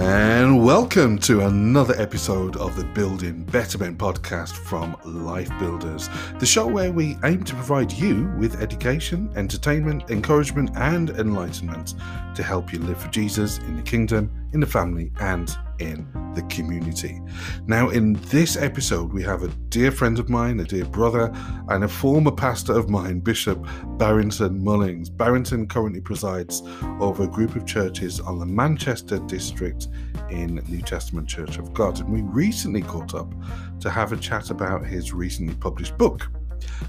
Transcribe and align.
And 0.00 0.64
welcome 0.64 1.18
to 1.22 1.40
another 1.40 1.92
episode 2.00 2.56
of 2.56 2.76
the 2.76 2.84
Building 2.84 3.42
Betterment 3.42 3.98
podcast 3.98 4.52
from 4.52 4.96
Life 5.04 5.50
Builders, 5.58 6.08
the 6.38 6.46
show 6.46 6.68
where 6.68 6.92
we 6.92 7.18
aim 7.24 7.42
to 7.42 7.54
provide 7.56 7.90
you 7.90 8.32
with 8.38 8.62
education, 8.62 9.28
entertainment, 9.34 10.08
encouragement, 10.08 10.70
and 10.76 11.10
enlightenment 11.10 11.94
to 12.36 12.44
help 12.44 12.72
you 12.72 12.78
live 12.78 13.02
for 13.02 13.08
Jesus 13.08 13.58
in 13.58 13.74
the 13.74 13.82
kingdom, 13.82 14.30
in 14.52 14.60
the 14.60 14.66
family, 14.66 15.10
and 15.18 15.58
in 15.78 16.06
the 16.34 16.42
community. 16.42 17.20
Now, 17.66 17.90
in 17.90 18.14
this 18.30 18.56
episode, 18.56 19.12
we 19.12 19.22
have 19.22 19.42
a 19.42 19.48
dear 19.68 19.90
friend 19.90 20.18
of 20.18 20.28
mine, 20.28 20.60
a 20.60 20.64
dear 20.64 20.84
brother, 20.84 21.32
and 21.68 21.84
a 21.84 21.88
former 21.88 22.30
pastor 22.30 22.72
of 22.72 22.88
mine, 22.88 23.20
Bishop 23.20 23.64
Barrington 23.98 24.62
Mullings. 24.62 25.14
Barrington 25.14 25.66
currently 25.66 26.00
presides 26.00 26.62
over 27.00 27.24
a 27.24 27.28
group 27.28 27.56
of 27.56 27.66
churches 27.66 28.20
on 28.20 28.38
the 28.38 28.46
Manchester 28.46 29.18
district 29.20 29.88
in 30.30 30.56
New 30.68 30.82
Testament 30.82 31.28
Church 31.28 31.58
of 31.58 31.72
God. 31.72 32.00
And 32.00 32.12
we 32.12 32.22
recently 32.22 32.82
caught 32.82 33.14
up 33.14 33.32
to 33.80 33.90
have 33.90 34.12
a 34.12 34.16
chat 34.16 34.50
about 34.50 34.84
his 34.84 35.12
recently 35.12 35.54
published 35.54 35.96
book, 35.96 36.28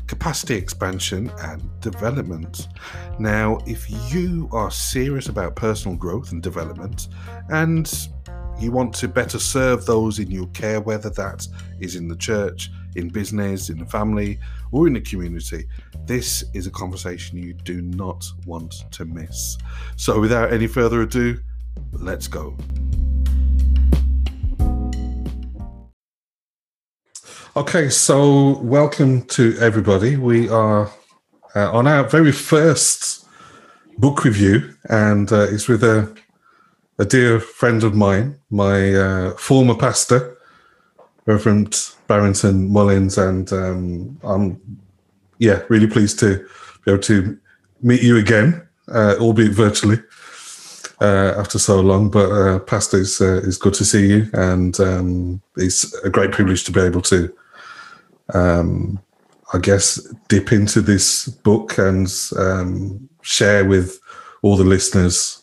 capacity 0.08 0.56
expansion 0.56 1.32
and 1.40 1.62
development. 1.80 2.68
Now, 3.20 3.60
if 3.66 3.88
you 4.14 4.50
are 4.52 4.72
serious 4.72 5.30
about 5.30 5.56
personal 5.56 5.98
growth 5.98 6.32
and 6.32 6.42
development 6.42 7.08
and 7.50 7.88
you 8.60 8.72
want 8.72 8.94
to 8.94 9.08
better 9.08 9.40
serve 9.40 9.86
those 9.86 10.20
in 10.20 10.30
your 10.30 10.48
care, 10.48 10.82
whether 10.82 11.10
that 11.12 11.48
is 11.80 11.96
in 11.96 12.10
the 12.10 12.16
church, 12.18 12.70
in 12.96 13.08
business, 13.08 13.70
in 13.70 13.80
the 13.80 13.86
family, 13.86 14.38
or 14.72 14.86
in 14.86 14.94
the 14.94 15.02
community, 15.02 15.66
this 16.06 16.44
is 16.54 16.68
a 16.68 16.72
conversation 16.72 17.38
you 17.38 17.54
do 17.54 17.82
not 17.82 18.26
want 18.46 18.84
to 18.92 19.06
miss. 19.06 19.58
So, 19.96 20.20
without 20.20 20.52
any 20.52 20.68
further 20.68 21.02
ado, 21.02 21.40
let's 21.94 22.28
go. 22.28 22.58
Okay, 27.56 27.90
so 27.90 28.60
welcome 28.60 29.24
to 29.28 29.58
everybody. 29.60 30.18
We 30.18 30.50
are 30.50 30.92
uh, 31.56 31.72
on 31.72 31.88
our 31.88 32.04
very 32.04 32.32
first 32.32 33.26
book 33.98 34.24
review, 34.24 34.76
and 34.90 35.32
uh, 35.32 35.48
it's 35.50 35.68
with 35.68 35.84
a, 35.84 36.14
a 37.00 37.06
dear 37.06 37.40
friend 37.40 37.84
of 37.84 37.96
mine, 37.96 38.38
my 38.50 38.94
uh, 38.94 39.32
former 39.38 39.76
pastor, 39.76 40.38
Reverend 41.26 41.94
Barrington 42.08 42.70
Mullings, 42.70 43.18
and 43.18 43.52
um, 43.54 44.20
I'm 44.24 44.80
yeah 45.38 45.64
really 45.70 45.88
pleased 45.88 46.20
to 46.20 46.46
be 46.86 46.92
able 46.92 47.02
to 47.04 47.40
meet 47.82 48.04
you 48.04 48.18
again, 48.18 48.68
uh, 48.90 49.16
albeit 49.20 49.54
virtually. 49.54 50.00
Uh, 51.02 51.34
after 51.38 51.58
so 51.58 51.80
long, 51.80 52.10
but 52.10 52.30
uh, 52.30 52.60
Pastor, 52.60 53.00
it's, 53.00 53.22
it's 53.22 53.56
good 53.56 53.74
to 53.76 53.86
see 53.86 54.06
you, 54.06 54.30
and 54.34 54.78
um, 54.82 55.42
it's 55.56 55.94
a 56.04 56.10
great 56.10 56.34
privilege 56.34 56.66
to 56.66 56.74
be 56.74 56.82
able 56.82 57.02
to 57.04 57.34
um, 58.34 59.00
I 59.54 59.58
guess, 59.58 59.96
dip 60.28 60.52
into 60.52 60.82
this 60.82 61.28
book 61.28 61.78
and 61.78 62.08
um, 62.38 63.10
share 63.22 63.66
with 63.66 64.00
all 64.42 64.58
the 64.58 64.64
listeners 64.64 65.39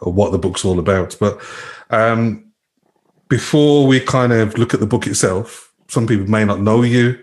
what 0.00 0.32
the 0.32 0.38
book's 0.38 0.64
all 0.64 0.78
about. 0.78 1.16
But 1.18 1.40
um, 1.90 2.44
before 3.28 3.86
we 3.86 4.00
kind 4.00 4.32
of 4.32 4.56
look 4.58 4.74
at 4.74 4.80
the 4.80 4.86
book 4.86 5.06
itself, 5.06 5.72
some 5.88 6.06
people 6.06 6.26
may 6.26 6.44
not 6.44 6.60
know 6.60 6.82
you 6.82 7.18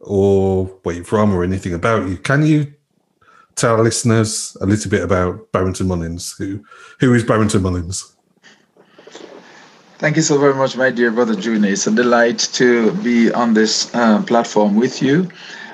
or 0.00 0.66
where 0.82 0.94
you're 0.94 1.04
from 1.04 1.34
or 1.34 1.44
anything 1.44 1.74
about 1.74 2.08
you. 2.08 2.16
Can 2.16 2.44
you 2.44 2.72
tell 3.56 3.76
our 3.76 3.82
listeners 3.82 4.56
a 4.60 4.66
little 4.66 4.90
bit 4.90 5.02
about 5.02 5.50
Barrington 5.52 5.88
Mullings? 5.88 6.36
Who 6.38 6.64
who 7.00 7.14
is 7.14 7.24
Barrington 7.24 7.62
Mullings? 7.62 8.14
Thank 9.98 10.16
you 10.16 10.22
so 10.22 10.38
very 10.38 10.54
much, 10.54 10.76
my 10.76 10.90
dear 10.90 11.10
brother 11.10 11.34
Junior. 11.34 11.70
It's 11.70 11.86
a 11.86 11.90
delight 11.90 12.38
to 12.54 12.92
be 13.02 13.32
on 13.32 13.54
this 13.54 13.94
uh, 13.94 14.22
platform 14.22 14.76
with 14.76 15.00
you. 15.00 15.28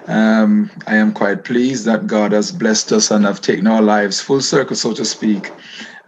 Um, 0.06 0.70
I 0.86 0.96
am 0.96 1.12
quite 1.12 1.44
pleased 1.44 1.84
that 1.86 2.06
God 2.06 2.32
has 2.32 2.52
blessed 2.52 2.92
us 2.92 3.10
and 3.10 3.24
have 3.24 3.40
taken 3.40 3.66
our 3.66 3.82
lives 3.82 4.20
full 4.20 4.40
circle, 4.40 4.76
so 4.76 4.92
to 4.94 5.04
speak. 5.04 5.52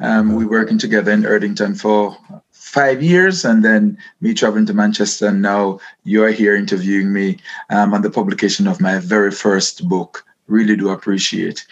Um, 0.03 0.35
we're 0.35 0.49
working 0.49 0.79
together 0.79 1.13
in 1.13 1.23
Erdington 1.23 1.81
for 1.81 2.17
five 2.51 3.03
years 3.03 3.45
and 3.45 3.65
then 3.65 3.97
me 4.21 4.35
traveling 4.35 4.67
to 4.67 4.75
Manchester. 4.75 5.29
And 5.29 5.41
now 5.41 5.79
you 6.05 6.25
are 6.25 6.31
here 6.31 6.57
interviewing 6.57 7.13
me 7.13 7.39
um, 7.71 7.95
on 7.95 8.03
the 8.03 8.11
publication 8.11 8.67
of 8.67 8.81
my 8.81 8.99
very 8.99 9.31
first 9.31 9.89
book. 9.89 10.25
Really 10.49 10.77
do 10.77 10.91
appreciate. 10.91 11.65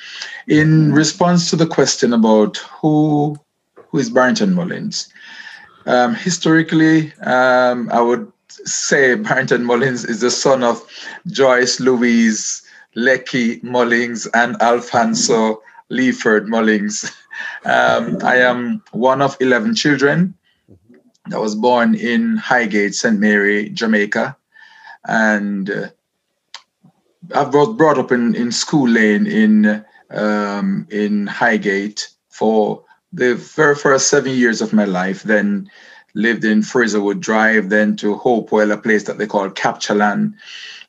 In 0.46 0.92
response 0.92 1.50
to 1.50 1.56
the 1.56 1.66
question 1.66 2.12
about 2.12 2.58
who 2.58 3.36
who 3.74 3.98
is 3.98 4.08
Barrington 4.10 4.54
Mullings, 4.54 5.08
um, 5.86 6.14
historically, 6.14 7.12
um, 7.22 7.90
I 7.92 8.00
would 8.00 8.30
say 8.48 9.16
Barrington 9.16 9.64
Mullings 9.64 10.08
is 10.08 10.20
the 10.20 10.30
son 10.30 10.62
of 10.62 10.80
Joyce 11.26 11.80
Louise 11.80 12.62
Lecky 12.94 13.60
Mullins 13.62 14.26
and 14.34 14.56
Alfonso 14.62 15.62
Leaford 15.88 16.46
Mullings. 16.46 17.12
Um, 17.64 18.18
I 18.22 18.36
am 18.36 18.82
one 18.92 19.22
of 19.22 19.36
11 19.40 19.74
children 19.74 20.34
that 21.26 21.40
was 21.40 21.54
born 21.54 21.94
in 21.94 22.36
Highgate, 22.36 22.94
St. 22.94 23.18
Mary, 23.18 23.68
Jamaica. 23.70 24.36
And 25.06 25.70
uh, 25.70 25.88
I 27.34 27.44
was 27.44 27.76
brought 27.76 27.98
up 27.98 28.12
in, 28.12 28.34
in 28.34 28.52
School 28.52 28.88
Lane 28.88 29.26
in, 29.26 29.84
um, 30.10 30.86
in 30.90 31.26
Highgate 31.26 32.08
for 32.28 32.84
the 33.12 33.34
very 33.34 33.74
first 33.74 34.08
seven 34.08 34.32
years 34.32 34.60
of 34.60 34.72
my 34.72 34.84
life, 34.84 35.22
then 35.22 35.70
lived 36.14 36.44
in 36.44 36.62
Fraserwood 36.62 37.20
Drive, 37.20 37.68
then 37.68 37.96
to 37.96 38.16
Hopewell, 38.16 38.72
a 38.72 38.76
place 38.76 39.04
that 39.04 39.18
they 39.18 39.26
call 39.26 39.48
Captureland, 39.50 40.34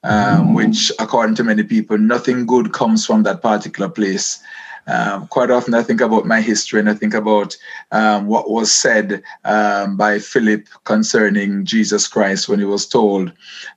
um, 0.03 0.13
mm-hmm. 0.13 0.53
which, 0.53 0.91
according 0.99 1.35
to 1.35 1.43
many 1.43 1.63
people, 1.63 1.97
nothing 1.97 2.45
good 2.45 2.73
comes 2.73 3.05
from 3.05 3.23
that 3.23 3.41
particular 3.41 3.89
place. 3.89 4.41
Um, 4.87 5.27
quite 5.27 5.51
often, 5.51 5.73
I 5.73 5.83
think 5.83 6.01
about 6.01 6.25
my 6.25 6.41
history 6.41 6.79
and 6.79 6.89
I 6.89 6.93
think 6.93 7.13
about 7.13 7.55
um, 7.91 8.27
what 8.27 8.49
was 8.49 8.73
said 8.73 9.23
um, 9.45 9.97
by 9.97 10.19
Philip 10.19 10.67
concerning 10.83 11.65
Jesus 11.65 12.07
Christ 12.07 12.49
when 12.49 12.59
he 12.59 12.65
was 12.65 12.87
told 12.87 13.31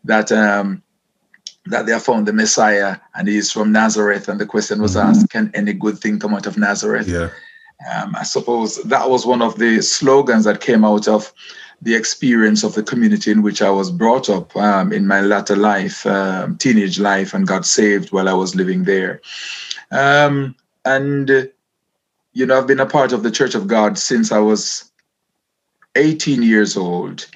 that 0.05 0.33
um, 0.33 0.83
that 1.67 1.87
they 1.87 1.93
have 1.93 2.05
found 2.05 2.27
the 2.27 2.33
Messiah 2.33 2.97
and 3.15 3.27
he's 3.27 3.51
from 3.51 3.73
Nazareth. 3.73 4.29
And 4.29 4.41
the 4.41 4.47
question 4.47 4.83
was 4.83 4.97
mm-hmm. 4.97 5.09
asked, 5.09 5.31
Can 5.31 5.51
any 5.55 5.73
good 5.73 5.99
thing 5.99 6.19
come 6.19 6.35
out 6.35 6.47
of 6.47 6.59
Nazareth? 6.59 7.09
Yeah. 7.09 7.31
Um, 7.93 8.15
I 8.17 8.23
suppose 8.23 8.83
that 8.85 9.11
was 9.11 9.27
one 9.27 9.43
of 9.43 9.59
the 9.59 9.83
slogans 9.83 10.45
that 10.45 10.61
came 10.61 10.85
out 10.85 11.09
of 11.09 11.33
the 11.83 11.95
experience 11.95 12.63
of 12.63 12.75
the 12.75 12.83
community 12.83 13.31
in 13.31 13.43
which 13.43 13.61
I 13.61 13.71
was 13.71 13.91
brought 13.91 14.31
up 14.31 14.57
um, 14.57 14.93
in 14.93 15.07
my 15.07 15.21
latter 15.21 15.57
life, 15.57 16.07
um, 16.07 16.57
teenage 16.57 16.99
life, 16.99 17.35
and 17.35 17.47
got 17.47 17.67
saved 17.67 18.13
while 18.13 18.29
I 18.29 18.33
was 18.33 18.55
living 18.55 18.85
there. 18.85 19.21
And, 20.85 21.31
uh, 21.31 21.43
you 22.33 22.47
know, 22.47 22.59
I've 22.59 22.67
been 22.67 22.81
a 22.81 22.87
part 22.87 23.13
of 23.13 23.23
the 23.23 23.31
Church 23.31 23.55
of 23.55 23.67
God 23.67 23.99
since 23.99 24.33
I 24.33 24.39
was 24.39 24.91
18 25.95 26.43
years 26.43 26.77
old. 26.77 27.27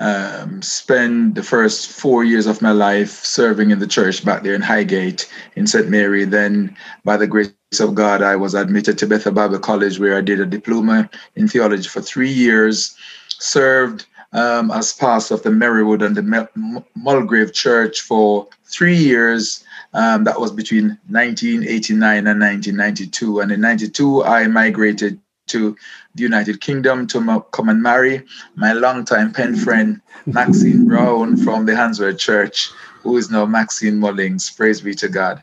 Um, 0.00 0.62
spend 0.62 1.34
the 1.34 1.42
first 1.42 1.90
four 1.90 2.24
years 2.24 2.46
of 2.46 2.62
my 2.62 2.72
life 2.72 3.22
serving 3.22 3.70
in 3.70 3.80
the 3.80 3.86
church 3.86 4.24
back 4.24 4.42
there 4.42 4.54
in 4.54 4.62
Highgate 4.62 5.30
in 5.56 5.66
St. 5.66 5.90
Mary. 5.90 6.24
Then, 6.24 6.74
by 7.04 7.18
the 7.18 7.26
grace 7.26 7.52
of 7.78 7.94
God, 7.94 8.22
I 8.22 8.34
was 8.34 8.54
admitted 8.54 8.96
to 8.98 9.06
Bethel 9.06 9.32
Bible 9.32 9.58
College 9.58 9.98
where 9.98 10.16
I 10.16 10.22
did 10.22 10.40
a 10.40 10.46
diploma 10.46 11.10
in 11.36 11.48
theology 11.48 11.86
for 11.86 12.00
three 12.00 12.30
years, 12.30 12.96
served 13.28 14.06
um, 14.32 14.70
as 14.70 14.94
pastor 14.94 15.34
of 15.34 15.42
the 15.42 15.50
Marywood 15.50 16.02
and 16.02 16.16
the 16.16 16.80
Mulgrave 16.94 17.52
Church 17.52 18.00
for 18.00 18.48
three 18.64 18.96
years. 18.96 19.64
Um, 19.92 20.24
that 20.24 20.40
was 20.40 20.52
between 20.52 20.98
1989 21.08 22.26
and 22.26 22.40
1992. 22.40 23.40
And 23.40 23.52
in 23.52 23.60
92, 23.60 24.24
I 24.24 24.46
migrated 24.46 25.20
to 25.48 25.76
the 26.14 26.22
United 26.22 26.60
Kingdom 26.60 27.06
to 27.08 27.44
come 27.52 27.68
and 27.68 27.82
marry 27.82 28.24
my 28.54 28.72
longtime 28.72 29.32
pen 29.32 29.56
friend, 29.56 30.00
Maxine 30.26 30.86
Brown 30.86 31.36
from 31.36 31.66
the 31.66 31.74
Handsworth 31.74 32.18
Church, 32.18 32.70
who 33.02 33.16
is 33.16 33.30
now 33.30 33.46
Maxine 33.46 33.98
Mullings. 33.98 34.56
Praise 34.56 34.80
be 34.80 34.94
to 34.94 35.08
God. 35.08 35.42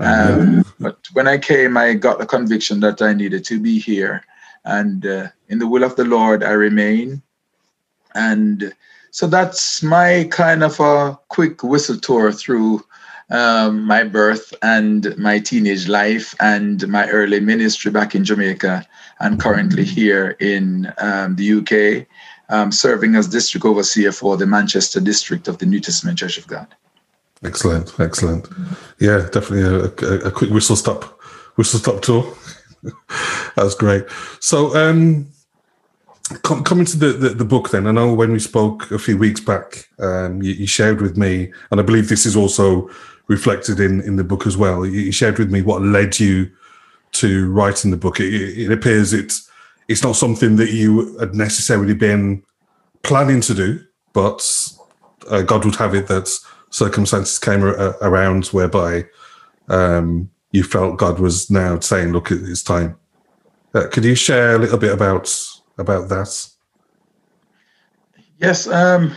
Um, 0.00 0.64
but 0.78 0.98
when 1.12 1.26
I 1.26 1.38
came, 1.38 1.76
I 1.76 1.94
got 1.94 2.18
the 2.18 2.26
conviction 2.26 2.80
that 2.80 3.02
I 3.02 3.12
needed 3.12 3.44
to 3.46 3.58
be 3.60 3.80
here. 3.80 4.24
And 4.64 5.04
uh, 5.04 5.28
in 5.48 5.58
the 5.58 5.66
will 5.66 5.82
of 5.82 5.96
the 5.96 6.04
Lord, 6.04 6.44
I 6.44 6.52
remain. 6.52 7.22
And 8.14 8.72
so 9.10 9.26
that's 9.26 9.82
my 9.82 10.28
kind 10.30 10.62
of 10.62 10.78
a 10.78 11.18
quick 11.28 11.62
whistle 11.62 11.98
tour 11.98 12.30
through 12.30 12.84
um, 13.30 13.84
my 13.84 14.04
birth 14.04 14.54
and 14.62 15.16
my 15.18 15.38
teenage 15.38 15.88
life 15.88 16.34
and 16.40 16.86
my 16.88 17.08
early 17.08 17.40
ministry 17.40 17.90
back 17.90 18.14
in 18.14 18.24
Jamaica 18.24 18.86
and 19.20 19.40
currently 19.40 19.84
here 19.84 20.36
in 20.40 20.92
um, 20.98 21.36
the 21.36 21.52
UK, 21.58 22.06
um, 22.48 22.72
serving 22.72 23.14
as 23.14 23.28
district 23.28 23.66
overseer 23.66 24.12
for 24.12 24.36
the 24.36 24.46
Manchester 24.46 25.00
district 25.00 25.48
of 25.48 25.58
the 25.58 25.66
New 25.66 25.80
Testament 25.80 26.18
Church 26.18 26.38
of 26.38 26.46
God. 26.46 26.66
Excellent, 27.44 27.98
excellent. 28.00 28.48
Yeah, 28.98 29.28
definitely 29.30 29.62
a, 29.62 29.84
a, 30.10 30.18
a 30.28 30.30
quick 30.30 30.50
whistle 30.50 30.76
stop, 30.76 31.04
whistle 31.56 31.78
stop 31.78 32.02
tour. 32.02 32.34
That's 33.56 33.74
great. 33.74 34.04
So, 34.40 34.74
um, 34.74 35.28
coming 36.42 36.84
to 36.84 36.96
the, 36.96 37.12
the, 37.12 37.28
the, 37.30 37.44
book 37.44 37.70
then 37.70 37.86
i 37.86 37.90
know 37.90 38.12
when 38.12 38.30
we 38.32 38.38
spoke 38.38 38.90
a 38.90 38.98
few 38.98 39.16
weeks 39.16 39.40
back 39.40 39.88
um, 39.98 40.42
you, 40.42 40.52
you, 40.52 40.66
shared 40.66 41.00
with 41.00 41.16
me 41.16 41.50
and 41.70 41.80
i 41.80 41.82
believe 41.82 42.10
this 42.10 42.26
is 42.26 42.36
also 42.36 42.90
reflected 43.28 43.80
in 43.80 44.00
in 44.02 44.16
the 44.16 44.24
book 44.24 44.46
as 44.46 44.56
well 44.56 44.84
you 44.84 45.12
shared 45.12 45.38
with 45.38 45.50
me 45.50 45.62
what 45.62 45.82
led 45.82 46.18
you 46.18 46.50
to 47.12 47.50
writing 47.50 47.90
the 47.90 47.96
book 47.96 48.20
it, 48.20 48.32
it 48.32 48.72
appears 48.72 49.12
it's 49.12 49.50
it's 49.88 50.02
not 50.02 50.16
something 50.16 50.56
that 50.56 50.70
you 50.70 51.16
had 51.18 51.34
necessarily 51.34 51.94
been 51.94 52.42
planning 53.02 53.40
to 53.40 53.54
do 53.54 53.80
but 54.12 54.72
uh, 55.30 55.42
god 55.42 55.64
would 55.64 55.76
have 55.76 55.94
it 55.94 56.06
that 56.08 56.28
circumstances 56.70 57.38
came 57.38 57.62
ar- 57.62 57.96
around 58.02 58.46
whereby 58.46 59.04
um, 59.68 60.30
you 60.52 60.62
felt 60.62 60.98
god 60.98 61.18
was 61.18 61.50
now 61.50 61.78
saying 61.80 62.12
look 62.12 62.30
it's 62.30 62.62
time 62.62 62.98
uh, 63.74 63.86
could 63.88 64.04
you 64.04 64.14
share 64.14 64.56
a 64.56 64.58
little 64.58 64.78
bit 64.78 64.92
about 64.92 65.30
about 65.78 66.08
that? 66.08 66.48
Yes. 68.38 68.66
Um, 68.66 69.14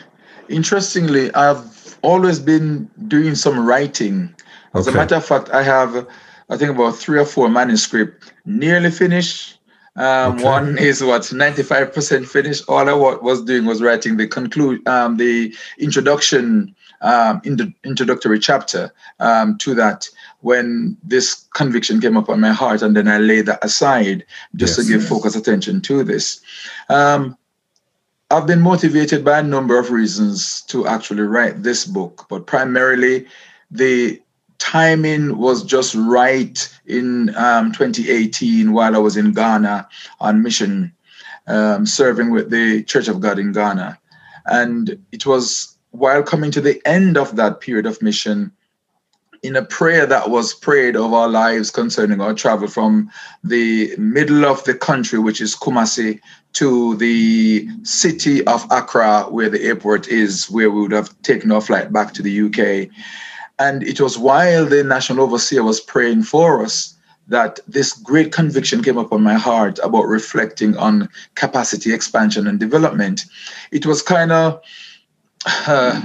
interestingly, 0.49 1.33
I've 1.33 1.80
always 2.01 2.39
been 2.39 2.89
doing 3.07 3.35
some 3.35 3.65
writing. 3.65 4.33
As 4.73 4.87
okay. 4.87 4.95
a 4.95 5.01
matter 5.01 5.15
of 5.15 5.25
fact, 5.25 5.49
I 5.49 5.63
have, 5.63 6.07
I 6.49 6.57
think, 6.57 6.71
about 6.71 6.95
three 6.95 7.19
or 7.19 7.25
four 7.25 7.49
manuscripts 7.49 8.31
nearly 8.45 8.91
finished. 8.91 9.57
Um, 9.95 10.35
okay. 10.35 10.43
One 10.43 10.77
is 10.77 11.03
what 11.03 11.23
95% 11.23 12.25
finished. 12.25 12.63
All 12.67 12.87
I 12.87 12.93
was 12.93 13.43
doing 13.43 13.65
was 13.65 13.81
writing 13.81 14.17
the 14.17 14.27
conclude, 14.27 14.87
um, 14.87 15.17
the 15.17 15.53
introduction, 15.77 16.73
um, 17.01 17.41
in 17.43 17.57
the 17.57 17.73
introductory 17.83 18.39
chapter 18.39 18.93
um, 19.19 19.57
to 19.57 19.73
that 19.75 20.07
when 20.41 20.95
this 21.03 21.47
conviction 21.53 21.99
came 21.99 22.15
up 22.15 22.29
on 22.29 22.39
my 22.39 22.51
heart, 22.51 22.81
and 22.81 22.95
then 22.95 23.07
I 23.07 23.17
laid 23.17 23.47
that 23.47 23.63
aside 23.63 24.25
just 24.55 24.77
yes, 24.77 24.85
to 24.85 24.91
give 24.91 25.01
yes. 25.01 25.09
focus 25.09 25.35
attention 25.35 25.81
to 25.81 26.03
this. 26.03 26.41
Um, 26.89 27.37
I've 28.31 28.47
been 28.47 28.61
motivated 28.61 29.25
by 29.25 29.39
a 29.39 29.43
number 29.43 29.77
of 29.77 29.91
reasons 29.91 30.61
to 30.63 30.87
actually 30.87 31.23
write 31.23 31.63
this 31.63 31.85
book, 31.85 32.27
but 32.29 32.47
primarily 32.47 33.27
the 33.69 34.21
timing 34.57 35.37
was 35.37 35.63
just 35.63 35.93
right 35.95 36.79
in 36.85 37.35
um, 37.35 37.73
2018 37.73 38.71
while 38.71 38.95
I 38.95 38.99
was 38.99 39.17
in 39.17 39.33
Ghana 39.33 39.89
on 40.21 40.41
mission, 40.41 40.93
um, 41.47 41.85
serving 41.85 42.31
with 42.31 42.49
the 42.49 42.83
Church 42.83 43.09
of 43.09 43.19
God 43.19 43.37
in 43.37 43.51
Ghana. 43.51 43.99
And 44.45 44.97
it 45.11 45.25
was 45.25 45.77
while 45.89 46.23
coming 46.23 46.51
to 46.51 46.61
the 46.61 46.81
end 46.87 47.17
of 47.17 47.35
that 47.35 47.59
period 47.59 47.85
of 47.85 48.01
mission, 48.01 48.53
in 49.43 49.55
a 49.55 49.65
prayer 49.65 50.05
that 50.05 50.29
was 50.29 50.53
prayed 50.53 50.95
of 50.95 51.13
our 51.13 51.27
lives 51.27 51.71
concerning 51.71 52.21
our 52.21 52.33
travel 52.33 52.67
from 52.67 53.09
the 53.43 53.95
middle 53.97 54.45
of 54.45 54.63
the 54.65 54.75
country, 54.75 55.17
which 55.17 55.41
is 55.41 55.55
Kumasi, 55.55 56.19
to 56.53 56.95
the 56.97 57.67
city 57.83 58.45
of 58.45 58.65
Accra, 58.69 59.23
where 59.29 59.49
the 59.49 59.63
airport 59.63 60.07
is, 60.07 60.49
where 60.49 60.69
we 60.69 60.81
would 60.81 60.91
have 60.91 61.19
taken 61.23 61.51
our 61.51 61.61
flight 61.61 61.91
back 61.91 62.13
to 62.13 62.21
the 62.21 62.41
UK. 62.41 62.89
And 63.57 63.83
it 63.83 63.99
was 63.99 64.17
while 64.17 64.65
the 64.65 64.83
national 64.83 65.21
overseer 65.23 65.63
was 65.63 65.79
praying 65.79 66.23
for 66.23 66.63
us 66.63 66.95
that 67.27 67.59
this 67.67 67.93
great 67.93 68.31
conviction 68.31 68.83
came 68.83 68.97
upon 68.97 69.23
my 69.23 69.35
heart 69.35 69.79
about 69.83 70.03
reflecting 70.03 70.75
on 70.77 71.07
capacity 71.35 71.93
expansion 71.93 72.45
and 72.45 72.59
development. 72.59 73.25
It 73.71 73.85
was 73.85 74.01
kind 74.01 74.31
of 74.31 74.61
uh, 75.67 76.01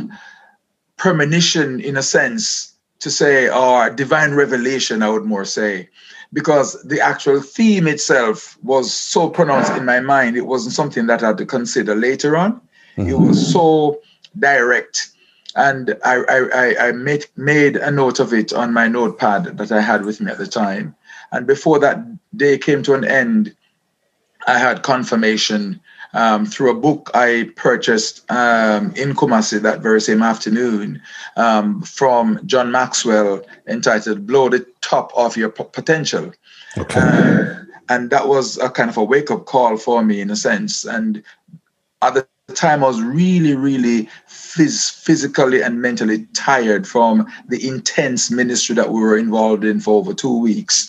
premonition, 0.97 1.81
in 1.81 1.97
a 1.97 2.03
sense, 2.03 2.76
to 3.07 3.11
say, 3.13 3.49
or 3.49 3.89
divine 3.89 4.35
revelation, 4.35 5.01
I 5.01 5.09
would 5.09 5.25
more 5.25 5.45
say, 5.45 5.89
because 6.33 6.83
the 6.83 7.01
actual 7.01 7.41
theme 7.41 7.87
itself 7.87 8.59
was 8.65 8.93
so 8.93 9.31
pronounced 9.31 9.71
in 9.77 9.85
my 9.85 10.01
mind. 10.01 10.37
It 10.37 10.47
wasn't 10.47 10.75
something 10.75 11.07
that 11.07 11.23
I 11.23 11.29
had 11.29 11.39
to 11.39 11.47
consider 11.47 11.95
later 11.95 12.37
on. 12.37 12.61
Mm-hmm. 12.97 13.09
It 13.09 13.19
was 13.19 13.53
so 13.53 14.01
direct. 14.37 15.11
And 15.55 15.97
I, 16.05 16.17
I, 16.29 16.89
I 16.89 16.93
made, 16.93 17.27
made 17.37 17.77
a 17.77 17.93
note 17.93 18.19
of 18.19 18.35
it 18.35 18.53
on 18.53 18.73
my 18.73 18.89
notepad 18.89 19.57
that 19.57 19.71
I 19.71 19.81
had 19.81 20.05
with 20.05 20.21
me 20.21 20.33
at 20.33 20.39
the 20.39 20.49
time. 20.49 20.97
And 21.31 21.47
before 21.47 21.79
that 21.79 21.99
day 22.37 22.59
came 22.59 22.83
to 22.83 22.95
an 22.95 23.05
end, 23.05 23.55
I 24.49 24.59
had 24.59 24.83
confirmation 24.83 25.81
um, 26.17 26.47
through 26.47 26.71
a 26.71 26.75
book 26.75 27.11
I 27.15 27.51
purchased 27.57 28.29
um, 28.31 28.93
in 28.97 29.15
Kumasi 29.15 29.61
that 29.61 29.81
very 29.81 30.01
same 30.01 30.23
afternoon 30.23 31.01
um, 31.37 31.83
from 31.83 32.41
John 32.47 32.73
Maxwell 32.73 33.43
entitled 33.69 34.27
Blow 34.27 34.49
the 34.49 34.67
Top 34.81 35.13
of 35.15 35.37
Your 35.37 35.51
P- 35.51 35.65
Potential. 35.73 36.33
Okay. 36.79 37.01
Uh, 37.01 37.55
and 37.91 38.11
that 38.11 38.29
was 38.29 38.59
a 38.59 38.71
kind 38.71 38.89
of 38.89 38.97
a 38.97 39.05
wake 39.05 39.31
up 39.31 39.45
call 39.45 39.77
for 39.77 40.03
me 40.03 40.21
in 40.21 40.31
a 40.31 40.37
sense. 40.37 40.85
And 40.87 41.23
at 42.01 42.15
the 42.15 42.27
time, 42.55 42.83
I 42.83 42.89
was 42.89 43.03
really, 43.03 43.55
really 43.55 44.09
phys- 44.27 44.91
physically 44.91 45.63
and 45.63 45.83
mentally 45.83 46.27
tired 46.33 46.87
from 46.89 47.27
the 47.49 47.69
intense 47.69 48.31
ministry 48.31 48.75
that 48.77 48.91
we 48.91 49.01
were 49.01 49.19
involved 49.19 49.65
in 49.65 49.81
for 49.81 49.99
over 49.99 50.15
two 50.15 50.39
weeks. 50.39 50.89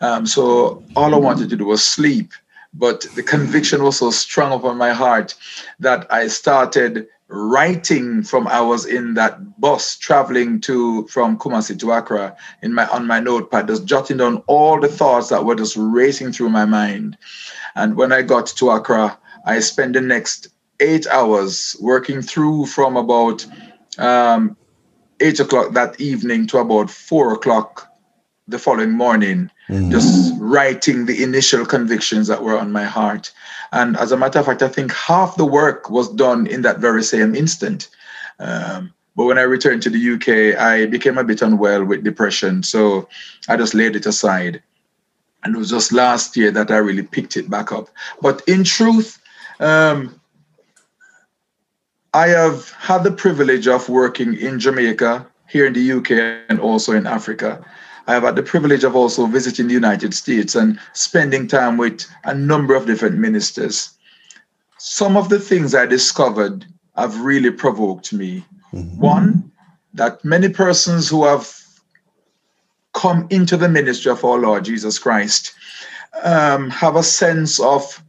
Um, 0.00 0.26
so 0.26 0.82
all 0.96 1.14
I 1.14 1.18
wanted 1.18 1.48
to 1.50 1.56
do 1.56 1.66
was 1.66 1.86
sleep 1.86 2.32
but 2.74 3.02
the 3.14 3.22
conviction 3.22 3.82
was 3.82 3.98
so 3.98 4.10
strong 4.10 4.52
upon 4.52 4.76
my 4.76 4.92
heart 4.92 5.34
that 5.78 6.06
I 6.12 6.26
started 6.26 7.06
writing 7.28 8.22
from 8.22 8.46
I 8.46 8.60
was 8.60 8.84
in 8.84 9.14
that 9.14 9.60
bus 9.60 9.96
traveling 9.96 10.60
to 10.62 11.06
from 11.06 11.38
Kumasi 11.38 11.78
to 11.80 11.92
Accra 11.92 12.36
in 12.62 12.74
my 12.74 12.86
on 12.88 13.06
my 13.06 13.20
notepad, 13.20 13.68
just 13.68 13.84
jotting 13.86 14.18
down 14.18 14.42
all 14.46 14.80
the 14.80 14.88
thoughts 14.88 15.28
that 15.28 15.44
were 15.44 15.54
just 15.54 15.76
racing 15.78 16.32
through 16.32 16.50
my 16.50 16.64
mind. 16.64 17.16
And 17.74 17.96
when 17.96 18.12
I 18.12 18.22
got 18.22 18.46
to 18.48 18.70
Accra, 18.70 19.18
I 19.46 19.60
spent 19.60 19.94
the 19.94 20.00
next 20.00 20.48
eight 20.80 21.06
hours 21.06 21.76
working 21.80 22.20
through 22.20 22.66
from 22.66 22.96
about 22.96 23.46
um, 23.98 24.56
eight 25.20 25.40
o'clock 25.40 25.72
that 25.72 26.00
evening 26.00 26.46
to 26.48 26.58
about 26.58 26.90
four 26.90 27.32
o'clock 27.32 27.93
the 28.46 28.58
following 28.58 28.92
morning, 28.92 29.50
mm-hmm. 29.68 29.90
just 29.90 30.34
writing 30.38 31.06
the 31.06 31.22
initial 31.22 31.64
convictions 31.64 32.28
that 32.28 32.42
were 32.42 32.58
on 32.58 32.72
my 32.72 32.84
heart. 32.84 33.32
And 33.72 33.96
as 33.96 34.12
a 34.12 34.16
matter 34.16 34.38
of 34.38 34.46
fact, 34.46 34.62
I 34.62 34.68
think 34.68 34.92
half 34.92 35.36
the 35.36 35.46
work 35.46 35.90
was 35.90 36.08
done 36.12 36.46
in 36.46 36.62
that 36.62 36.78
very 36.78 37.02
same 37.02 37.34
instant. 37.34 37.88
Um, 38.38 38.92
but 39.16 39.24
when 39.24 39.38
I 39.38 39.42
returned 39.42 39.82
to 39.84 39.90
the 39.90 40.14
UK, 40.14 40.60
I 40.60 40.86
became 40.86 41.18
a 41.18 41.24
bit 41.24 41.40
unwell 41.40 41.84
with 41.84 42.04
depression. 42.04 42.62
So 42.62 43.08
I 43.48 43.56
just 43.56 43.74
laid 43.74 43.96
it 43.96 44.06
aside. 44.06 44.62
And 45.42 45.54
it 45.54 45.58
was 45.58 45.70
just 45.70 45.92
last 45.92 46.36
year 46.36 46.50
that 46.50 46.70
I 46.70 46.76
really 46.78 47.02
picked 47.02 47.36
it 47.36 47.48
back 47.48 47.70
up. 47.72 47.88
But 48.20 48.42
in 48.46 48.64
truth, 48.64 49.20
um, 49.60 50.20
I 52.12 52.28
have 52.28 52.70
had 52.72 53.04
the 53.04 53.10
privilege 53.10 53.68
of 53.68 53.88
working 53.88 54.34
in 54.34 54.58
Jamaica, 54.60 55.26
here 55.48 55.66
in 55.66 55.72
the 55.72 55.92
UK, 55.92 56.44
and 56.48 56.58
also 56.60 56.92
in 56.92 57.06
Africa. 57.06 57.64
I 58.06 58.14
have 58.14 58.22
had 58.22 58.36
the 58.36 58.42
privilege 58.42 58.84
of 58.84 58.94
also 58.94 59.26
visiting 59.26 59.66
the 59.66 59.74
United 59.74 60.14
States 60.14 60.54
and 60.54 60.78
spending 60.92 61.48
time 61.48 61.76
with 61.76 62.06
a 62.24 62.34
number 62.34 62.74
of 62.74 62.86
different 62.86 63.18
ministers. 63.18 63.90
Some 64.78 65.16
of 65.16 65.28
the 65.28 65.40
things 65.40 65.74
I 65.74 65.86
discovered 65.86 66.66
have 66.96 67.18
really 67.20 67.50
provoked 67.50 68.12
me. 68.12 68.44
Mm-hmm. 68.72 69.00
One, 69.00 69.52
that 69.94 70.24
many 70.24 70.48
persons 70.48 71.08
who 71.08 71.24
have 71.24 71.50
come 72.92 73.26
into 73.30 73.56
the 73.56 73.68
ministry 73.68 74.10
of 74.10 74.24
our 74.24 74.38
Lord 74.38 74.64
Jesus 74.64 74.98
Christ 74.98 75.54
um, 76.22 76.70
have 76.70 76.96
a 76.96 77.02
sense 77.02 77.58
of 77.58 78.02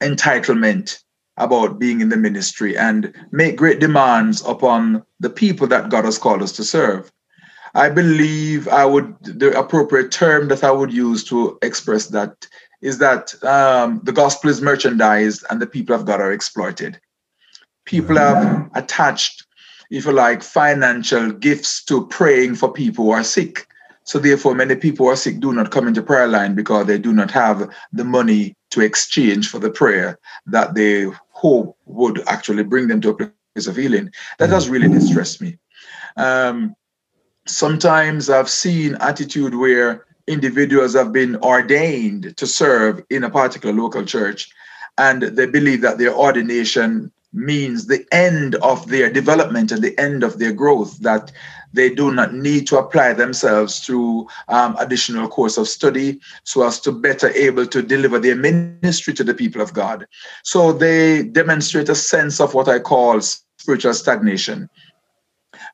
entitlement 0.00 1.02
about 1.36 1.78
being 1.78 2.00
in 2.00 2.08
the 2.08 2.16
ministry 2.16 2.76
and 2.76 3.12
make 3.30 3.56
great 3.56 3.80
demands 3.80 4.42
upon 4.46 5.04
the 5.20 5.30
people 5.30 5.66
that 5.66 5.88
God 5.88 6.04
has 6.04 6.18
called 6.18 6.42
us 6.42 6.52
to 6.52 6.64
serve. 6.64 7.10
I 7.74 7.88
believe 7.88 8.68
I 8.68 8.84
would 8.84 9.16
the 9.22 9.58
appropriate 9.58 10.10
term 10.10 10.48
that 10.48 10.62
I 10.62 10.70
would 10.70 10.92
use 10.92 11.24
to 11.24 11.58
express 11.62 12.08
that 12.08 12.46
is 12.82 12.98
that 12.98 13.42
um, 13.44 14.00
the 14.02 14.12
gospel 14.12 14.50
is 14.50 14.60
merchandised 14.60 15.44
and 15.48 15.62
the 15.62 15.66
people 15.66 15.94
of 15.94 16.04
God 16.04 16.20
are 16.20 16.32
exploited. 16.32 17.00
People 17.84 18.16
have 18.16 18.70
attached, 18.74 19.46
if 19.90 20.04
you 20.04 20.12
like, 20.12 20.42
financial 20.42 21.32
gifts 21.32 21.84
to 21.84 22.06
praying 22.08 22.56
for 22.56 22.72
people 22.72 23.06
who 23.06 23.10
are 23.12 23.24
sick. 23.24 23.66
So 24.04 24.18
therefore, 24.18 24.54
many 24.54 24.74
people 24.74 25.06
who 25.06 25.12
are 25.12 25.16
sick 25.16 25.38
do 25.38 25.52
not 25.52 25.70
come 25.70 25.86
into 25.86 26.02
prayer 26.02 26.26
line 26.26 26.54
because 26.54 26.86
they 26.86 26.98
do 26.98 27.12
not 27.12 27.30
have 27.30 27.70
the 27.92 28.04
money 28.04 28.56
to 28.70 28.80
exchange 28.80 29.48
for 29.48 29.60
the 29.60 29.70
prayer 29.70 30.18
that 30.46 30.74
they 30.74 31.06
hope 31.30 31.76
would 31.86 32.22
actually 32.26 32.64
bring 32.64 32.88
them 32.88 33.00
to 33.00 33.10
a 33.10 33.14
place 33.14 33.66
of 33.66 33.76
healing. 33.76 34.10
That 34.38 34.50
has 34.50 34.68
really 34.68 34.88
distressed 34.88 35.40
me. 35.40 35.58
Um, 36.16 36.74
sometimes 37.46 38.30
I've 38.30 38.50
seen 38.50 38.96
attitude 38.96 39.54
where 39.54 40.06
individuals 40.26 40.94
have 40.94 41.12
been 41.12 41.36
ordained 41.36 42.36
to 42.36 42.46
serve 42.46 43.02
in 43.10 43.24
a 43.24 43.30
particular 43.30 43.74
local 43.74 44.04
church 44.04 44.50
and 44.98 45.22
they 45.22 45.46
believe 45.46 45.80
that 45.80 45.98
their 45.98 46.14
ordination 46.14 47.10
means 47.32 47.86
the 47.86 48.04
end 48.12 48.54
of 48.56 48.88
their 48.88 49.10
development 49.10 49.72
and 49.72 49.82
the 49.82 49.98
end 49.98 50.22
of 50.22 50.38
their 50.38 50.52
growth 50.52 50.98
that 50.98 51.32
they 51.72 51.92
do 51.94 52.12
not 52.12 52.34
need 52.34 52.66
to 52.66 52.78
apply 52.78 53.14
themselves 53.14 53.80
through 53.80 54.28
um, 54.48 54.76
additional 54.78 55.26
course 55.28 55.56
of 55.56 55.66
study 55.66 56.20
so 56.44 56.66
as 56.66 56.78
to 56.80 56.92
better 56.92 57.30
able 57.30 57.66
to 57.66 57.82
deliver 57.82 58.18
their 58.18 58.36
ministry 58.36 59.14
to 59.14 59.24
the 59.24 59.32
people 59.32 59.62
of 59.62 59.72
God. 59.72 60.06
So 60.42 60.72
they 60.72 61.22
demonstrate 61.22 61.88
a 61.88 61.94
sense 61.94 62.40
of 62.40 62.52
what 62.52 62.68
I 62.68 62.78
call 62.78 63.22
spiritual 63.22 63.94
stagnation. 63.94 64.68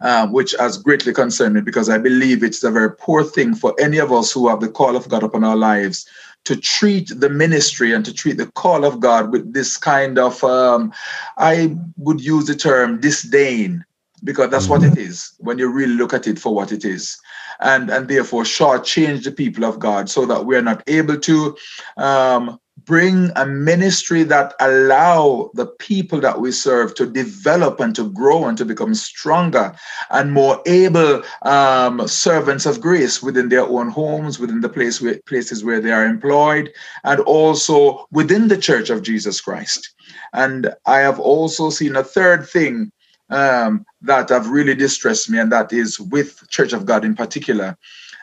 Uh, 0.00 0.28
which 0.28 0.54
has 0.60 0.78
greatly 0.78 1.12
concerned 1.12 1.54
me 1.54 1.60
because 1.60 1.88
I 1.88 1.98
believe 1.98 2.44
it's 2.44 2.62
a 2.62 2.70
very 2.70 2.94
poor 2.94 3.24
thing 3.24 3.52
for 3.52 3.74
any 3.80 3.98
of 3.98 4.12
us 4.12 4.30
who 4.30 4.48
have 4.48 4.60
the 4.60 4.68
call 4.68 4.94
of 4.94 5.08
God 5.08 5.24
upon 5.24 5.42
our 5.42 5.56
lives 5.56 6.06
to 6.44 6.54
treat 6.54 7.10
the 7.18 7.28
ministry 7.28 7.92
and 7.92 8.04
to 8.04 8.14
treat 8.14 8.36
the 8.36 8.46
call 8.52 8.84
of 8.84 9.00
God 9.00 9.32
with 9.32 9.52
this 9.52 9.76
kind 9.76 10.16
of, 10.16 10.44
um, 10.44 10.92
I 11.36 11.76
would 11.96 12.20
use 12.20 12.46
the 12.46 12.54
term 12.54 13.00
disdain 13.00 13.84
because 14.22 14.50
that's 14.50 14.68
what 14.68 14.82
it 14.82 14.92
mm-hmm. 14.92 15.44
when 15.44 15.58
you 15.58 15.68
really 15.68 15.94
look 15.94 16.12
at 16.12 16.26
it 16.26 16.38
for 16.38 16.54
what 16.54 16.72
it 16.72 16.84
is 16.84 17.18
and 17.60 17.90
and 17.90 18.08
therefore 18.08 18.42
shortchange 18.42 19.24
the 19.24 19.30
people 19.30 19.64
of 19.64 19.78
god 19.78 20.08
so 20.08 20.26
that 20.26 20.44
we're 20.44 20.62
not 20.62 20.82
able 20.86 21.16
to 21.16 21.56
um, 21.96 22.58
bring 22.88 23.30
a 23.36 23.44
ministry 23.44 24.22
that 24.22 24.54
allow 24.60 25.50
the 25.52 25.66
people 25.66 26.20
that 26.20 26.40
we 26.40 26.50
serve 26.50 26.94
to 26.94 27.04
develop 27.04 27.80
and 27.80 27.94
to 27.94 28.10
grow 28.10 28.46
and 28.46 28.56
to 28.56 28.64
become 28.64 28.94
stronger 28.94 29.74
and 30.08 30.32
more 30.32 30.62
able 30.64 31.22
um, 31.42 32.08
servants 32.08 32.64
of 32.64 32.80
grace 32.80 33.22
within 33.22 33.50
their 33.50 33.66
own 33.66 33.90
homes 33.90 34.38
within 34.38 34.62
the 34.62 34.70
place 34.70 35.02
where, 35.02 35.20
places 35.26 35.62
where 35.62 35.82
they 35.82 35.92
are 35.92 36.06
employed 36.06 36.72
and 37.04 37.20
also 37.20 38.06
within 38.10 38.48
the 38.48 38.56
church 38.56 38.88
of 38.88 39.02
jesus 39.02 39.38
christ. 39.38 39.90
And 40.32 40.74
i 40.86 40.98
have 41.00 41.20
also 41.20 41.68
seen 41.68 41.94
a 41.94 42.02
third 42.02 42.48
thing 42.48 42.90
um, 43.30 43.84
that 44.00 44.28
have 44.30 44.48
really 44.48 44.74
distressed 44.74 45.28
me, 45.30 45.38
and 45.38 45.52
that 45.52 45.72
is 45.72 46.00
with 46.00 46.48
Church 46.48 46.72
of 46.72 46.86
God 46.86 47.04
in 47.04 47.14
particular, 47.14 47.76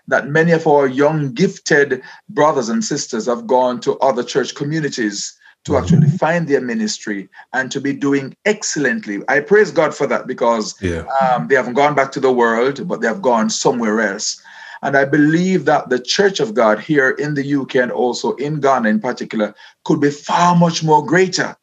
that 0.07 0.27
many 0.27 0.51
of 0.51 0.67
our 0.67 0.87
young, 0.87 1.33
gifted 1.33 2.01
brothers 2.29 2.69
and 2.69 2.83
sisters 2.83 3.25
have 3.25 3.47
gone 3.47 3.79
to 3.81 3.97
other 3.99 4.23
church 4.23 4.55
communities 4.55 5.37
to 5.65 5.71
mm-hmm. 5.71 5.83
actually 5.83 6.17
find 6.17 6.47
their 6.47 6.61
ministry 6.61 7.27
and 7.53 7.71
to 7.71 7.81
be 7.81 7.93
doing 7.93 8.35
excellently. 8.45 9.21
I 9.27 9.39
praise 9.39 9.71
God 9.71 9.95
for 9.95 10.07
that 10.07 10.27
because 10.27 10.79
yeah. 10.81 11.05
um, 11.21 11.47
they 11.47 11.55
haven't 11.55 11.73
gone 11.73 11.95
back 11.95 12.11
to 12.13 12.19
the 12.19 12.31
world, 12.31 12.87
but 12.87 13.01
they 13.01 13.07
have 13.07 13.21
gone 13.21 13.49
somewhere 13.49 13.99
else. 13.99 14.41
And 14.81 14.95
I 14.95 15.05
believe 15.05 15.65
that 15.65 15.89
the 15.89 15.99
Church 15.99 16.39
of 16.39 16.53
God 16.53 16.79
here 16.79 17.11
in 17.11 17.33
the 17.33 17.55
UK 17.55 17.75
and 17.77 17.91
also 17.91 18.35
in 18.35 18.59
Ghana 18.59 18.89
in 18.89 18.99
particular 18.99 19.55
could 19.83 19.99
be 19.99 20.11
far 20.11 20.55
much 20.55 20.83
more 20.83 21.03
greater 21.03 21.55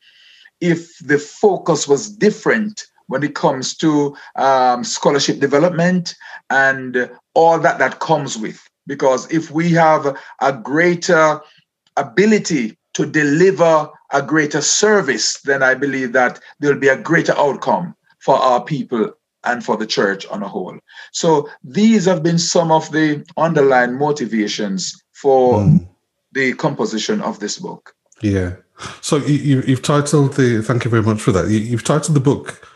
if 0.61 0.99
the 0.99 1.19
focus 1.19 1.87
was 1.87 2.09
different 2.11 2.87
when 3.07 3.23
it 3.23 3.35
comes 3.35 3.77
to 3.77 4.17
um, 4.37 4.85
scholarship 4.85 5.39
development 5.41 6.15
and 6.51 7.11
all 7.35 7.59
that 7.59 7.79
that 7.79 8.01
comes 8.01 8.37
with. 8.37 8.61
Because 8.87 9.31
if 9.31 9.51
we 9.51 9.71
have 9.73 10.17
a 10.41 10.53
greater 10.53 11.41
ability 11.97 12.77
to 12.95 13.07
deliver 13.07 13.89
a 14.13 14.23
greater 14.23 14.61
service, 14.61 15.41
then 15.43 15.63
I 15.63 15.75
believe 15.75 16.13
that 16.13 16.41
there'll 16.61 16.79
be 16.79 16.89
a 16.89 17.01
greater 17.01 17.37
outcome 17.37 17.95
for 18.19 18.37
our 18.37 18.63
people 18.63 19.13
and 19.45 19.65
for 19.65 19.77
the 19.77 19.87
church 19.87 20.27
on 20.27 20.43
a 20.43 20.49
whole. 20.49 20.79
So 21.13 21.49
these 21.65 22.05
have 22.05 22.23
been 22.23 22.39
some 22.39 22.71
of 22.71 22.91
the 22.93 23.25
underlying 23.37 23.99
motivations 23.99 25.03
for 25.13 25.61
mm. 25.61 25.89
the 26.33 26.55
composition 26.55 27.21
of 27.21 27.41
this 27.41 27.59
book. 27.59 27.95
Yeah. 28.21 28.57
So 29.01 29.17
you, 29.17 29.63
have 29.63 29.83
titled 29.83 30.35
the. 30.35 30.63
Thank 30.63 30.85
you 30.85 30.91
very 30.91 31.03
much 31.03 31.21
for 31.21 31.33
that. 31.33 31.49
You, 31.49 31.59
you've 31.59 31.85
titled 31.85 32.17
the 32.17 32.21
book 32.21 32.67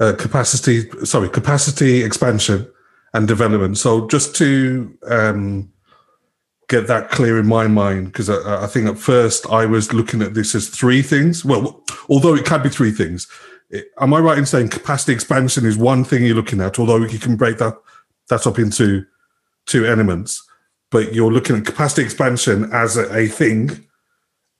uh, 0.00 0.12
capacity, 0.14 0.88
sorry, 1.04 1.28
capacity 1.28 2.02
expansion 2.02 2.70
and 3.12 3.28
development. 3.28 3.78
So 3.78 4.06
just 4.08 4.34
to 4.36 4.96
um, 5.08 5.72
get 6.68 6.86
that 6.88 7.10
clear 7.10 7.38
in 7.38 7.46
my 7.46 7.66
mind, 7.66 8.06
because 8.06 8.28
I, 8.28 8.64
I, 8.64 8.66
think 8.66 8.88
at 8.88 8.98
first 8.98 9.46
I 9.50 9.66
was 9.66 9.92
looking 9.92 10.22
at 10.22 10.34
this 10.34 10.54
as 10.54 10.68
three 10.68 11.02
things. 11.02 11.44
Well, 11.44 11.82
although 12.08 12.34
it 12.34 12.44
can 12.44 12.62
be 12.62 12.68
three 12.68 12.90
things. 12.90 13.28
It, 13.70 13.86
am 14.00 14.14
I 14.14 14.18
right 14.18 14.38
in 14.38 14.46
saying 14.46 14.70
capacity 14.70 15.12
expansion 15.12 15.64
is 15.64 15.76
one 15.76 16.04
thing 16.04 16.24
you're 16.24 16.34
looking 16.34 16.60
at, 16.60 16.78
although 16.78 16.98
you 17.04 17.18
can 17.18 17.36
break 17.36 17.58
that 17.58 17.74
that 18.30 18.46
up 18.46 18.58
into 18.58 19.04
two 19.66 19.86
elements, 19.86 20.42
but 20.90 21.12
you're 21.14 21.32
looking 21.32 21.56
at 21.56 21.66
capacity 21.66 22.02
expansion 22.02 22.70
as 22.72 22.96
a, 22.96 23.14
a 23.14 23.26
thing 23.26 23.84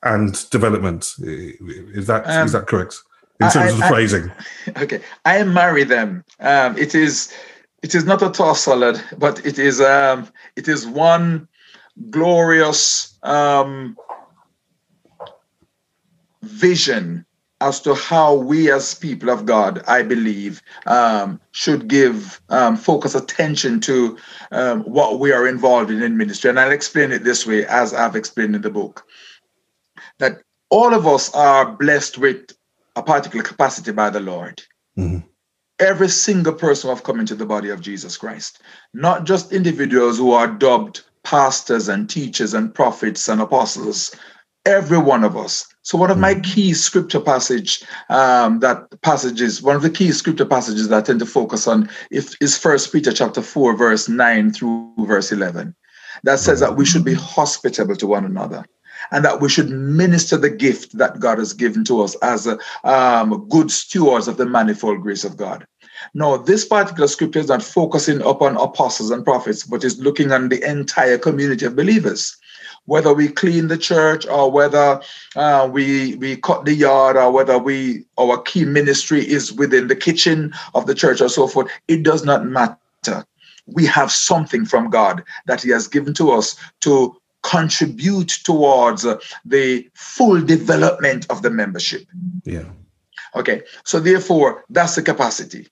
and 0.03 0.49
development. 0.51 1.15
Is 1.19 2.07
that 2.07 2.27
um, 2.27 2.47
is 2.47 2.53
that 2.53 2.67
correct? 2.67 2.97
In 3.41 3.51
terms 3.51 3.57
I, 3.57 3.69
of 3.69 3.79
the 3.79 3.85
I, 3.85 3.89
phrasing. 3.89 4.33
Okay, 4.77 5.01
I 5.25 5.43
marry 5.45 5.85
them. 5.85 6.25
Um, 6.41 6.77
it 6.79 6.95
is 6.95 7.33
it 7.83 7.95
is 7.95 8.05
not 8.05 8.23
a 8.23 8.31
toss 8.31 8.63
salad, 8.63 9.03
but 9.19 9.45
it 9.45 9.59
is 9.59 9.81
um, 9.81 10.29
it 10.57 10.69
is 10.69 10.87
one 10.87 11.49
glorious 12.11 13.19
um, 13.23 13.97
vision 16.43 17.25
as 17.61 17.81
to 17.81 17.95
how 17.95 18.35
we 18.35 18.71
as 18.71 18.95
people 18.95 19.31
of 19.31 19.47
God, 19.47 19.83
I 19.87 20.03
believe, 20.03 20.61
um, 20.87 21.41
should 21.53 21.89
give 21.89 22.41
um, 22.51 22.77
focus 22.77 23.15
attention 23.15 23.81
to 23.81 24.19
um, 24.51 24.83
what 24.83 25.19
we 25.19 25.33
are 25.33 25.47
involved 25.47 25.91
in 25.91 26.03
in 26.03 26.17
ministry. 26.17 26.51
And 26.51 26.61
I'll 26.61 26.73
explain 26.73 27.13
it 27.13 27.25
this 27.25 27.47
way, 27.47 27.67
as 27.67 27.95
I've 27.95 28.17
explained 28.17 28.55
in 28.55 28.63
the 28.63 28.71
book, 28.71 29.07
that 30.19 30.43
all 30.69 30.93
of 30.93 31.07
us 31.07 31.33
are 31.35 31.73
blessed 31.73 32.19
with 32.19 32.51
a 32.97 33.03
particular 33.03 33.43
capacity 33.43 33.93
by 33.93 34.11
the 34.11 34.21
Lord. 34.21 34.63
Mm-hmm. 34.99 35.27
Every 35.81 36.09
single 36.09 36.53
person 36.53 36.89
who 36.89 36.95
have 36.95 37.05
come 37.05 37.19
into 37.19 37.35
the 37.35 37.47
body 37.47 37.71
of 37.71 37.81
Jesus 37.81 38.17
Christ, 38.17 38.63
not 38.93 39.25
just 39.25 39.53
individuals 39.53 40.19
who 40.19 40.33
are 40.33 40.47
dubbed 40.47 41.03
pastors 41.25 41.89
and 41.89 42.09
teachers 42.09 42.55
and 42.55 42.73
prophets 42.73 43.29
and 43.29 43.41
apostles, 43.41 44.15
every 44.67 44.99
one 44.99 45.25
of 45.25 45.37
us. 45.37 45.67
So 45.83 45.99
one 45.99 46.11
of 46.11 46.19
my 46.19 46.35
mm-hmm. 46.35 46.43
key 46.43 46.75
scripture 46.75 47.21
passage 47.21 47.83
um, 48.09 48.61
that 48.61 48.87
passages, 49.03 49.63
one 49.63 49.77
of 49.77 49.83
the 49.83 49.91
key 49.91 50.13
scripture 50.13 50.47
passages 50.47 50.89
that 50.89 50.99
I 50.99 51.03
tend 51.03 51.21
to 51.21 51.27
focus 51.27 51.67
on 51.67 51.91
if, 52.11 52.41
is 52.41 52.57
First 52.57 52.93
Peter 52.93 53.13
chapter 53.13 53.43
four, 53.43 53.77
verse 53.77 54.09
nine 54.09 54.53
through 54.53 54.95
verse 55.01 55.33
eleven, 55.33 55.75
that 56.23 56.39
says 56.39 56.61
that 56.61 56.77
we 56.77 56.87
should 56.87 57.05
be 57.05 57.15
hospitable 57.15 57.97
to 57.97 58.07
one 58.07 58.25
another 58.25 58.65
and 59.11 59.25
that 59.25 59.41
we 59.41 59.49
should 59.49 59.71
minister 59.71 60.37
the 60.37 60.51
gift 60.51 60.97
that 60.99 61.21
God 61.21 61.39
has 61.39 61.53
given 61.53 61.85
to 61.85 62.03
us 62.03 62.15
as 62.17 62.49
um, 62.85 63.47
good 63.49 63.71
stewards 63.71 64.29
of 64.29 64.37
the 64.37 64.47
manifold 64.47 65.03
grace 65.03 65.25
of 65.25 65.37
God. 65.37 65.67
Now, 66.13 66.37
this 66.37 66.65
particular 66.65 67.09
scripture 67.09 67.39
is 67.39 67.49
not 67.49 67.63
focusing 67.63 68.21
upon 68.23 68.57
apostles 68.57 69.11
and 69.11 69.25
prophets, 69.25 69.65
but 69.65 69.85
is 69.85 69.99
looking 69.99 70.33
on 70.33 70.49
the 70.49 70.63
entire 70.69 71.19
community 71.19 71.65
of 71.67 71.77
believers. 71.77 72.37
Whether 72.87 73.15
we 73.15 73.29
clean 73.29 73.69
the 73.69 73.79
church 73.79 74.27
or 74.27 74.51
whether 74.51 75.01
uh, 75.37 75.69
we 75.71 76.17
we 76.17 76.37
cut 76.37 76.65
the 76.65 76.75
yard 76.75 77.17
or 77.17 77.31
whether 77.31 77.59
we 77.59 78.05
our 78.19 78.43
key 78.43 78.65
ministry 78.65 79.27
is 79.27 79.53
within 79.53 79.89
the 79.89 79.97
kitchen 79.97 80.53
of 80.75 80.87
the 80.87 80.95
church 80.95 81.21
or 81.21 81.29
so 81.29 81.47
forth, 81.47 81.71
it 81.89 82.03
does 82.03 82.25
not 82.25 82.45
matter. 82.45 83.25
We 83.67 83.87
have 83.87 84.13
something 84.13 84.67
from 84.67 84.91
God 84.91 85.25
that 85.47 85.63
He 85.63 85.71
has 85.71 85.89
given 85.89 86.13
to 86.15 86.33
us 86.33 86.57
to 86.81 87.17
contribute 87.45 88.31
towards 88.43 89.07
the 89.45 89.89
full 89.95 90.41
development 90.41 91.27
of 91.31 91.43
the 91.43 91.51
membership. 91.51 92.05
Yeah. 92.45 92.65
Okay. 93.37 93.63
So 93.85 94.01
therefore, 94.01 94.65
that's 94.71 94.97
the 94.97 95.03
capacity. 95.03 95.69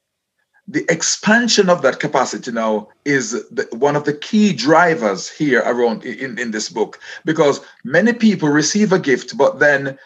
The 0.69 0.85
expansion 0.88 1.69
of 1.69 1.83
that 1.83 1.99
capacity 1.99 2.52
now 2.52 2.88
is 3.05 3.33
the, 3.50 3.67
one 3.73 3.97
of 3.97 4.05
the 4.05 4.12
key 4.12 4.52
drivers 4.52 5.29
here 5.29 5.62
around 5.67 6.05
in, 6.05 6.38
in 6.38 6.52
this 6.52 6.69
book 6.69 7.00
because 7.25 7.61
many 7.85 8.12
people 8.12 8.49
receive 8.49 8.93
a 8.93 8.99
gift, 8.99 9.37
but 9.37 9.59
then 9.59 9.99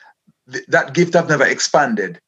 th- 0.50 0.64
that 0.68 0.94
gift 0.94 1.12
have 1.12 1.28
never 1.28 1.44
expanded 1.44 2.20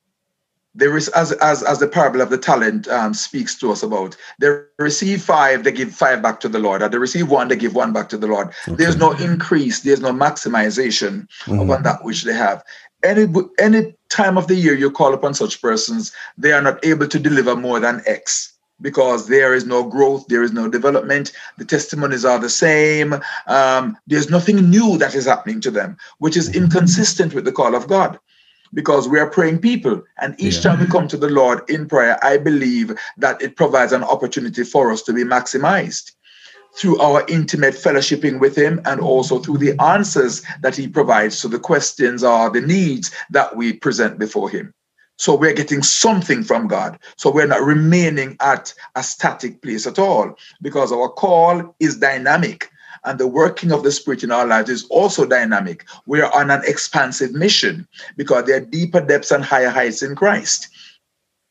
there 0.79 0.97
is 0.97 1.09
as 1.09 1.33
as 1.33 1.63
as 1.65 1.81
the 1.81 1.89
parable 1.89 2.21
of 2.21 2.31
the 2.31 2.39
talent 2.39 2.87
um, 2.89 3.13
speaks 3.13 3.55
to 3.59 3.71
us 3.73 3.83
about 3.83 4.17
they 4.39 4.49
receive 4.79 5.23
five 5.23 5.65
they 5.65 5.73
give 5.73 5.93
five 5.93 6.23
back 6.23 6.39
to 6.41 6.49
the 6.49 6.59
lord 6.59 6.83
or 6.83 6.89
they 6.89 6.99
receive 6.99 7.29
one 7.31 7.49
they 7.49 7.57
give 7.57 7.75
one 7.75 7.93
back 7.93 8.09
to 8.09 8.17
the 8.17 8.27
lord. 8.27 8.49
Okay. 8.69 8.77
there's 8.77 8.97
no 8.97 9.13
increase 9.13 9.81
there's 9.81 10.01
no 10.01 10.13
maximization 10.13 11.27
mm. 11.45 11.63
upon 11.63 11.83
that 11.83 12.05
which 12.05 12.23
they 12.23 12.33
have. 12.33 12.63
Any 13.03 13.27
any 13.59 13.95
time 14.09 14.39
of 14.39 14.47
the 14.47 14.55
year 14.55 14.75
you 14.75 14.91
call 14.91 15.15
upon 15.15 15.35
such 15.35 15.61
persons 15.61 16.13
they 16.37 16.53
are 16.53 16.63
not 16.63 16.85
able 16.85 17.09
to 17.09 17.19
deliver 17.19 17.57
more 17.57 17.81
than 17.81 18.03
x 18.07 18.55
because 18.81 19.27
there 19.27 19.55
is 19.55 19.67
no 19.67 19.83
growth, 19.83 20.29
there 20.29 20.45
is 20.45 20.53
no 20.53 20.69
development, 20.69 21.33
the 21.57 21.65
testimonies 21.65 22.25
are 22.25 22.39
the 22.39 22.49
same, 22.49 23.21
um, 23.49 23.99
there's 24.07 24.31
nothing 24.31 24.71
new 24.71 24.97
that 24.99 25.17
is 25.17 25.27
happening 25.27 25.61
to 25.61 25.69
them, 25.69 25.97
which 26.19 26.37
is 26.37 26.55
inconsistent 26.55 27.35
with 27.35 27.45
the 27.45 27.51
call 27.51 27.75
of 27.75 27.89
God 27.89 28.21
because 28.75 29.09
we 29.09 29.19
are 29.19 29.31
praying 29.31 29.61
people. 29.61 30.03
And 30.21 30.35
each 30.39 30.57
yeah. 30.57 30.63
time 30.63 30.81
we 30.81 30.87
come 30.87 31.09
to 31.09 31.17
the 31.17 31.29
Lord 31.29 31.69
in 31.69 31.87
prayer, 31.87 32.19
I 32.25 32.39
believe 32.39 32.97
that 33.17 33.41
it 33.43 33.57
provides 33.57 33.93
an 33.93 34.05
opportunity 34.05 34.65
for 34.65 34.91
us 34.93 35.03
to 35.03 35.13
be 35.13 35.25
maximized 35.25 36.13
through 36.75 37.01
our 37.01 37.25
intimate 37.29 37.75
fellowshipping 37.75 38.41
with 38.41 38.57
Him 38.57 38.81
and 38.85 39.01
also 39.01 39.39
through 39.39 39.59
the 39.59 39.81
answers 39.83 40.43
that 40.61 40.77
He 40.77 40.87
provides 40.87 41.41
to 41.41 41.49
the 41.49 41.59
questions 41.59 42.23
or 42.23 42.51
the 42.51 42.61
needs 42.61 43.11
that 43.31 43.57
we 43.57 43.73
present 43.73 44.19
before 44.19 44.49
Him. 44.49 44.73
So 45.17 45.35
we're 45.35 45.53
getting 45.55 45.83
something 45.83 46.45
from 46.45 46.69
God. 46.69 46.99
So 47.17 47.31
we're 47.31 47.49
not 47.49 47.63
remaining 47.63 48.37
at 48.41 48.73
a 48.95 49.03
static 49.03 49.63
place 49.63 49.87
at 49.87 49.99
all 49.99 50.39
because 50.63 50.93
our 50.93 51.09
call 51.09 51.75
is 51.81 51.97
dynamic 51.97 52.71
and 53.05 53.19
the 53.19 53.27
working 53.27 53.73
of 53.73 53.83
the 53.83 53.93
Spirit 53.93 54.25
in 54.25 54.31
our 54.31 54.47
lives 54.47 54.71
is 54.71 54.87
also 54.87 55.27
dynamic. 55.27 55.87
We're 56.07 56.31
on 56.31 56.51
an 56.51 56.63
expansive 56.65 57.33
mission 57.33 57.87
because 58.17 58.45
there 58.45 58.57
are 58.57 58.65
deeper 58.65 59.01
depths 59.01 59.31
and 59.31 59.45
higher 59.45 59.71
heights 59.71 60.03
in 60.03 60.15
Christ. 60.15 60.69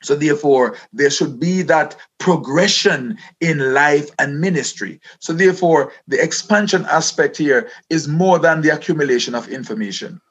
So, 0.04 0.16
therefore, 0.16 0.78
there 0.94 1.10
should 1.10 1.40
be 1.40 1.64
that 1.64 1.96
progression 2.20 3.18
in 3.42 3.74
life 3.74 4.12
and 4.20 4.40
ministry. 4.40 5.02
So, 5.20 5.34
therefore, 5.34 5.92
the 6.08 6.22
expansion 6.22 6.86
aspect 6.86 7.36
here 7.38 7.70
is 7.90 8.08
more 8.08 8.38
than 8.38 8.62
the 8.62 8.70
accumulation 8.70 9.34
of 9.34 9.48
information. 9.50 10.22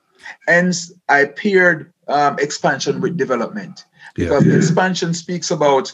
Hence, 0.47 0.93
I 1.09 1.27
paired 1.27 1.93
um, 2.09 2.39
expansion 2.39 3.01
with 3.01 3.17
development 3.17 3.85
because 4.15 4.47
yeah, 4.47 4.53
yeah. 4.53 4.59
expansion 4.59 5.15
speaks 5.15 5.51
about 5.51 5.93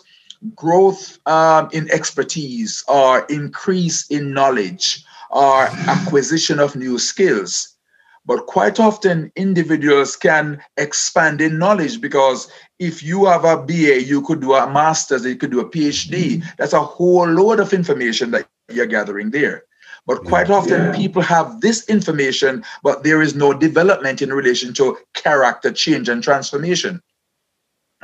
growth 0.55 1.19
um, 1.27 1.69
in 1.73 1.91
expertise 1.91 2.85
or 2.89 3.25
increase 3.27 4.07
in 4.09 4.33
knowledge 4.33 5.05
or 5.33 5.65
acquisition 5.89 6.59
of 6.61 6.77
new 6.77 6.99
skills. 6.99 7.77
But 8.25 8.47
quite 8.47 8.79
often, 8.79 9.33
individuals 9.35 10.15
can 10.15 10.63
expand 10.77 11.41
in 11.41 11.59
knowledge 11.59 12.01
because 12.01 12.49
if 12.79 13.03
you 13.03 13.25
have 13.25 13.45
a 13.45 13.57
BA, 13.57 14.03
you 14.05 14.23
could 14.23 14.41
do 14.41 14.55
a 14.55 14.71
master's, 14.71 15.25
you 15.25 15.35
could 15.37 15.51
do 15.51 15.61
a 15.61 15.69
PhD. 15.69 16.37
Mm-hmm. 16.37 16.49
That's 16.59 16.73
a 16.73 16.83
whole 16.83 17.27
load 17.27 17.59
of 17.59 17.73
information 17.73 18.31
that 18.31 18.47
you're 18.69 18.87
gathering 18.87 19.31
there. 19.31 19.65
But 20.07 20.25
quite 20.25 20.51
often, 20.51 20.87
yeah. 20.87 20.97
people 20.97 21.23
have 21.23 21.61
this 21.61 21.89
information, 21.89 22.65
but 22.83 23.05
there 23.05 23.23
is 23.23 23.35
no 23.35 23.53
development 23.53 24.21
in 24.21 24.33
relation 24.33 24.75
to 24.75 24.99
character 25.15 25.71
change 25.71 26.09
and 26.09 26.23
transformation. 26.23 27.01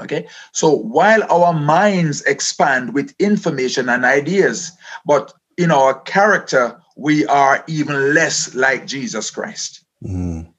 Okay, 0.00 0.28
so 0.52 0.73
while 0.73 1.25
our 1.25 1.52
minds 1.52 2.23
expand 2.23 2.94
with 2.94 3.16
information 3.18 3.88
and 3.88 4.04
ideas, 4.04 4.70
but 5.04 5.32
in 5.56 5.73
our 5.73 6.00
character, 6.02 6.80
we 6.98 7.24
are 7.26 7.64
even 7.68 8.12
less 8.12 8.54
like 8.56 8.84
Jesus 8.86 9.30
Christ. 9.30 9.84
Mm. 10.04 10.52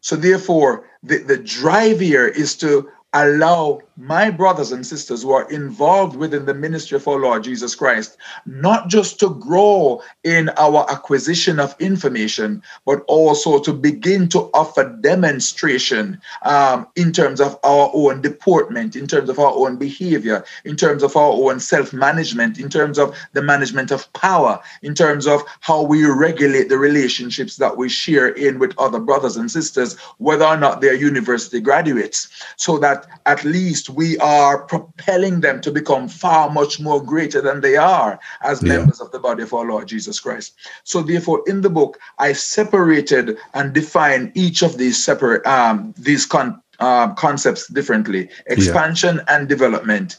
So, 0.00 0.16
therefore, 0.16 0.90
the, 1.04 1.18
the 1.18 1.38
drive 1.38 2.00
here 2.00 2.26
is 2.26 2.56
to 2.56 2.90
allow 3.12 3.80
my 3.98 4.30
brothers 4.30 4.70
and 4.70 4.86
sisters 4.86 5.22
who 5.22 5.32
are 5.32 5.50
involved 5.50 6.14
within 6.14 6.46
the 6.46 6.54
ministry 6.54 6.94
of 6.94 7.08
our 7.08 7.18
Lord 7.18 7.42
Jesus 7.42 7.74
Christ, 7.74 8.16
not 8.46 8.88
just 8.88 9.18
to 9.20 9.30
grow 9.30 10.00
in 10.22 10.50
our 10.56 10.88
acquisition 10.88 11.58
of 11.58 11.74
information, 11.80 12.62
but 12.86 13.02
also 13.08 13.58
to 13.58 13.72
begin 13.72 14.28
to 14.28 14.50
offer 14.54 14.96
demonstration 15.00 16.20
um, 16.42 16.86
in 16.94 17.10
terms 17.10 17.40
of 17.40 17.58
our 17.64 17.90
own 17.92 18.22
deportment, 18.22 18.94
in 18.94 19.08
terms 19.08 19.28
of 19.28 19.40
our 19.40 19.52
own 19.52 19.76
behavior, 19.76 20.44
in 20.64 20.76
terms 20.76 21.02
of 21.02 21.16
our 21.16 21.32
own 21.32 21.58
self 21.58 21.92
management, 21.92 22.56
in 22.60 22.68
terms 22.68 22.98
of 23.00 23.16
the 23.32 23.42
management 23.42 23.90
of 23.90 24.10
power, 24.12 24.60
in 24.82 24.94
terms 24.94 25.26
of 25.26 25.42
how 25.60 25.82
we 25.82 26.04
regulate 26.04 26.68
the 26.68 26.78
relationships 26.78 27.56
that 27.56 27.76
we 27.76 27.88
share 27.88 28.28
in 28.28 28.60
with 28.60 28.78
other 28.78 29.00
brothers 29.00 29.36
and 29.36 29.50
sisters, 29.50 29.98
whether 30.18 30.44
or 30.44 30.56
not 30.56 30.80
they're 30.80 30.94
university 30.94 31.60
graduates, 31.60 32.28
so 32.56 32.78
that 32.78 33.08
at 33.26 33.42
least 33.44 33.87
we 33.88 34.18
are 34.18 34.62
propelling 34.62 35.40
them 35.40 35.60
to 35.60 35.70
become 35.70 36.08
far 36.08 36.50
much 36.50 36.80
more 36.80 37.02
greater 37.02 37.40
than 37.40 37.60
they 37.60 37.76
are 37.76 38.18
as 38.42 38.62
yeah. 38.62 38.76
members 38.76 39.00
of 39.00 39.10
the 39.10 39.18
body 39.18 39.42
of 39.42 39.52
our 39.54 39.64
Lord 39.64 39.88
Jesus 39.88 40.20
Christ. 40.20 40.54
So 40.84 41.02
therefore, 41.02 41.42
in 41.46 41.60
the 41.60 41.70
book, 41.70 41.98
I 42.18 42.32
separated 42.32 43.38
and 43.54 43.72
defined 43.72 44.32
each 44.34 44.62
of 44.62 44.78
these 44.78 45.02
separate 45.02 45.46
um, 45.46 45.94
these 45.96 46.26
con- 46.26 46.62
uh, 46.78 47.14
concepts 47.14 47.68
differently: 47.68 48.28
expansion 48.46 49.16
yeah. 49.16 49.36
and 49.36 49.48
development 49.48 50.18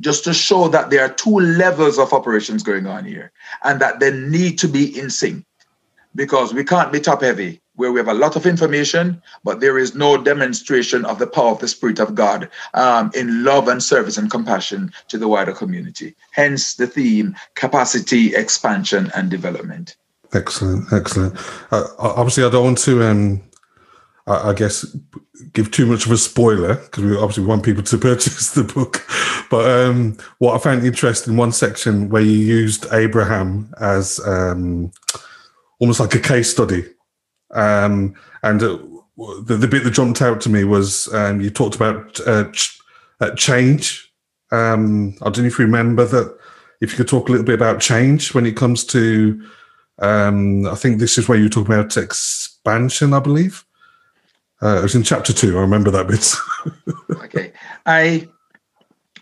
just 0.00 0.24
to 0.24 0.32
show 0.32 0.68
that 0.68 0.90
there 0.90 1.04
are 1.04 1.12
two 1.12 1.40
levels 1.40 1.98
of 1.98 2.12
operations 2.12 2.62
going 2.62 2.86
on 2.86 3.04
here 3.04 3.32
and 3.64 3.80
that 3.80 4.00
they 4.00 4.10
need 4.12 4.58
to 4.58 4.68
be 4.68 4.98
in 4.98 5.10
sync 5.10 5.44
because 6.14 6.54
we 6.54 6.64
can't 6.64 6.92
be 6.92 7.00
top 7.00 7.22
heavy 7.22 7.60
where 7.76 7.90
we 7.90 7.98
have 7.98 8.08
a 8.08 8.14
lot 8.14 8.36
of 8.36 8.46
information, 8.46 9.20
but 9.42 9.60
there 9.60 9.78
is 9.78 9.94
no 9.94 10.16
demonstration 10.16 11.04
of 11.04 11.18
the 11.18 11.26
power 11.26 11.50
of 11.50 11.58
the 11.58 11.68
Spirit 11.68 11.98
of 11.98 12.14
God 12.14 12.48
um, 12.74 13.10
in 13.14 13.44
love 13.44 13.68
and 13.68 13.82
service 13.82 14.16
and 14.16 14.30
compassion 14.30 14.92
to 15.08 15.18
the 15.18 15.28
wider 15.28 15.52
community. 15.52 16.14
Hence 16.30 16.74
the 16.74 16.86
theme 16.86 17.34
capacity, 17.54 18.34
expansion, 18.34 19.10
and 19.14 19.30
development. 19.30 19.96
Excellent, 20.32 20.92
excellent. 20.92 21.36
Uh, 21.70 21.86
obviously, 21.98 22.44
I 22.44 22.50
don't 22.50 22.64
want 22.64 22.78
to, 22.78 23.02
um, 23.04 23.42
I, 24.26 24.50
I, 24.50 24.52
guess, 24.52 24.84
give 25.52 25.70
too 25.70 25.86
much 25.86 26.06
of 26.06 26.12
a 26.12 26.16
spoiler 26.16 26.76
because 26.76 27.04
we 27.04 27.16
obviously 27.16 27.44
want 27.44 27.64
people 27.64 27.82
to 27.84 27.98
purchase 28.10 28.52
the 28.52 28.64
book. 28.64 29.06
But 29.50 29.68
um, 29.68 30.16
what 30.38 30.54
I 30.54 30.58
found 30.58 30.84
interesting, 30.84 31.36
one 31.36 31.52
section 31.52 32.08
where 32.08 32.22
you 32.22 32.38
used 32.38 32.86
Abraham 32.92 33.72
as 33.80 34.20
um, 34.26 34.92
almost 35.78 36.00
like 36.00 36.14
a 36.14 36.20
case 36.20 36.50
study 36.50 36.84
um, 37.54 38.14
and 38.42 38.62
uh, 38.62 38.78
the, 39.16 39.56
the, 39.56 39.68
bit 39.68 39.84
that 39.84 39.92
jumped 39.92 40.20
out 40.20 40.40
to 40.42 40.48
me 40.48 40.64
was 40.64 41.12
um, 41.14 41.40
you 41.40 41.50
talked 41.50 41.76
about 41.76 42.20
uh, 42.26 42.50
ch- 42.50 42.78
uh, 43.20 43.30
change. 43.34 44.12
Um, 44.50 45.16
I 45.22 45.26
don't 45.26 45.38
know 45.38 45.46
if 45.46 45.58
you 45.58 45.64
remember 45.64 46.04
that. 46.04 46.36
If 46.80 46.90
you 46.90 46.96
could 46.98 47.08
talk 47.08 47.28
a 47.28 47.32
little 47.32 47.46
bit 47.46 47.54
about 47.54 47.80
change 47.80 48.34
when 48.34 48.44
it 48.44 48.56
comes 48.56 48.84
to, 48.86 49.42
um, 50.00 50.66
I 50.66 50.74
think 50.74 50.98
this 50.98 51.16
is 51.16 51.28
where 51.28 51.38
you 51.38 51.48
talk 51.48 51.66
about 51.66 51.96
expansion. 51.96 53.14
I 53.14 53.20
believe 53.20 53.64
uh, 54.60 54.78
it 54.78 54.82
was 54.82 54.94
in 54.94 55.02
chapter 55.02 55.32
two. 55.32 55.56
I 55.56 55.60
remember 55.60 55.90
that 55.92 56.08
bit. 56.08 56.34
okay, 57.24 57.52
I 57.86 58.28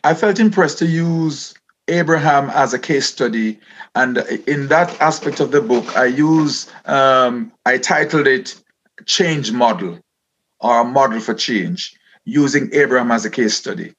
I 0.03 0.15
felt 0.15 0.41
impressed 0.41 0.79
to 0.79 0.87
use 0.87 1.55
Abraham 1.89 2.51
as 2.51 2.73
a 2.73 2.79
case 2.79 3.07
study. 3.07 3.59
And 3.95 4.19
in 4.47 4.69
that 4.69 5.01
aspect 5.01 5.41
of 5.41 5.51
the 5.51 5.61
book, 5.61 5.97
I 5.97 6.07
use, 6.07 6.71
um, 6.87 7.53
I 7.67 7.79
titled 7.79 8.27
it 8.27 8.61
Change 9.07 9.53
Model 9.53 9.99
or 10.61 10.81
a 10.81 10.85
Model 10.85 11.21
for 11.21 11.35
Change, 11.35 11.95
using 12.25 12.71
Abraham 12.73 13.11
as 13.11 13.25
a 13.25 13.31
case 13.31 13.55
study. 13.55 13.95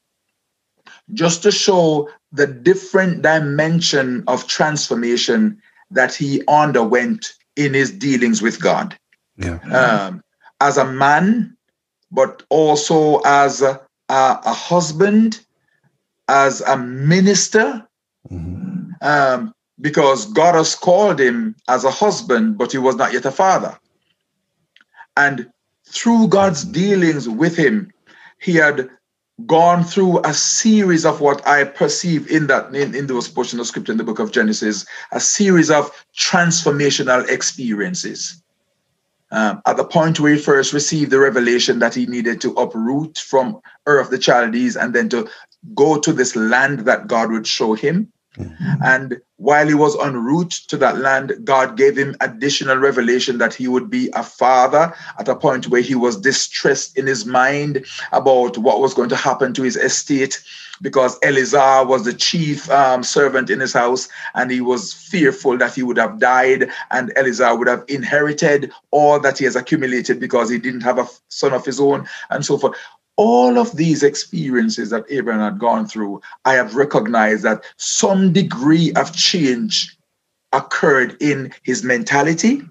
Just 1.13 1.43
to 1.43 1.52
show 1.52 2.10
the 2.32 2.48
different 2.48 3.22
dimension 3.22 4.24
of 4.28 4.48
transformation 4.48 5.62
that 5.91 6.15
he 6.15 6.41
underwent 6.48 7.34
in 7.56 7.74
his 7.74 7.91
dealings 7.91 8.41
with 8.41 8.62
God. 8.62 8.98
Yeah. 9.38 9.60
Um, 9.69 10.24
as 10.62 10.78
a 10.78 10.86
man, 10.86 11.58
but 12.12 12.43
also 12.50 13.19
as 13.26 13.62
a, 13.62 13.82
a, 14.10 14.39
a 14.46 14.54
husband, 14.54 15.39
as 16.27 16.62
a 16.62 16.77
minister 16.77 17.88
mm-hmm. 18.29 18.91
um, 19.01 19.53
because 19.81 20.25
God 20.27 20.55
has 20.55 20.75
called 20.75 21.19
him 21.19 21.55
as 21.67 21.83
a 21.83 21.91
husband, 21.91 22.57
but 22.57 22.71
he 22.71 22.77
was 22.77 22.95
not 22.95 23.13
yet 23.13 23.25
a 23.25 23.31
father. 23.31 23.77
And 25.17 25.51
through 25.88 26.29
God's 26.29 26.63
dealings 26.63 27.27
with 27.29 27.55
him, 27.55 27.91
he 28.39 28.55
had 28.55 28.89
gone 29.45 29.83
through 29.83 30.19
a 30.23 30.33
series 30.33 31.05
of 31.05 31.19
what 31.19 31.45
I 31.47 31.63
perceive 31.63 32.29
in 32.29 32.47
that 32.47 32.73
in, 32.75 32.95
in 32.95 33.07
those 33.07 33.27
portions 33.27 33.59
of 33.59 33.67
scripture 33.67 33.91
in 33.91 33.97
the 33.97 34.03
book 34.03 34.19
of 34.19 34.31
Genesis, 34.31 34.86
a 35.12 35.19
series 35.19 35.71
of 35.71 35.91
transformational 36.15 37.27
experiences. 37.29 38.41
Um, 39.31 39.63
at 39.65 39.77
the 39.77 39.83
point 39.83 40.19
where 40.19 40.33
he 40.33 40.39
first 40.39 40.73
received 40.73 41.09
the 41.09 41.19
revelation 41.19 41.79
that 41.79 41.95
he 41.95 42.05
needed 42.05 42.39
to 42.41 42.53
uproot 42.53 43.17
from 43.17 43.59
Ur 43.88 43.97
of 43.97 44.12
the 44.12 44.21
Chaldees 44.21 44.77
and 44.77 44.93
then 44.93 45.09
to 45.09 45.27
go 45.73 45.99
to 45.99 46.13
this 46.13 46.36
land 46.36 46.80
that 46.82 47.08
God 47.08 47.32
would 47.32 47.47
show 47.47 47.73
him. 47.73 48.12
Mm-hmm. 48.38 48.84
And 48.84 49.21
while 49.38 49.67
he 49.67 49.76
was 49.76 49.95
en 49.99 50.17
route 50.17 50.52
to 50.69 50.78
that 50.78 50.97
land, 50.97 51.34
God 51.43 51.78
gave 51.78 51.97
him 51.97 52.15
additional 52.21 52.78
revelation 52.78 53.38
that 53.38 53.54
he 53.54 53.67
would 53.67 53.89
be 53.89 54.10
a 54.15 54.23
father 54.23 54.93
at 55.19 55.28
a 55.28 55.36
point 55.36 55.67
where 55.67 55.82
he 55.82 55.93
was 55.93 56.19
distressed 56.19 56.97
in 56.97 57.06
his 57.06 57.26
mind 57.26 57.86
about 58.12 58.58
what 58.58 58.82
was 58.82 58.93
going 58.93 59.10
to 59.10 59.15
happen 59.15 59.54
to 59.54 59.63
his 59.63 59.76
estate 59.76 60.43
because 60.82 61.17
Eliezer 61.23 61.86
was 61.86 62.04
the 62.04 62.13
chief 62.13 62.69
um, 62.71 63.04
servant 63.04 63.49
in 63.49 63.60
his 63.60 63.73
house 63.73 64.08
and 64.34 64.49
he 64.49 64.62
was 64.62 64.93
fearful 64.93 65.58
that 65.58 65.76
he 65.76 65.84
would 65.84 65.97
have 65.97 66.19
died 66.19 66.69
and 66.91 67.13
Eliezer 67.15 67.56
would 67.56 67.67
have 67.67 67.84
inherited 67.88 68.71
all 68.91 69.19
that 69.19 69.38
he 69.38 69.45
has 69.45 69.56
accumulated 69.56 70.19
because 70.19 70.49
he 70.49 70.58
didn't 70.58 70.82
have 70.82 70.97
a 70.97 71.08
son 71.30 71.54
of 71.54 71.65
his 71.65 71.80
own 71.80 72.08
and 72.32 72.45
so 72.45 72.58
forth 72.58 72.76
all 73.15 73.58
of 73.58 73.76
these 73.76 74.04
experiences 74.04 74.89
that 74.89 75.06
Abraham 75.10 75.41
had 75.41 75.60
gone 75.60 75.88
through, 75.88 76.21
I 76.45 76.54
have 76.54 76.76
recognized 76.76 77.43
that 77.43 77.63
some 77.78 78.34
degree 78.34 78.91
of 78.93 79.15
change 79.15 79.97
occurred 80.52 81.17
in 81.21 81.54
his 81.63 81.84
mentality, 81.84 82.62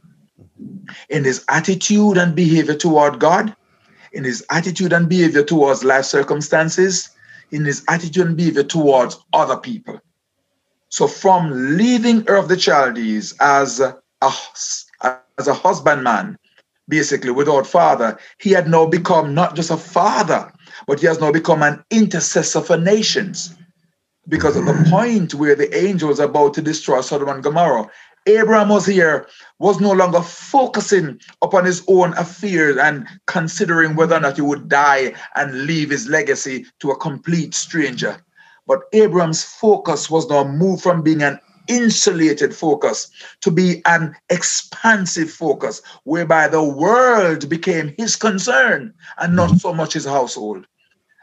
in 1.09 1.24
his 1.24 1.44
attitude 1.48 2.16
and 2.16 2.35
behavior 2.35 2.74
toward 2.74 3.20
God, 3.20 3.55
in 4.12 4.24
his 4.24 4.44
attitude 4.50 4.92
and 4.92 5.09
behavior 5.09 5.42
towards 5.44 5.85
life 5.85 6.05
circumstances, 6.05 7.11
in 7.50 7.64
his 7.64 7.85
attitude 7.88 8.26
and 8.26 8.37
behavior 8.37 8.62
towards 8.62 9.18
other 9.33 9.57
people. 9.57 10.00
So, 10.88 11.07
from 11.07 11.76
leaving 11.76 12.28
of 12.28 12.48
the 12.48 12.57
Chaldees 12.57 13.35
as 13.40 13.81
a, 13.81 13.96
as 14.20 15.46
a 15.46 15.55
husbandman 15.55 16.38
basically 16.92 17.31
without 17.31 17.66
father, 17.66 18.18
he 18.38 18.50
had 18.50 18.68
now 18.68 18.85
become 18.85 19.33
not 19.33 19.57
just 19.57 19.70
a 19.70 19.78
father, 19.78 20.52
but 20.87 21.00
he 21.00 21.07
has 21.07 21.18
now 21.18 21.33
become 21.33 21.62
an 21.62 21.83
intercessor 21.90 22.61
for 22.61 22.76
nations. 22.76 23.55
Because 24.28 24.59
at 24.59 24.66
the 24.66 24.90
point 24.90 25.33
where 25.33 25.55
the 25.55 25.74
angel 25.74 26.11
was 26.11 26.20
about 26.20 26.52
to 26.52 26.61
destroy 26.61 27.00
Sodom 27.00 27.31
and 27.31 27.42
Gomorrah, 27.42 27.88
Abraham 28.26 28.68
was 28.68 28.85
here, 28.85 29.26
was 29.59 29.81
no 29.81 29.90
longer 29.90 30.20
focusing 30.20 31.18
upon 31.40 31.64
his 31.64 31.83
own 31.88 32.12
affairs 32.18 32.76
and 32.76 33.09
considering 33.26 33.96
whether 33.96 34.16
or 34.16 34.20
not 34.20 34.37
he 34.37 34.42
would 34.42 34.68
die 34.68 35.14
and 35.35 35.64
leave 35.64 35.88
his 35.88 36.09
legacy 36.09 36.66
to 36.81 36.90
a 36.90 36.98
complete 36.98 37.55
stranger. 37.55 38.22
But 38.66 38.81
Abraham's 38.92 39.42
focus 39.42 40.11
was 40.11 40.28
now 40.28 40.44
moved 40.44 40.83
from 40.83 41.00
being 41.00 41.22
an 41.22 41.40
insulated 41.72 42.54
focus 42.54 43.11
to 43.40 43.50
be 43.50 43.82
an 43.87 44.14
expansive 44.28 45.30
focus, 45.30 45.80
whereby 46.04 46.48
the 46.48 46.62
world 46.62 47.48
became 47.48 47.94
his 47.96 48.14
concern 48.14 48.92
and 49.18 49.35
not 49.35 49.58
so 49.58 49.72
much 49.72 49.94
his 49.94 50.04
household. 50.04 50.66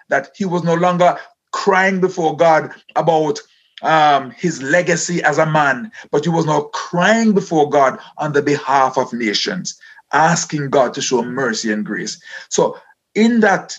That 0.09 0.31
he 0.35 0.45
was 0.45 0.63
no 0.63 0.73
longer 0.73 1.17
crying 1.51 2.01
before 2.01 2.35
God 2.35 2.71
about 2.95 3.39
um, 3.81 4.31
his 4.31 4.61
legacy 4.61 5.21
as 5.23 5.37
a 5.37 5.45
man, 5.45 5.91
but 6.11 6.23
he 6.23 6.29
was 6.29 6.45
now 6.45 6.61
crying 6.73 7.33
before 7.33 7.69
God 7.69 7.99
on 8.17 8.33
the 8.33 8.41
behalf 8.41 8.97
of 8.97 9.13
nations, 9.13 9.79
asking 10.11 10.69
God 10.69 10.93
to 10.95 11.01
show 11.01 11.21
mercy 11.23 11.71
and 11.71 11.85
grace. 11.85 12.21
So, 12.49 12.77
in 13.15 13.39
that 13.41 13.77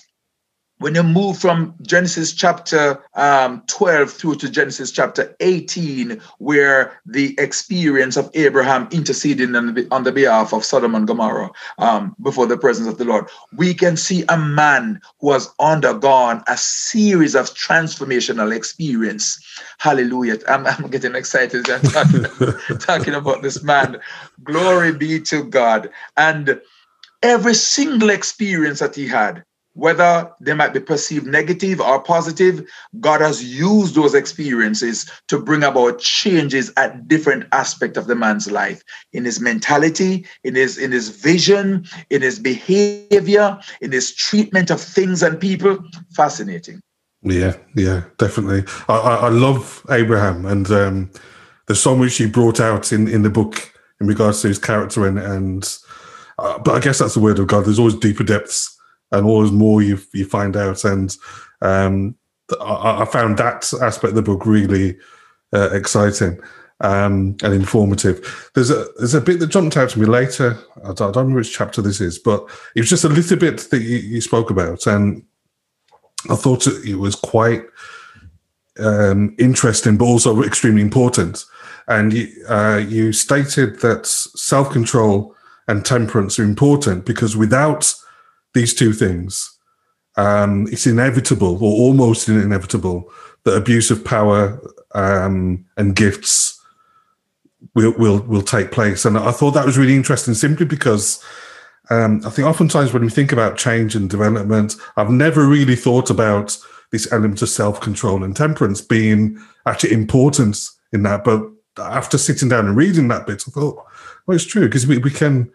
when 0.80 0.94
you 0.94 1.02
move 1.02 1.38
from 1.38 1.74
Genesis 1.82 2.32
chapter 2.32 3.02
um, 3.14 3.62
12 3.66 4.10
through 4.10 4.34
to 4.36 4.50
Genesis 4.50 4.90
chapter 4.90 5.36
18, 5.40 6.18
where 6.38 6.98
the 7.04 7.38
experience 7.38 8.16
of 8.16 8.30
Abraham 8.32 8.88
interceding 8.90 9.54
on 9.54 9.74
the, 9.74 9.86
on 9.90 10.04
the 10.04 10.12
behalf 10.12 10.54
of 10.54 10.64
Sodom 10.64 10.94
and 10.94 11.06
Gomorrah 11.06 11.50
um, 11.76 12.16
before 12.22 12.46
the 12.46 12.56
presence 12.56 12.88
of 12.88 12.96
the 12.96 13.04
Lord, 13.04 13.26
we 13.56 13.74
can 13.74 13.94
see 13.94 14.24
a 14.30 14.38
man 14.38 15.02
who 15.20 15.32
has 15.32 15.50
undergone 15.60 16.42
a 16.48 16.56
series 16.56 17.34
of 17.34 17.50
transformational 17.50 18.54
experience. 18.54 19.38
Hallelujah. 19.76 20.38
I'm, 20.48 20.66
I'm 20.66 20.88
getting 20.88 21.14
excited 21.14 21.68
I'm 21.68 21.82
talking, 21.82 22.24
talking 22.78 23.14
about 23.14 23.42
this 23.42 23.62
man. 23.62 24.00
Glory 24.44 24.92
be 24.92 25.20
to 25.20 25.44
God. 25.44 25.90
And 26.16 26.58
every 27.22 27.54
single 27.54 28.08
experience 28.08 28.78
that 28.78 28.94
he 28.94 29.06
had, 29.06 29.44
whether 29.74 30.30
they 30.40 30.54
might 30.54 30.72
be 30.72 30.80
perceived 30.80 31.26
negative 31.26 31.80
or 31.80 32.02
positive, 32.02 32.68
God 32.98 33.20
has 33.20 33.42
used 33.42 33.94
those 33.94 34.14
experiences 34.14 35.10
to 35.28 35.40
bring 35.40 35.62
about 35.62 36.00
changes 36.00 36.72
at 36.76 37.06
different 37.06 37.46
aspects 37.52 37.96
of 37.96 38.06
the 38.06 38.16
man's 38.16 38.50
life, 38.50 38.82
in 39.12 39.24
his 39.24 39.40
mentality, 39.40 40.26
in 40.44 40.54
his 40.54 40.76
in 40.76 40.90
his 40.90 41.08
vision, 41.08 41.86
in 42.10 42.22
his 42.22 42.38
behavior, 42.38 43.58
in 43.80 43.92
his 43.92 44.14
treatment 44.14 44.70
of 44.70 44.80
things 44.80 45.22
and 45.22 45.40
people. 45.40 45.78
Fascinating. 46.14 46.80
Yeah, 47.22 47.56
yeah, 47.76 48.04
definitely. 48.18 48.64
I, 48.88 48.96
I, 48.96 49.14
I 49.14 49.28
love 49.28 49.86
Abraham, 49.90 50.46
and 50.46 50.70
um, 50.70 51.10
there's 51.66 51.80
so 51.80 51.94
much 51.94 52.16
he 52.16 52.26
brought 52.26 52.60
out 52.60 52.92
in 52.92 53.06
in 53.06 53.22
the 53.22 53.30
book 53.30 53.72
in 54.00 54.06
regards 54.08 54.42
to 54.42 54.48
his 54.48 54.58
character 54.58 55.06
and 55.06 55.18
and. 55.18 55.78
Uh, 56.38 56.58
but 56.58 56.74
I 56.74 56.80
guess 56.80 56.98
that's 56.98 57.12
the 57.12 57.20
word 57.20 57.38
of 57.38 57.46
God. 57.48 57.66
There's 57.66 57.78
always 57.78 57.96
deeper 57.96 58.24
depths 58.24 58.79
and 59.12 59.26
always 59.26 59.50
more 59.50 59.82
you 59.82 59.98
you 60.12 60.24
find 60.24 60.56
out. 60.56 60.84
And 60.84 61.16
um, 61.60 62.16
I, 62.60 63.02
I, 63.02 63.04
found 63.04 63.38
that 63.38 63.72
aspect 63.80 64.10
of 64.10 64.14
the 64.14 64.22
book 64.22 64.46
really 64.46 64.96
uh, 65.52 65.70
exciting 65.72 66.40
um, 66.80 67.36
and 67.42 67.54
informative. 67.54 68.50
There's 68.54 68.70
a 68.70 68.86
there's 68.98 69.14
a 69.14 69.20
bit 69.20 69.40
that 69.40 69.48
jumped 69.48 69.76
out 69.76 69.90
to 69.90 70.00
me 70.00 70.06
later. 70.06 70.58
I 70.82 70.92
don't, 70.92 71.02
I 71.02 71.04
don't 71.04 71.16
remember 71.16 71.40
which 71.40 71.56
chapter 71.56 71.82
this 71.82 72.00
is, 72.00 72.18
but 72.18 72.44
it 72.74 72.80
was 72.80 72.90
just 72.90 73.04
a 73.04 73.08
little 73.08 73.36
bit 73.36 73.58
that 73.70 73.82
you, 73.82 73.98
you 73.98 74.20
spoke 74.20 74.50
about, 74.50 74.86
and 74.86 75.22
I 76.28 76.34
thought 76.34 76.66
it 76.66 76.96
was 76.96 77.14
quite 77.14 77.64
um, 78.78 79.34
interesting, 79.38 79.96
but 79.96 80.04
also 80.04 80.42
extremely 80.42 80.82
important. 80.82 81.44
And 81.88 82.12
you, 82.12 82.28
uh, 82.48 82.82
you 82.86 83.12
stated 83.12 83.80
that 83.80 84.06
self 84.06 84.70
control 84.70 85.34
and 85.66 85.84
temperance 85.84 86.38
are 86.38 86.44
important 86.44 87.04
because 87.04 87.36
without 87.36 87.92
these 88.54 88.74
two 88.74 88.92
things, 88.92 89.58
um, 90.16 90.66
it's 90.70 90.86
inevitable 90.86 91.56
or 91.56 91.72
almost 91.72 92.28
inevitable 92.28 93.10
that 93.44 93.56
abuse 93.56 93.90
of 93.90 94.04
power 94.04 94.60
um, 94.94 95.64
and 95.76 95.96
gifts 95.96 96.60
will, 97.74 97.94
will 97.98 98.20
will 98.20 98.42
take 98.42 98.72
place. 98.72 99.04
And 99.04 99.16
I 99.16 99.32
thought 99.32 99.52
that 99.52 99.66
was 99.66 99.78
really 99.78 99.94
interesting, 99.96 100.34
simply 100.34 100.66
because 100.66 101.22
um, 101.90 102.22
I 102.24 102.30
think 102.30 102.46
oftentimes 102.46 102.92
when 102.92 103.02
we 103.02 103.10
think 103.10 103.32
about 103.32 103.56
change 103.56 103.94
and 103.94 104.08
development, 104.08 104.76
I've 104.96 105.10
never 105.10 105.46
really 105.46 105.76
thought 105.76 106.10
about 106.10 106.56
this 106.92 107.10
element 107.12 107.42
of 107.42 107.48
self 107.48 107.80
control 107.80 108.24
and 108.24 108.36
temperance 108.36 108.80
being 108.80 109.38
actually 109.66 109.92
important 109.92 110.58
in 110.92 111.02
that. 111.04 111.24
But 111.24 111.42
after 111.78 112.18
sitting 112.18 112.48
down 112.48 112.66
and 112.66 112.76
reading 112.76 113.08
that 113.08 113.26
bit, 113.26 113.44
I 113.46 113.50
thought, 113.50 113.84
well, 114.26 114.34
it's 114.34 114.44
true 114.44 114.66
because 114.66 114.86
we, 114.86 114.98
we 114.98 115.10
can 115.10 115.50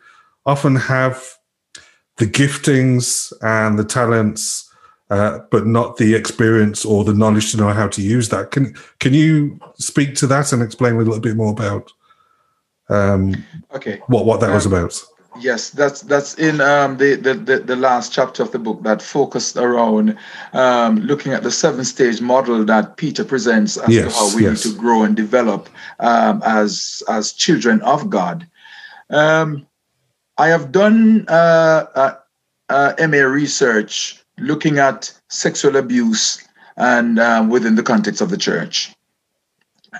often 0.46 0.76
have 0.76 1.24
the 2.18 2.26
giftings 2.26 3.34
and 3.42 3.78
the 3.78 3.84
talents, 3.84 4.70
uh, 5.10 5.40
but 5.52 5.68
not 5.68 5.98
the 5.98 6.16
experience 6.16 6.86
or 6.86 7.04
the 7.04 7.14
knowledge 7.14 7.52
to 7.52 7.58
know 7.58 7.70
how 7.70 7.88
to 7.88 8.02
use 8.02 8.30
that. 8.30 8.52
Can 8.52 8.76
can 9.00 9.14
you 9.14 9.60
speak 9.76 10.16
to 10.16 10.28
that 10.28 10.54
and 10.54 10.62
explain 10.62 10.96
a 10.96 10.98
little 10.98 11.20
bit 11.20 11.36
more 11.36 11.52
about 11.52 11.92
um, 12.90 13.44
okay 13.74 14.02
what 14.08 14.26
what 14.26 14.40
that 14.40 14.50
um, 14.50 14.56
was 14.56 14.66
about? 14.66 15.02
Yes, 15.38 15.70
that's 15.70 16.02
that's 16.02 16.36
in 16.36 16.62
um, 16.62 16.98
the, 16.98 17.16
the, 17.16 17.34
the 17.34 17.60
the 17.60 17.76
last 17.76 18.14
chapter 18.14 18.42
of 18.42 18.52
the 18.52 18.60
book 18.60 18.84
that 18.84 19.02
focused 19.02 19.58
around 19.58 20.18
um, 20.54 21.02
looking 21.02 21.34
at 21.34 21.44
the 21.44 21.52
seven 21.52 21.84
stage 21.84 22.22
model 22.22 22.64
that 22.64 22.96
Peter 22.96 23.26
presents 23.26 23.76
as 23.76 23.90
yes, 23.90 24.14
to 24.14 24.20
how 24.20 24.36
we 24.36 24.44
yes. 24.44 24.66
need 24.66 24.72
to 24.72 24.80
grow 24.80 25.04
and 25.04 25.16
develop 25.16 25.68
um, 26.00 26.42
as 26.46 27.04
as 27.10 27.34
children 27.34 27.82
of 27.82 28.10
God. 28.10 28.48
Um, 29.10 29.68
I 30.38 30.48
have 30.48 30.72
done 30.72 31.26
uh, 31.28 31.86
uh, 31.96 32.16
uh, 32.70 32.94
MA 33.08 33.20
research 33.20 34.22
looking 34.38 34.80
at 34.80 35.14
sexual 35.30 35.78
abuse 35.78 36.46
and 36.78 37.20
um, 37.20 37.50
within 37.50 37.76
the 37.76 37.84
context 37.84 38.22
of 38.22 38.30
the 38.30 38.38
church. 38.38 38.94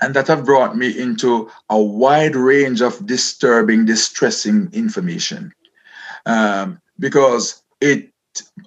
And 0.02 0.14
that 0.14 0.28
have 0.28 0.44
brought 0.44 0.76
me 0.76 0.88
into 0.98 1.50
a 1.70 1.80
wide 1.80 2.36
range 2.36 2.82
of 2.82 3.06
disturbing, 3.06 3.86
distressing 3.86 4.68
information. 4.72 5.54
Um, 6.26 6.80
because 6.98 7.62
it 7.80 8.10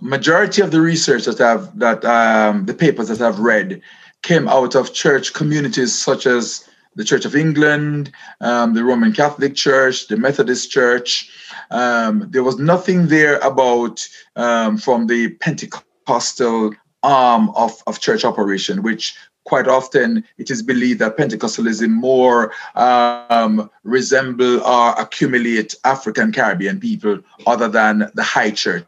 majority 0.01 0.61
of 0.61 0.71
the 0.71 0.81
research 0.81 1.25
that 1.25 1.41
I've 1.41 1.77
that 1.77 2.03
um, 2.05 2.65
the 2.65 2.73
papers 2.73 3.09
that 3.09 3.21
I've 3.21 3.39
read 3.39 3.81
came 4.23 4.47
out 4.47 4.75
of 4.75 4.93
church 4.93 5.33
communities 5.33 5.93
such 5.93 6.25
as 6.25 6.67
the 6.95 7.03
Church 7.03 7.25
of 7.25 7.35
England, 7.35 8.11
um, 8.41 8.73
the 8.73 8.83
Roman 8.83 9.13
Catholic 9.13 9.55
Church, 9.55 10.07
the 10.07 10.17
Methodist 10.17 10.71
Church, 10.71 11.29
um, 11.71 12.27
there 12.29 12.43
was 12.43 12.57
nothing 12.57 13.07
there 13.07 13.37
about 13.39 14.07
um, 14.35 14.77
from 14.77 15.07
the 15.07 15.29
Pentecostal 15.35 16.73
arm 17.03 17.49
of, 17.55 17.81
of 17.87 17.99
church 17.99 18.25
operation, 18.25 18.81
which 18.83 19.15
quite 19.45 19.67
often 19.67 20.23
it 20.37 20.51
is 20.51 20.61
believed 20.61 20.99
that 20.99 21.17
Pentecostalism 21.17 21.89
more 21.89 22.53
um, 22.75 23.69
resemble 23.83 24.61
or 24.61 24.91
accumulate 24.99 25.73
African 25.85 26.31
Caribbean 26.31 26.79
people 26.79 27.19
other 27.47 27.67
than 27.67 28.11
the 28.13 28.23
high 28.23 28.51
churches 28.51 28.85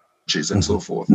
and 0.52 0.62
mm-hmm. 0.62 0.62
so 0.62 0.80
forth. 0.80 1.10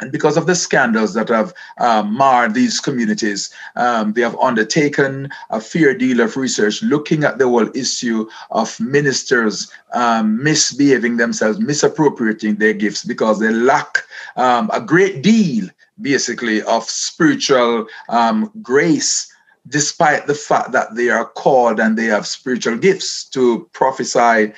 And 0.00 0.10
because 0.10 0.36
of 0.36 0.46
the 0.46 0.54
scandals 0.54 1.14
that 1.14 1.28
have 1.28 1.52
um, 1.78 2.14
marred 2.14 2.54
these 2.54 2.80
communities, 2.80 3.50
um, 3.76 4.12
they 4.14 4.22
have 4.22 4.36
undertaken 4.36 5.30
a 5.50 5.60
fair 5.60 5.94
deal 5.94 6.20
of 6.20 6.36
research 6.36 6.82
looking 6.82 7.24
at 7.24 7.38
the 7.38 7.48
whole 7.48 7.68
issue 7.76 8.28
of 8.50 8.78
ministers 8.80 9.70
um, 9.92 10.42
misbehaving 10.42 11.16
themselves, 11.18 11.60
misappropriating 11.60 12.56
their 12.56 12.72
gifts 12.72 13.04
because 13.04 13.38
they 13.38 13.50
lack 13.50 13.98
um, 14.36 14.70
a 14.72 14.80
great 14.80 15.22
deal, 15.22 15.68
basically, 16.00 16.62
of 16.62 16.84
spiritual 16.84 17.86
um, 18.08 18.50
grace 18.62 19.32
despite 19.68 20.26
the 20.26 20.34
fact 20.34 20.72
that 20.72 20.94
they 20.94 21.10
are 21.10 21.26
called 21.26 21.78
and 21.78 21.96
they 21.96 22.06
have 22.06 22.26
spiritual 22.26 22.76
gifts 22.78 23.24
to 23.24 23.68
prophesy 23.72 24.52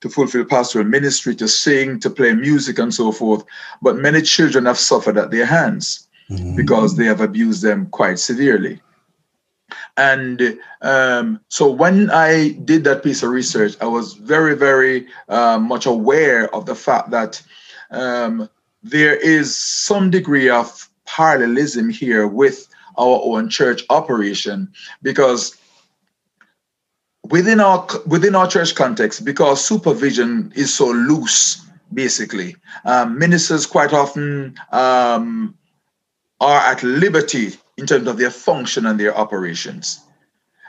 to 0.00 0.08
fulfill 0.08 0.44
pastoral 0.44 0.84
ministry, 0.84 1.34
to 1.36 1.48
sing, 1.48 2.00
to 2.00 2.10
play 2.10 2.32
music, 2.32 2.78
and 2.78 2.92
so 2.92 3.12
forth. 3.12 3.44
But 3.82 3.96
many 3.96 4.22
children 4.22 4.66
have 4.66 4.78
suffered 4.78 5.18
at 5.18 5.30
their 5.30 5.46
hands 5.46 6.08
mm-hmm. 6.30 6.56
because 6.56 6.96
they 6.96 7.04
have 7.04 7.20
abused 7.20 7.62
them 7.62 7.86
quite 7.86 8.18
severely. 8.18 8.80
And 9.96 10.58
um, 10.82 11.40
so 11.48 11.70
when 11.70 12.10
I 12.10 12.50
did 12.64 12.84
that 12.84 13.02
piece 13.02 13.22
of 13.22 13.30
research, 13.30 13.76
I 13.80 13.86
was 13.86 14.14
very, 14.14 14.56
very 14.56 15.06
uh, 15.28 15.58
much 15.58 15.86
aware 15.86 16.52
of 16.54 16.66
the 16.66 16.74
fact 16.74 17.10
that 17.10 17.42
um, 17.90 18.48
there 18.82 19.16
is 19.16 19.54
some 19.56 20.10
degree 20.10 20.48
of 20.48 20.88
parallelism 21.06 21.90
here 21.90 22.26
with 22.26 22.68
our 22.98 23.20
own 23.22 23.48
church 23.48 23.82
operation 23.90 24.72
because 25.02 25.56
within 27.30 27.60
our 27.60 27.86
within 28.06 28.34
our 28.34 28.46
church 28.46 28.74
context, 28.74 29.24
because 29.24 29.64
supervision 29.64 30.52
is 30.54 30.74
so 30.74 30.86
loose, 30.86 31.66
basically, 31.94 32.56
um, 32.84 33.18
ministers 33.18 33.66
quite 33.66 33.92
often 33.92 34.56
um, 34.72 35.54
are 36.40 36.60
at 36.60 36.82
liberty 36.82 37.52
in 37.76 37.86
terms 37.86 38.06
of 38.06 38.18
their 38.18 38.30
function 38.30 38.86
and 38.86 39.00
their 39.00 39.16
operations. 39.16 40.00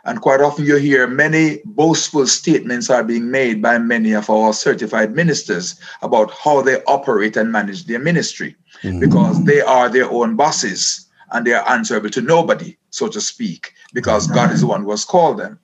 And 0.03 0.19
quite 0.19 0.41
often 0.41 0.65
you 0.65 0.77
hear 0.77 1.05
many 1.05 1.59
boastful 1.63 2.25
statements 2.25 2.89
are 2.89 3.03
being 3.03 3.29
made 3.29 3.61
by 3.61 3.77
many 3.77 4.13
of 4.13 4.31
our 4.31 4.51
certified 4.51 5.13
ministers 5.13 5.79
about 6.01 6.31
how 6.31 6.63
they 6.63 6.81
operate 6.85 7.37
and 7.37 7.51
manage 7.51 7.85
their 7.85 7.99
ministry 7.99 8.55
mm-hmm. 8.81 8.99
because 8.99 9.43
they 9.43 9.61
are 9.61 9.89
their 9.89 10.09
own 10.09 10.35
bosses 10.35 11.07
and 11.33 11.45
they 11.45 11.53
are 11.53 11.69
answerable 11.69 12.09
to 12.09 12.21
nobody, 12.21 12.75
so 12.89 13.07
to 13.09 13.21
speak, 13.21 13.73
because 13.93 14.25
God 14.25 14.51
is 14.51 14.61
the 14.61 14.67
one 14.67 14.81
who 14.81 14.89
has 14.89 15.05
called 15.05 15.37
them. 15.37 15.59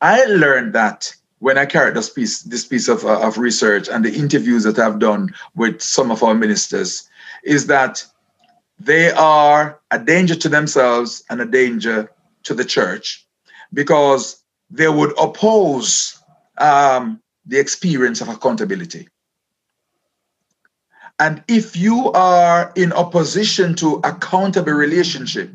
I 0.00 0.24
learned 0.24 0.74
that 0.74 1.14
when 1.38 1.58
I 1.58 1.66
carried 1.66 1.94
this 1.94 2.10
piece, 2.10 2.42
this 2.42 2.66
piece 2.66 2.88
of, 2.88 3.04
uh, 3.04 3.20
of 3.20 3.38
research 3.38 3.88
and 3.88 4.04
the 4.04 4.14
interviews 4.14 4.64
that 4.64 4.78
I've 4.78 4.98
done 4.98 5.34
with 5.54 5.80
some 5.80 6.10
of 6.10 6.22
our 6.22 6.34
ministers, 6.34 7.08
is 7.44 7.66
that 7.66 8.04
they 8.78 9.10
are 9.12 9.80
a 9.90 9.98
danger 9.98 10.34
to 10.34 10.48
themselves 10.48 11.24
and 11.30 11.40
a 11.40 11.46
danger 11.46 12.10
to 12.44 12.54
the 12.54 12.64
church 12.64 13.26
because 13.72 14.42
they 14.70 14.88
would 14.88 15.12
oppose 15.18 16.22
um, 16.58 17.20
the 17.46 17.58
experience 17.58 18.20
of 18.20 18.28
accountability. 18.28 19.08
And 21.18 21.42
if 21.48 21.76
you 21.76 22.12
are 22.12 22.72
in 22.76 22.92
opposition 22.92 23.74
to 23.76 24.00
accountable 24.04 24.72
relationship, 24.72 25.50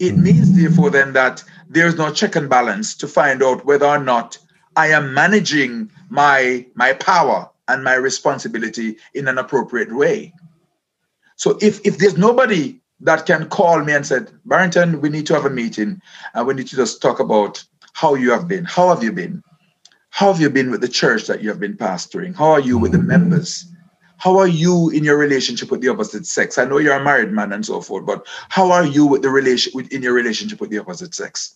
it 0.00 0.16
means 0.16 0.56
therefore 0.56 0.90
then 0.90 1.12
that 1.12 1.42
there's 1.68 1.96
no 1.96 2.12
check 2.12 2.36
and 2.36 2.48
balance 2.48 2.94
to 2.96 3.08
find 3.08 3.42
out 3.42 3.64
whether 3.64 3.86
or 3.86 3.98
not 3.98 4.38
I 4.76 4.88
am 4.88 5.12
managing 5.12 5.90
my 6.08 6.66
my 6.74 6.92
power 6.94 7.50
and 7.66 7.84
my 7.84 7.94
responsibility 7.94 8.96
in 9.14 9.28
an 9.28 9.38
appropriate 9.38 9.94
way. 9.94 10.32
So 11.36 11.58
if 11.60 11.84
if 11.84 11.98
there's 11.98 12.16
nobody 12.16 12.80
that 13.00 13.26
can 13.26 13.48
call 13.48 13.84
me 13.84 13.92
and 13.92 14.06
said, 14.06 14.30
Barrington, 14.44 15.00
we 15.00 15.08
need 15.08 15.26
to 15.26 15.34
have 15.34 15.44
a 15.44 15.50
meeting 15.50 16.00
and 16.34 16.46
we 16.46 16.54
need 16.54 16.66
to 16.68 16.76
just 16.76 17.00
talk 17.00 17.20
about 17.20 17.62
how 17.92 18.14
you 18.14 18.30
have 18.32 18.48
been. 18.48 18.64
How 18.64 18.88
have 18.88 19.02
you 19.02 19.12
been? 19.12 19.42
How 20.10 20.32
have 20.32 20.40
you 20.40 20.50
been 20.50 20.70
with 20.70 20.80
the 20.80 20.88
church 20.88 21.26
that 21.26 21.42
you 21.42 21.48
have 21.48 21.60
been 21.60 21.76
pastoring? 21.76 22.34
How 22.34 22.50
are 22.50 22.60
you 22.60 22.78
with 22.78 22.92
the 22.92 22.98
members? 22.98 23.66
How 24.18 24.36
are 24.38 24.48
you 24.48 24.90
in 24.90 25.04
your 25.04 25.16
relationship 25.16 25.70
with 25.70 25.80
the 25.80 25.88
opposite 25.88 26.26
sex? 26.26 26.58
I 26.58 26.64
know 26.64 26.78
you're 26.78 26.94
a 26.94 27.02
married 27.02 27.32
man 27.32 27.52
and 27.52 27.64
so 27.64 27.80
forth, 27.80 28.04
but 28.04 28.26
how 28.48 28.70
are 28.70 28.84
you 28.84 29.06
with 29.06 29.22
the 29.22 29.30
relation 29.30 29.72
with, 29.74 29.90
in 29.92 30.02
your 30.02 30.12
relationship 30.12 30.60
with 30.60 30.70
the 30.70 30.78
opposite 30.78 31.14
sex? 31.14 31.54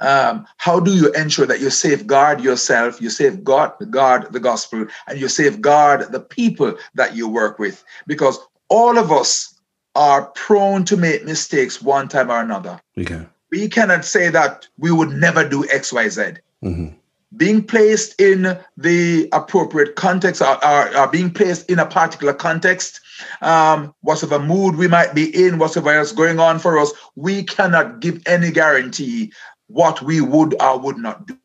Um, 0.00 0.46
how 0.58 0.80
do 0.80 0.94
you 0.94 1.12
ensure 1.12 1.46
that 1.46 1.60
you 1.60 1.70
safeguard 1.70 2.40
yourself, 2.40 3.00
you 3.00 3.10
safeguard 3.10 3.72
guard 3.90 4.32
the 4.32 4.40
gospel, 4.40 4.86
and 5.06 5.18
you 5.18 5.28
safeguard 5.28 6.12
the 6.12 6.20
people 6.20 6.76
that 6.94 7.16
you 7.16 7.28
work 7.28 7.58
with? 7.58 7.82
Because 8.06 8.38
all 8.68 8.98
of 8.98 9.10
us 9.10 9.54
are 9.94 10.26
prone 10.26 10.84
to 10.84 10.96
make 10.96 11.24
mistakes 11.24 11.80
one 11.80 12.08
time 12.08 12.30
or 12.30 12.40
another. 12.40 12.80
Okay. 12.98 13.26
We 13.50 13.68
cannot 13.68 14.04
say 14.04 14.28
that 14.28 14.68
we 14.78 14.90
would 14.90 15.10
never 15.10 15.48
do 15.48 15.66
X, 15.70 15.92
Y, 15.92 16.08
Z. 16.08 16.22
Mm-hmm. 16.62 16.88
Being 17.36 17.64
placed 17.64 18.20
in 18.20 18.58
the 18.76 19.28
appropriate 19.32 19.96
context 19.96 20.40
or, 20.40 20.64
or, 20.64 20.96
or, 20.96 21.08
being 21.08 21.30
placed 21.30 21.68
in 21.68 21.78
a 21.78 21.86
particular 21.86 22.32
context, 22.32 23.00
um, 23.42 23.94
whatever 24.00 24.38
mood 24.38 24.76
we 24.76 24.86
might 24.86 25.14
be 25.14 25.46
in, 25.46 25.58
whatever 25.58 25.98
is 25.98 26.12
going 26.12 26.38
on 26.38 26.58
for 26.58 26.78
us, 26.78 26.92
we 27.16 27.42
cannot 27.42 28.00
give 28.00 28.22
any 28.26 28.52
guarantee 28.52 29.32
what 29.66 30.00
we 30.02 30.20
would 30.20 30.54
or 30.62 30.78
would 30.78 30.98
not 30.98 31.26
do. 31.26 31.36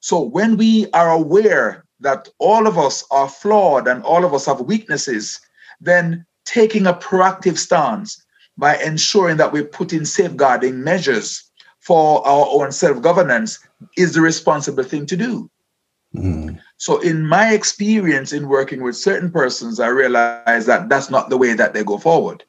So 0.00 0.20
when 0.20 0.56
we 0.56 0.90
are 0.92 1.10
aware 1.10 1.84
that 2.00 2.28
all 2.38 2.66
of 2.66 2.78
us 2.78 3.04
are 3.10 3.28
flawed 3.28 3.86
and 3.86 4.02
all 4.02 4.24
of 4.24 4.34
us 4.34 4.46
have 4.46 4.60
weaknesses, 4.60 5.40
then 5.80 6.26
taking 6.44 6.86
a 6.86 6.94
proactive 6.94 7.58
stance 7.58 8.24
by 8.56 8.76
ensuring 8.78 9.36
that 9.36 9.52
we 9.52 9.62
put 9.62 9.92
in 9.92 10.04
safeguarding 10.04 10.82
measures 10.82 11.49
for 11.80 12.26
our 12.26 12.46
own 12.50 12.70
self 12.70 13.02
governance 13.02 13.58
is 13.96 14.14
the 14.14 14.20
responsible 14.20 14.84
thing 14.84 15.06
to 15.06 15.16
do. 15.16 15.50
Mm. 16.14 16.58
So, 16.76 17.00
in 17.00 17.26
my 17.26 17.52
experience 17.52 18.32
in 18.32 18.48
working 18.48 18.82
with 18.82 18.96
certain 18.96 19.30
persons, 19.30 19.80
I 19.80 19.88
realize 19.88 20.66
that 20.66 20.88
that's 20.88 21.10
not 21.10 21.30
the 21.30 21.38
way 21.38 21.54
that 21.54 21.74
they 21.74 21.84
go 21.84 21.98
forward. 21.98 22.44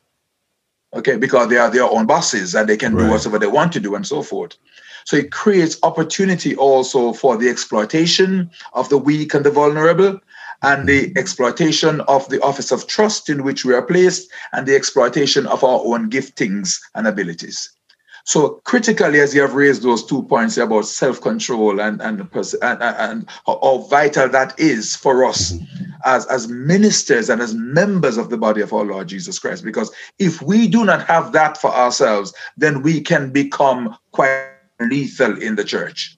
Okay, 0.94 1.16
because 1.16 1.48
they 1.48 1.58
are 1.58 1.70
their 1.70 1.90
own 1.90 2.06
bosses 2.06 2.54
and 2.54 2.68
they 2.68 2.76
can 2.76 2.94
right. 2.94 3.06
do 3.06 3.12
whatever 3.12 3.40
they 3.40 3.48
want 3.48 3.72
to 3.74 3.80
do 3.80 3.96
and 3.96 4.06
so 4.06 4.22
forth. 4.22 4.58
So, 5.06 5.16
it 5.16 5.32
creates 5.32 5.78
opportunity 5.84 6.56
also 6.56 7.14
for 7.14 7.38
the 7.38 7.50
exploitation 7.50 8.52
of 8.74 8.90
the 8.90 8.98
weak 8.98 9.34
and 9.34 9.46
the 9.46 9.52
vulnerable 9.52 10.20
and 10.64 10.88
the 10.88 11.14
exploitation 11.16 12.02
of 12.02 12.28
the 12.30 12.42
office 12.42 12.72
of 12.72 12.88
trust 12.88 13.30
in 13.30 13.44
which 13.44 13.64
we 13.64 13.74
are 13.74 13.82
placed 13.82 14.30
and 14.54 14.68
the 14.68 14.76
exploitation 14.76 15.48
of 15.48 15.64
our 15.64 15.82
own 15.86 16.10
giftings 16.10 16.80
and 16.94 17.08
abilities. 17.08 17.72
So 18.24 18.62
critically, 18.66 19.20
as 19.20 19.34
you 19.34 19.42
have 19.42 19.56
raised 19.56 19.84
those 19.84 20.06
two 20.06 20.24
points 20.24 20.58
about 20.58 20.86
self-control 20.86 21.80
and 21.80 22.02
and, 22.02 22.22
and, 22.62 22.82
and 22.82 23.30
how 23.46 23.88
vital 23.90 24.30
that 24.30 24.60
is 24.60 24.96
for 24.96 25.26
us 25.26 25.54
mm-hmm. 25.54 25.84
as, 26.06 26.26
as 26.28 26.48
ministers 26.48 27.30
and 27.30 27.42
as 27.42 27.54
members 27.54 28.18
of 28.18 28.30
the 28.30 28.38
body 28.38 28.62
of 28.62 28.74
our 28.74 28.84
Lord 28.84 29.08
Jesus 29.08 29.40
Christ. 29.40 29.64
Because 29.64 29.92
if 30.20 30.42
we 30.42 30.68
do 30.68 30.86
not 30.86 31.06
have 31.08 31.32
that 31.32 31.58
for 31.58 31.72
ourselves, 31.72 32.34
then 32.58 32.82
we 32.82 33.02
can 33.02 33.32
become 33.32 33.98
quite 34.12 34.50
lethal 34.80 35.42
in 35.42 35.56
the 35.56 35.64
church. 35.64 36.18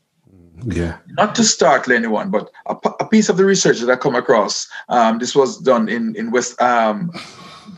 Yeah. 0.66 0.98
Not 1.18 1.36
to 1.36 1.44
startle 1.44 1.94
anyone, 1.94 2.32
but 2.32 2.50
a, 2.68 2.76
a 3.00 3.08
piece 3.08 3.28
of 3.28 3.38
the 3.38 3.46
research 3.46 3.80
that 3.80 3.90
I 3.90 3.96
come 3.98 4.16
across. 4.16 4.68
Um, 4.88 5.20
this 5.20 5.36
was 5.36 5.58
done 5.60 5.90
in 5.90 6.16
in 6.16 6.32
West. 6.32 6.62
Um, 6.62 7.12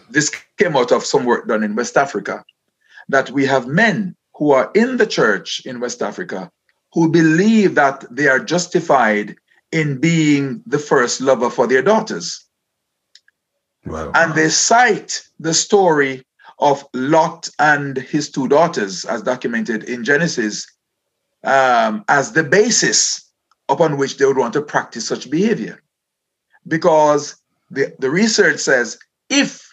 this 0.10 0.30
came 0.58 0.76
out 0.76 0.92
of 0.92 1.04
some 1.04 1.26
work 1.26 1.48
done 1.48 1.64
in 1.64 1.76
West 1.76 1.98
Africa. 1.98 2.46
That 3.10 3.32
we 3.32 3.46
have 3.46 3.68
men 3.68 4.16
who 4.36 4.52
are 4.52 4.72
in 4.74 4.98
the 4.98 5.08
church 5.08 5.66
in 5.66 5.80
West 5.80 6.02
Africa 6.02 6.52
who 6.94 7.10
believe 7.10 7.76
that 7.76 8.06
they 8.10 8.28
are 8.28 8.40
justified 8.40 9.36
in 9.72 10.00
being 10.00 10.64
the 10.66 10.80
first 10.80 11.20
lover 11.20 11.50
for 11.50 11.68
their 11.68 11.82
daughters. 11.82 12.46
Wow. 13.86 14.12
And 14.16 14.34
they 14.34 14.50
cite 14.50 15.22
the 15.40 15.54
story 15.54 16.24
of 16.60 16.86
Lot 16.94 17.50
and 17.60 17.98
his 17.98 18.32
two 18.32 18.48
daughters, 18.48 19.04
as 19.06 19.22
documented 19.22 19.84
in 19.84 20.06
Genesis 20.06 20.66
um, 21.44 22.04
as 22.08 22.32
the 22.32 22.44
basis 22.44 23.30
upon 23.70 23.98
which 23.98 24.18
they 24.18 24.26
would 24.26 24.38
want 24.38 24.54
to 24.54 24.62
practice 24.62 25.08
such 25.08 25.30
behavior. 25.30 25.82
Because 26.68 27.36
the, 27.70 27.94
the 28.00 28.10
research 28.10 28.60
says 28.60 28.98
if 29.30 29.65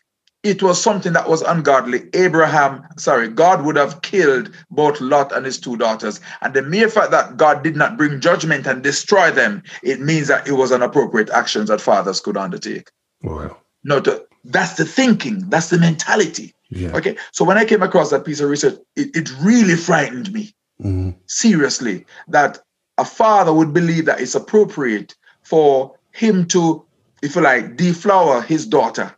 it 0.43 0.63
was 0.63 0.83
something 0.83 1.13
that 1.13 1.29
was 1.29 1.43
ungodly, 1.43 2.09
Abraham, 2.15 2.85
sorry, 2.97 3.29
God 3.29 3.65
would 3.65 3.77
have 3.77 4.03
killed 4.03 4.51
both 4.71 5.01
Lot 5.01 5.31
and 5.35 5.47
his 5.47 5.59
two 5.59 5.77
daughters. 5.77 6.21
And 6.41 6.53
the 6.53 6.63
mere 6.63 6.89
fact 6.89 7.13
that 7.13 7.37
God 7.37 7.63
did 7.63 7.77
not 7.77 7.97
bring 7.97 8.21
judgment 8.21 8.67
and 8.67 8.83
destroy 8.83 9.31
them, 9.31 9.63
it 9.83 10.01
means 10.01 10.27
that 10.29 10.49
it 10.49 10.53
was 10.53 10.73
an 10.73 10.83
appropriate 10.83 11.31
action 11.31 11.65
that 11.67 11.81
fathers 11.81 12.21
could 12.21 12.37
undertake. 12.37 12.91
Wow. 13.23 13.57
No, 13.85 14.03
that's 14.45 14.75
the 14.75 14.85
thinking, 14.85 15.49
that's 15.49 15.71
the 15.71 15.79
mentality. 15.79 16.55
Yeah. 16.71 16.97
Okay. 16.97 17.17
So 17.31 17.45
when 17.45 17.59
I 17.59 17.65
came 17.65 17.83
across 17.83 18.11
that 18.11 18.25
piece 18.25 18.41
of 18.41 18.49
research, 18.49 18.79
it, 18.97 19.15
it 19.15 19.31
really 19.41 19.77
frightened 19.77 20.33
me 20.33 20.55
mm-hmm. 20.81 21.11
seriously 21.27 22.05
that 22.29 22.59
a 22.99 23.05
father 23.05 23.53
would 23.53 23.73
believe 23.73 24.07
that 24.07 24.21
it's 24.21 24.35
appropriate 24.35 25.15
for 25.43 25.95
him 26.11 26.47
to, 26.47 26.85
if 27.23 27.37
you 27.37 27.43
like, 27.43 27.77
deflower 27.77 28.43
his 28.43 28.67
daughter. 28.67 29.15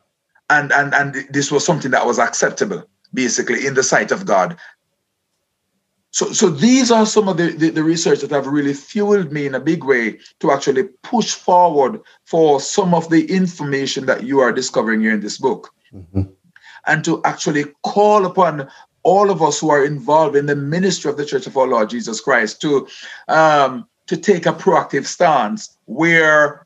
And, 0.54 0.72
and, 0.72 0.94
and 0.94 1.26
this 1.30 1.50
was 1.50 1.64
something 1.64 1.90
that 1.90 2.06
was 2.06 2.18
acceptable, 2.18 2.84
basically, 3.12 3.66
in 3.66 3.74
the 3.74 3.82
sight 3.82 4.12
of 4.12 4.24
God. 4.24 4.56
So, 6.12 6.32
so 6.32 6.48
these 6.48 6.92
are 6.92 7.06
some 7.06 7.28
of 7.28 7.38
the, 7.38 7.50
the, 7.50 7.70
the, 7.70 7.82
research 7.82 8.20
that 8.20 8.30
have 8.30 8.46
really 8.46 8.72
fueled 8.72 9.32
me 9.32 9.46
in 9.46 9.54
a 9.56 9.60
big 9.60 9.82
way 9.82 10.20
to 10.38 10.52
actually 10.52 10.84
push 11.02 11.34
forward 11.34 12.00
for 12.24 12.60
some 12.60 12.94
of 12.94 13.10
the 13.10 13.28
information 13.28 14.06
that 14.06 14.22
you 14.22 14.38
are 14.38 14.52
discovering 14.52 15.00
here 15.00 15.12
in 15.12 15.18
this 15.18 15.38
book. 15.38 15.74
Mm-hmm. 15.92 16.22
And 16.86 17.04
to 17.04 17.20
actually 17.24 17.64
call 17.82 18.26
upon 18.26 18.68
all 19.02 19.28
of 19.28 19.42
us 19.42 19.58
who 19.58 19.70
are 19.70 19.84
involved 19.84 20.36
in 20.36 20.46
the 20.46 20.54
ministry 20.54 21.10
of 21.10 21.16
the 21.16 21.26
Church 21.26 21.48
of 21.48 21.56
our 21.56 21.66
Lord 21.66 21.90
Jesus 21.90 22.20
Christ 22.20 22.60
to 22.60 22.86
um, 23.26 23.88
to 24.06 24.16
take 24.16 24.46
a 24.46 24.52
proactive 24.52 25.06
stance 25.06 25.76
where 25.86 26.63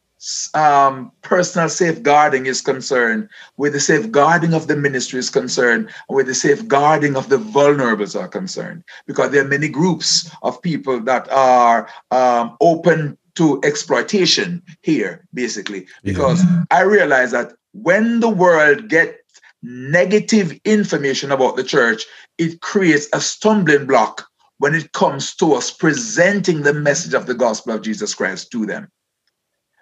um, 0.54 1.12
personal 1.22 1.68
safeguarding 1.68 2.46
is 2.46 2.60
concerned, 2.60 3.28
where 3.56 3.70
the 3.70 3.80
safeguarding 3.80 4.54
of 4.54 4.66
the 4.66 4.76
ministry 4.76 5.18
is 5.18 5.30
concerned, 5.30 5.90
where 6.08 6.24
the 6.24 6.34
safeguarding 6.34 7.16
of 7.16 7.28
the 7.28 7.38
vulnerables 7.38 8.20
are 8.20 8.28
concerned, 8.28 8.82
because 9.06 9.30
there 9.30 9.44
are 9.44 9.48
many 9.48 9.68
groups 9.68 10.30
of 10.42 10.60
people 10.62 11.00
that 11.00 11.30
are 11.30 11.88
um, 12.10 12.56
open 12.60 13.16
to 13.36 13.60
exploitation 13.62 14.62
here, 14.82 15.24
basically. 15.32 15.86
Because 16.02 16.42
yeah. 16.42 16.64
I 16.72 16.82
realize 16.82 17.30
that 17.30 17.52
when 17.72 18.20
the 18.20 18.28
world 18.28 18.88
gets 18.88 19.14
negative 19.62 20.58
information 20.64 21.30
about 21.30 21.56
the 21.56 21.64
church, 21.64 22.04
it 22.38 22.60
creates 22.60 23.08
a 23.12 23.20
stumbling 23.20 23.86
block 23.86 24.26
when 24.58 24.74
it 24.74 24.92
comes 24.92 25.36
to 25.36 25.54
us 25.54 25.70
presenting 25.70 26.62
the 26.62 26.74
message 26.74 27.14
of 27.14 27.26
the 27.26 27.34
gospel 27.34 27.74
of 27.74 27.82
Jesus 27.82 28.14
Christ 28.14 28.50
to 28.50 28.66
them. 28.66 28.88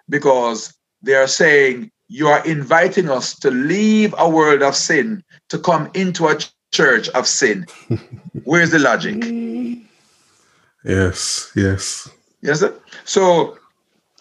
Because 0.09 0.73
they 1.01 1.15
are 1.15 1.27
saying, 1.27 1.91
you 2.07 2.27
are 2.27 2.45
inviting 2.45 3.09
us 3.09 3.37
to 3.39 3.51
leave 3.51 4.15
a 4.17 4.29
world 4.29 4.61
of 4.61 4.75
sin 4.75 5.23
to 5.49 5.59
come 5.59 5.89
into 5.93 6.27
a 6.27 6.37
church 6.71 7.09
of 7.09 7.27
sin. 7.27 7.65
Where's 8.43 8.71
the 8.71 8.79
logic? 8.79 9.23
Yes, 10.83 11.51
yes. 11.55 12.09
Yes, 12.41 12.59
sir? 12.61 12.73
So 13.03 13.57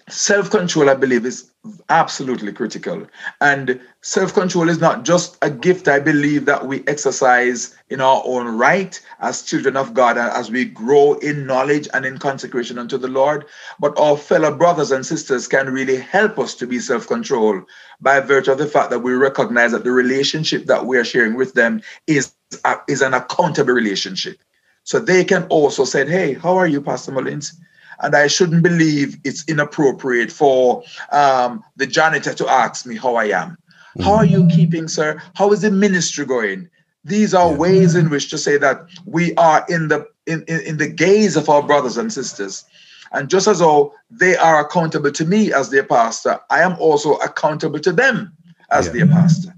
self 0.08 0.50
control, 0.50 0.88
I 0.88 0.94
believe, 0.94 1.26
is 1.26 1.50
absolutely 1.88 2.52
critical. 2.52 3.06
And 3.40 3.80
self 4.02 4.34
control 4.34 4.68
is 4.68 4.80
not 4.80 5.04
just 5.04 5.36
a 5.42 5.50
gift, 5.50 5.88
I 5.88 5.98
believe, 6.00 6.44
that 6.46 6.66
we 6.66 6.84
exercise 6.86 7.76
in 7.90 8.00
our 8.00 8.22
own 8.24 8.46
right 8.56 9.00
as 9.20 9.42
children 9.42 9.76
of 9.76 9.94
God 9.94 10.18
as 10.18 10.50
we 10.50 10.64
grow 10.64 11.14
in 11.14 11.46
knowledge 11.46 11.88
and 11.94 12.06
in 12.06 12.18
consecration 12.18 12.78
unto 12.78 12.98
the 12.98 13.08
Lord. 13.08 13.46
But 13.80 13.98
our 13.98 14.16
fellow 14.16 14.56
brothers 14.56 14.92
and 14.92 15.04
sisters 15.04 15.48
can 15.48 15.70
really 15.72 15.96
help 15.96 16.38
us 16.38 16.54
to 16.56 16.66
be 16.66 16.78
self 16.78 17.06
control 17.08 17.62
by 18.00 18.20
virtue 18.20 18.52
of 18.52 18.58
the 18.58 18.66
fact 18.66 18.90
that 18.90 19.00
we 19.00 19.12
recognize 19.14 19.72
that 19.72 19.84
the 19.84 19.92
relationship 19.92 20.66
that 20.66 20.86
we 20.86 20.98
are 20.98 21.04
sharing 21.04 21.34
with 21.34 21.54
them 21.54 21.82
is, 22.06 22.32
uh, 22.64 22.76
is 22.88 23.02
an 23.02 23.14
accountable 23.14 23.74
relationship. 23.74 24.38
So 24.84 25.00
they 25.00 25.24
can 25.24 25.44
also 25.48 25.84
say, 25.84 26.06
Hey, 26.08 26.34
how 26.34 26.56
are 26.56 26.68
you, 26.68 26.80
Pastor 26.80 27.12
Mullings? 27.12 27.54
And 28.00 28.14
I 28.14 28.26
shouldn't 28.26 28.62
believe 28.62 29.16
it's 29.24 29.44
inappropriate 29.48 30.30
for 30.32 30.82
um, 31.12 31.62
the 31.76 31.86
janitor 31.86 32.34
to 32.34 32.48
ask 32.48 32.86
me 32.86 32.96
how 32.96 33.16
I 33.16 33.26
am. 33.26 33.50
Mm-hmm. 33.50 34.02
How 34.02 34.14
are 34.14 34.24
you 34.24 34.46
keeping, 34.48 34.88
sir? 34.88 35.20
How 35.34 35.52
is 35.52 35.62
the 35.62 35.70
ministry 35.70 36.26
going? 36.26 36.68
These 37.04 37.34
are 37.34 37.50
yeah. 37.50 37.56
ways 37.56 37.94
in 37.94 38.10
which 38.10 38.30
to 38.30 38.38
say 38.38 38.58
that 38.58 38.82
we 39.04 39.34
are 39.36 39.64
in 39.68 39.88
the 39.88 40.06
in, 40.26 40.44
in, 40.48 40.60
in 40.62 40.76
the 40.76 40.88
gaze 40.88 41.36
of 41.36 41.48
our 41.48 41.62
brothers 41.62 41.96
and 41.96 42.12
sisters. 42.12 42.64
And 43.12 43.30
just 43.30 43.46
as 43.46 43.60
though 43.60 43.94
they 44.10 44.36
are 44.36 44.60
accountable 44.60 45.12
to 45.12 45.24
me 45.24 45.52
as 45.52 45.70
their 45.70 45.84
pastor, 45.84 46.40
I 46.50 46.62
am 46.62 46.76
also 46.78 47.14
accountable 47.16 47.78
to 47.78 47.92
them 47.92 48.36
as 48.70 48.86
yeah. 48.86 48.92
their 48.92 49.06
pastor. 49.06 49.54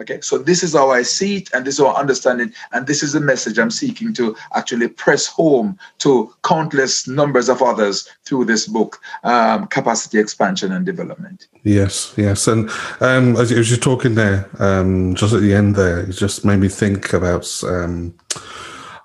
Okay, 0.00 0.20
so 0.22 0.38
this 0.38 0.62
is 0.62 0.72
how 0.72 0.90
I 0.90 1.02
see 1.02 1.36
it, 1.38 1.52
and 1.52 1.66
this 1.66 1.74
is 1.74 1.84
how 1.84 1.92
I 1.92 2.00
understand 2.00 2.40
it, 2.40 2.52
and 2.72 2.86
this 2.86 3.02
is 3.02 3.12
the 3.12 3.20
message 3.20 3.58
I'm 3.58 3.70
seeking 3.70 4.14
to 4.14 4.34
actually 4.54 4.88
press 4.88 5.26
home 5.26 5.78
to 5.98 6.34
countless 6.42 7.06
numbers 7.06 7.50
of 7.50 7.60
others 7.60 8.08
through 8.24 8.46
this 8.46 8.66
book, 8.66 8.98
um, 9.24 9.66
Capacity 9.66 10.18
Expansion 10.18 10.72
and 10.72 10.86
Development. 10.86 11.46
Yes, 11.64 12.14
yes, 12.16 12.48
and 12.48 12.70
um, 13.00 13.36
as, 13.36 13.52
as 13.52 13.70
you're 13.70 13.78
talking 13.78 14.14
there, 14.14 14.48
um, 14.58 15.14
just 15.14 15.34
at 15.34 15.42
the 15.42 15.52
end 15.52 15.76
there, 15.76 16.00
it 16.00 16.12
just 16.12 16.46
made 16.46 16.60
me 16.60 16.68
think 16.68 17.12
about. 17.12 17.46
Um, 17.64 18.14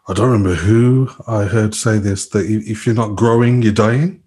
I 0.08 0.14
don't 0.14 0.32
remember 0.32 0.56
who 0.56 1.10
I 1.28 1.44
heard 1.44 1.76
say 1.76 1.98
this 1.98 2.30
that 2.30 2.46
if 2.46 2.86
you're 2.86 2.96
not 2.96 3.18
growing, 3.18 3.64
you're 3.64 3.74
dying. 3.74 4.24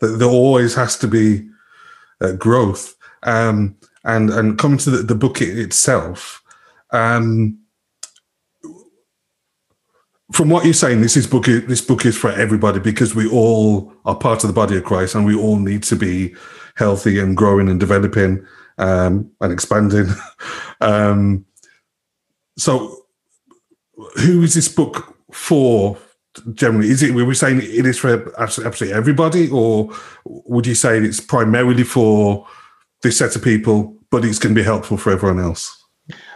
That 0.00 0.18
there 0.18 0.28
always 0.28 0.74
has 0.74 0.98
to 0.98 1.08
be 1.08 1.48
uh, 2.20 2.32
growth. 2.32 2.94
Um, 3.22 3.76
and 4.08 4.30
and 4.30 4.58
coming 4.58 4.78
to 4.78 4.90
the, 4.90 5.02
the 5.04 5.14
book 5.14 5.40
itself 5.40 6.42
um, 6.90 7.58
from 10.32 10.50
what 10.50 10.64
you're 10.64 10.74
saying 10.74 11.00
this 11.00 11.16
is 11.16 11.26
book 11.26 11.44
this 11.46 11.80
book 11.80 12.04
is 12.04 12.16
for 12.16 12.30
everybody 12.32 12.80
because 12.80 13.14
we 13.14 13.28
all 13.30 13.92
are 14.04 14.16
part 14.16 14.42
of 14.42 14.48
the 14.48 14.54
body 14.54 14.76
of 14.76 14.84
christ 14.84 15.14
and 15.14 15.24
we 15.24 15.36
all 15.36 15.58
need 15.58 15.84
to 15.84 15.94
be 15.94 16.34
healthy 16.74 17.18
and 17.18 17.36
growing 17.36 17.68
and 17.68 17.80
developing 17.80 18.44
um, 18.78 19.30
and 19.40 19.52
expanding. 19.52 20.06
Um, 20.80 21.44
so 22.56 23.02
who 24.20 24.44
is 24.44 24.54
this 24.54 24.68
book 24.68 25.16
for 25.32 25.98
generally? 26.54 26.88
Is 26.88 27.02
it 27.02 27.12
were 27.12 27.24
we 27.24 27.34
saying 27.34 27.58
it 27.58 27.84
is 27.84 27.98
for 27.98 28.32
absolutely 28.40 28.92
everybody 28.92 29.50
or 29.50 29.92
would 30.24 30.68
you 30.68 30.76
say 30.76 30.98
it's 30.98 31.18
primarily 31.18 31.82
for 31.82 32.46
this 33.02 33.18
set 33.18 33.34
of 33.34 33.42
people 33.42 33.97
but 34.10 34.24
it's 34.24 34.38
going 34.38 34.54
to 34.54 34.60
be 34.60 34.64
helpful 34.64 34.96
for 34.96 35.12
everyone 35.12 35.40
else. 35.40 35.74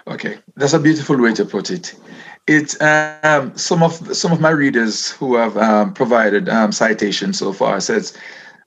Okay, 0.06 0.38
that's 0.56 0.74
a 0.74 0.78
beautiful 0.78 1.20
way 1.20 1.32
to 1.34 1.44
put 1.44 1.70
it. 1.70 1.94
It 2.46 2.80
um, 2.82 3.56
some 3.56 3.82
of 3.82 4.16
some 4.16 4.32
of 4.32 4.40
my 4.40 4.50
readers 4.50 5.10
who 5.10 5.36
have 5.36 5.56
um, 5.56 5.94
provided 5.94 6.48
um, 6.48 6.72
citations 6.72 7.38
so 7.38 7.52
far 7.52 7.80
says 7.80 8.16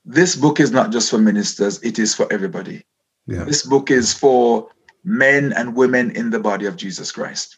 this 0.05 0.35
book 0.35 0.59
is 0.59 0.71
not 0.71 0.91
just 0.91 1.09
for 1.09 1.17
ministers; 1.17 1.81
it 1.83 1.99
is 1.99 2.15
for 2.15 2.31
everybody. 2.31 2.83
Yeah. 3.27 3.43
This 3.43 3.65
book 3.65 3.91
is 3.91 4.13
for 4.13 4.69
men 5.03 5.53
and 5.53 5.75
women 5.75 6.11
in 6.11 6.29
the 6.29 6.39
body 6.39 6.65
of 6.65 6.77
Jesus 6.77 7.11
Christ. 7.11 7.57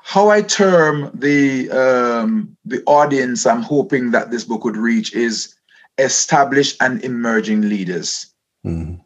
How 0.00 0.28
I 0.28 0.42
term 0.42 1.10
the 1.14 1.70
um, 1.70 2.56
the 2.64 2.82
audience 2.86 3.44
I'm 3.44 3.62
hoping 3.62 4.12
that 4.12 4.30
this 4.30 4.44
book 4.44 4.64
would 4.64 4.76
reach 4.76 5.14
is 5.14 5.54
established 5.98 6.76
and 6.80 7.02
emerging 7.02 7.62
leaders. 7.62 8.32
Mm-hmm. 8.64 9.02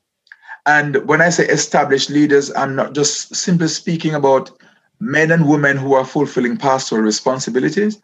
And 0.69 0.97
when 1.09 1.23
I 1.23 1.31
say 1.31 1.47
established 1.47 2.11
leaders, 2.11 2.53
I'm 2.55 2.77
not 2.77 2.95
just 2.95 3.35
simply 3.35 3.69
speaking 3.69 4.15
about 4.15 4.51
men 5.01 5.31
and 5.31 5.49
women 5.49 5.79
who 5.79 5.95
are 5.95 6.05
fulfilling 6.05 6.59
pastoral 6.59 7.01
responsibilities. 7.01 7.99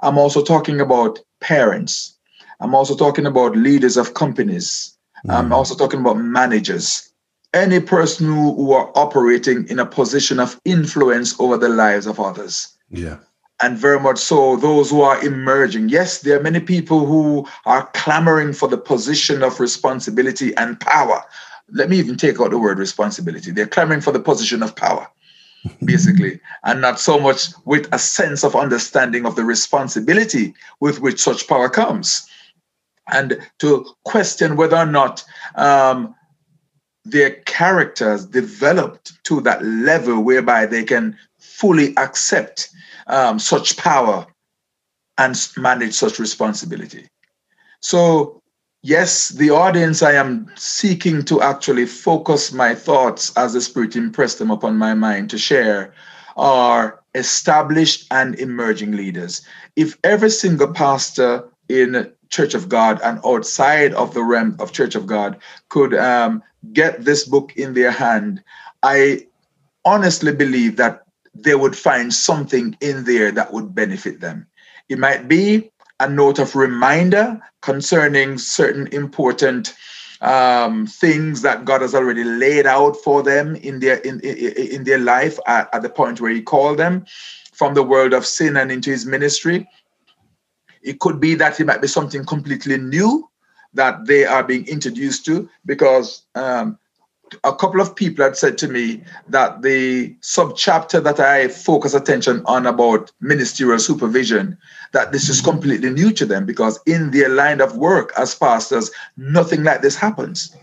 I'm 0.00 0.16
also 0.16 0.42
talking 0.42 0.80
about 0.80 1.18
parents. 1.40 2.16
I'm 2.60 2.74
also 2.74 2.96
talking 2.96 3.26
about 3.26 3.54
leaders 3.54 3.98
of 3.98 4.14
companies. 4.14 4.96
Mm. 5.26 5.34
I'm 5.34 5.52
also 5.52 5.74
talking 5.74 6.00
about 6.00 6.16
managers. 6.16 7.12
Any 7.52 7.80
person 7.80 8.28
who, 8.28 8.54
who 8.54 8.72
are 8.72 8.90
operating 8.94 9.68
in 9.68 9.78
a 9.78 9.84
position 9.84 10.40
of 10.40 10.58
influence 10.64 11.38
over 11.38 11.58
the 11.58 11.68
lives 11.68 12.06
of 12.06 12.18
others. 12.18 12.78
Yeah 12.88 13.18
and 13.62 13.78
very 13.78 13.98
much 13.98 14.18
so 14.18 14.56
those 14.56 14.90
who 14.90 15.00
are 15.00 15.22
emerging. 15.24 15.88
Yes, 15.88 16.20
there 16.20 16.38
are 16.38 16.42
many 16.42 16.60
people 16.60 17.06
who 17.06 17.48
are 17.64 17.86
clamoring 17.94 18.52
for 18.52 18.68
the 18.68 18.76
position 18.76 19.42
of 19.42 19.60
responsibility 19.60 20.54
and 20.56 20.78
power, 20.78 21.22
let 21.70 21.90
me 21.90 21.98
even 21.98 22.16
take 22.16 22.40
out 22.40 22.50
the 22.50 22.58
word 22.58 22.78
responsibility. 22.78 23.50
They're 23.50 23.66
clamoring 23.66 24.00
for 24.00 24.12
the 24.12 24.20
position 24.20 24.62
of 24.62 24.76
power, 24.76 25.08
basically, 25.84 26.40
and 26.64 26.80
not 26.80 27.00
so 27.00 27.18
much 27.18 27.48
with 27.64 27.88
a 27.92 27.98
sense 27.98 28.44
of 28.44 28.54
understanding 28.54 29.26
of 29.26 29.36
the 29.36 29.44
responsibility 29.44 30.54
with 30.80 31.00
which 31.00 31.20
such 31.20 31.48
power 31.48 31.68
comes. 31.68 32.28
And 33.12 33.38
to 33.60 33.86
question 34.04 34.56
whether 34.56 34.76
or 34.76 34.86
not 34.86 35.24
um, 35.54 36.14
their 37.04 37.30
characters 37.46 38.26
developed 38.26 39.22
to 39.24 39.40
that 39.42 39.64
level 39.64 40.22
whereby 40.22 40.66
they 40.66 40.82
can 40.82 41.16
fully 41.38 41.96
accept 41.96 42.68
um, 43.06 43.38
such 43.38 43.76
power 43.76 44.26
and 45.18 45.48
manage 45.56 45.94
such 45.94 46.18
responsibility. 46.18 47.08
So 47.80 48.42
yes, 48.86 49.30
the 49.30 49.50
audience 49.50 50.00
I 50.00 50.12
am 50.12 50.50
seeking 50.54 51.24
to 51.24 51.42
actually 51.42 51.86
focus 51.86 52.52
my 52.52 52.74
thoughts 52.74 53.36
as 53.36 53.52
the 53.52 53.60
Spirit 53.60 53.96
impressed 53.96 54.38
them 54.38 54.50
upon 54.50 54.76
my 54.76 54.94
mind 54.94 55.28
to 55.30 55.38
share 55.38 55.92
are 56.36 57.02
established 57.14 58.06
and 58.12 58.38
emerging 58.38 58.92
leaders. 58.92 59.42
If 59.74 59.98
every 60.04 60.30
single 60.30 60.72
pastor 60.72 61.48
in 61.68 62.12
Church 62.28 62.54
of 62.54 62.68
God 62.68 63.00
and 63.02 63.18
outside 63.24 63.92
of 63.94 64.14
the 64.14 64.22
realm 64.22 64.56
of 64.60 64.72
Church 64.72 64.94
of 64.94 65.06
God 65.06 65.38
could 65.68 65.92
um, 65.94 66.42
get 66.72 67.04
this 67.04 67.24
book 67.24 67.56
in 67.56 67.74
their 67.74 67.90
hand, 67.90 68.42
I 68.84 69.26
honestly 69.84 70.32
believe 70.32 70.76
that 70.76 71.02
they 71.34 71.56
would 71.56 71.76
find 71.76 72.14
something 72.14 72.76
in 72.80 73.04
there 73.04 73.32
that 73.32 73.52
would 73.52 73.74
benefit 73.74 74.20
them. 74.20 74.46
It 74.88 74.98
might 74.98 75.26
be 75.26 75.70
a 76.00 76.08
note 76.08 76.38
of 76.38 76.54
reminder 76.54 77.40
concerning 77.62 78.38
certain 78.38 78.86
important 78.88 79.74
um, 80.20 80.86
things 80.86 81.42
that 81.42 81.64
God 81.64 81.82
has 81.82 81.94
already 81.94 82.24
laid 82.24 82.66
out 82.66 82.96
for 82.96 83.22
them 83.22 83.56
in 83.56 83.80
their 83.80 83.96
in, 83.98 84.20
in, 84.20 84.52
in 84.56 84.84
their 84.84 84.98
life 84.98 85.38
at, 85.46 85.68
at 85.74 85.82
the 85.82 85.90
point 85.90 86.20
where 86.20 86.30
He 86.30 86.42
called 86.42 86.78
them 86.78 87.04
from 87.52 87.74
the 87.74 87.82
world 87.82 88.12
of 88.12 88.26
sin 88.26 88.56
and 88.56 88.70
into 88.70 88.90
His 88.90 89.06
ministry. 89.06 89.68
It 90.82 91.00
could 91.00 91.20
be 91.20 91.34
that 91.34 91.58
it 91.58 91.66
might 91.66 91.82
be 91.82 91.88
something 91.88 92.24
completely 92.24 92.78
new 92.78 93.28
that 93.74 94.06
they 94.06 94.24
are 94.24 94.42
being 94.42 94.66
introduced 94.68 95.24
to 95.26 95.48
because 95.66 96.24
um, 96.34 96.78
a 97.44 97.54
couple 97.54 97.80
of 97.80 97.94
people 97.94 98.24
had 98.24 98.36
said 98.36 98.58
to 98.58 98.68
me 98.68 99.02
that 99.28 99.62
the 99.62 100.14
subchapter 100.22 101.02
that 101.02 101.20
I 101.20 101.48
focus 101.48 101.94
attention 101.94 102.42
on 102.46 102.66
about 102.66 103.10
ministerial 103.20 103.78
supervision, 103.78 104.56
that 104.92 105.12
this 105.12 105.28
is 105.28 105.40
completely 105.40 105.90
new 105.90 106.12
to 106.12 106.26
them 106.26 106.46
because 106.46 106.78
in 106.86 107.10
their 107.10 107.28
line 107.28 107.60
of 107.60 107.76
work 107.76 108.12
as 108.16 108.34
pastors, 108.34 108.90
nothing 109.16 109.64
like 109.64 109.82
this 109.82 109.96
happens. 109.96 110.56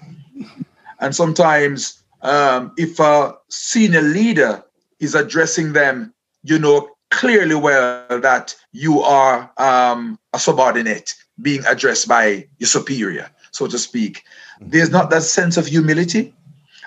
And 0.99 1.15
sometimes, 1.15 2.01
um, 2.21 2.71
if 2.77 2.99
a 2.99 3.35
senior 3.49 4.01
leader 4.01 4.63
is 4.99 5.15
addressing 5.15 5.73
them, 5.73 6.13
you 6.43 6.59
know 6.59 6.89
clearly 7.11 7.55
well 7.55 8.19
that 8.21 8.55
you 8.71 9.01
are 9.01 9.51
um, 9.57 10.17
a 10.33 10.39
subordinate 10.39 11.13
being 11.41 11.63
addressed 11.65 12.07
by 12.07 12.47
your 12.57 12.67
superior, 12.67 13.29
so 13.51 13.67
to 13.67 13.77
speak. 13.77 14.23
There's 14.61 14.89
not 14.89 15.09
that 15.09 15.23
sense 15.23 15.57
of 15.57 15.67
humility 15.67 16.33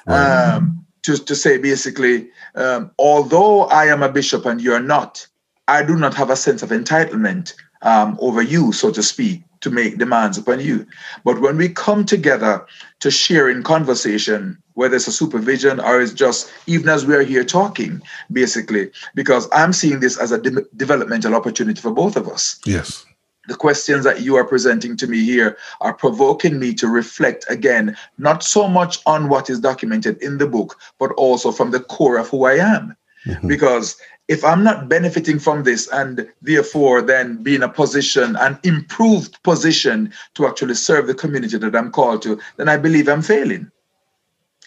um, 0.07 0.87
to, 1.03 1.17
to 1.17 1.35
say 1.37 1.59
basically, 1.59 2.29
um, 2.55 2.91
although 2.99 3.65
I 3.65 3.87
am 3.87 4.03
a 4.03 4.11
bishop 4.11 4.47
and 4.47 4.61
you're 4.61 4.81
not, 4.81 5.27
I 5.69 5.83
do 5.83 5.97
not 5.97 6.15
have 6.15 6.31
a 6.31 6.37
sense 6.37 6.63
of 6.63 6.71
entitlement 6.71 7.55
um, 7.83 8.17
over 8.21 8.43
you, 8.43 8.73
so 8.73 8.91
to 8.91 9.03
speak, 9.03 9.43
to 9.61 9.71
make 9.71 9.99
demands 9.99 10.39
upon 10.39 10.61
you. 10.61 10.87
But 11.25 11.41
when 11.41 11.57
we 11.57 11.69
come 11.69 12.05
together 12.05 12.67
to 13.01 13.11
share 13.11 13.49
in 13.49 13.63
conversation, 13.63 14.59
whether 14.75 14.97
it's 14.97 15.09
a 15.09 15.13
supervision 15.13 15.81
or 15.81 16.01
it's 16.01 16.13
just 16.13 16.53
even 16.67 16.89
as 16.89 17.07
we 17.07 17.15
are 17.15 17.23
here 17.23 17.45
talking, 17.45 18.01
basically, 18.31 18.91
because 19.15 19.49
I'm 19.53 19.73
seeing 19.73 20.01
this 20.01 20.19
as 20.19 20.33
a 20.33 20.41
de- 20.41 20.67
developmental 20.77 21.35
opportunity 21.35 21.81
for 21.81 21.91
both 21.91 22.17
of 22.17 22.29
us. 22.29 22.61
Yes. 22.65 23.05
The 23.49 23.55
questions 23.55 24.05
that 24.05 24.22
you 24.22 24.36
are 24.36 24.44
presenting 24.44 24.97
to 24.97 25.07
me 25.07 25.24
here 25.24 25.57
are 25.80 25.94
provoking 25.94 26.59
me 26.59 26.74
to 26.74 26.88
reflect 26.88 27.44
again, 27.49 27.97
not 28.18 28.42
so 28.42 28.68
much 28.68 28.99
on 29.07 29.28
what 29.28 29.49
is 29.51 29.61
documented 29.61 30.20
in 30.22 30.38
the 30.38 30.47
book, 30.47 30.78
but 30.99 31.12
also 31.12 31.53
from 31.53 31.70
the 31.70 31.80
core 31.80 32.18
of 32.18 32.28
who 32.28 32.44
I 32.44 32.55
am. 32.55 32.97
Mm-hmm. 33.26 33.49
Because 33.49 33.97
if 34.28 34.44
I'm 34.44 34.64
not 34.64 34.88
benefiting 34.88 35.38
from 35.38 35.62
this 35.62 35.88
and 35.92 36.28
therefore 36.42 37.01
then 37.03 37.42
be 37.42 37.55
in 37.55 37.62
a 37.62 37.68
position, 37.68 38.36
an 38.36 38.59
improved 38.64 39.40
position 39.42 40.12
to 40.34 40.47
actually 40.47 40.74
serve 40.74 41.07
the 41.07 41.14
community 41.14 41.59
that 41.59 41.76
I'm 41.76 41.92
called 41.92 42.22
to, 42.22 42.40
then 42.57 42.68
I 42.68 42.76
believe 42.76 43.09
I'm 43.09 43.22
failing. 43.22 43.70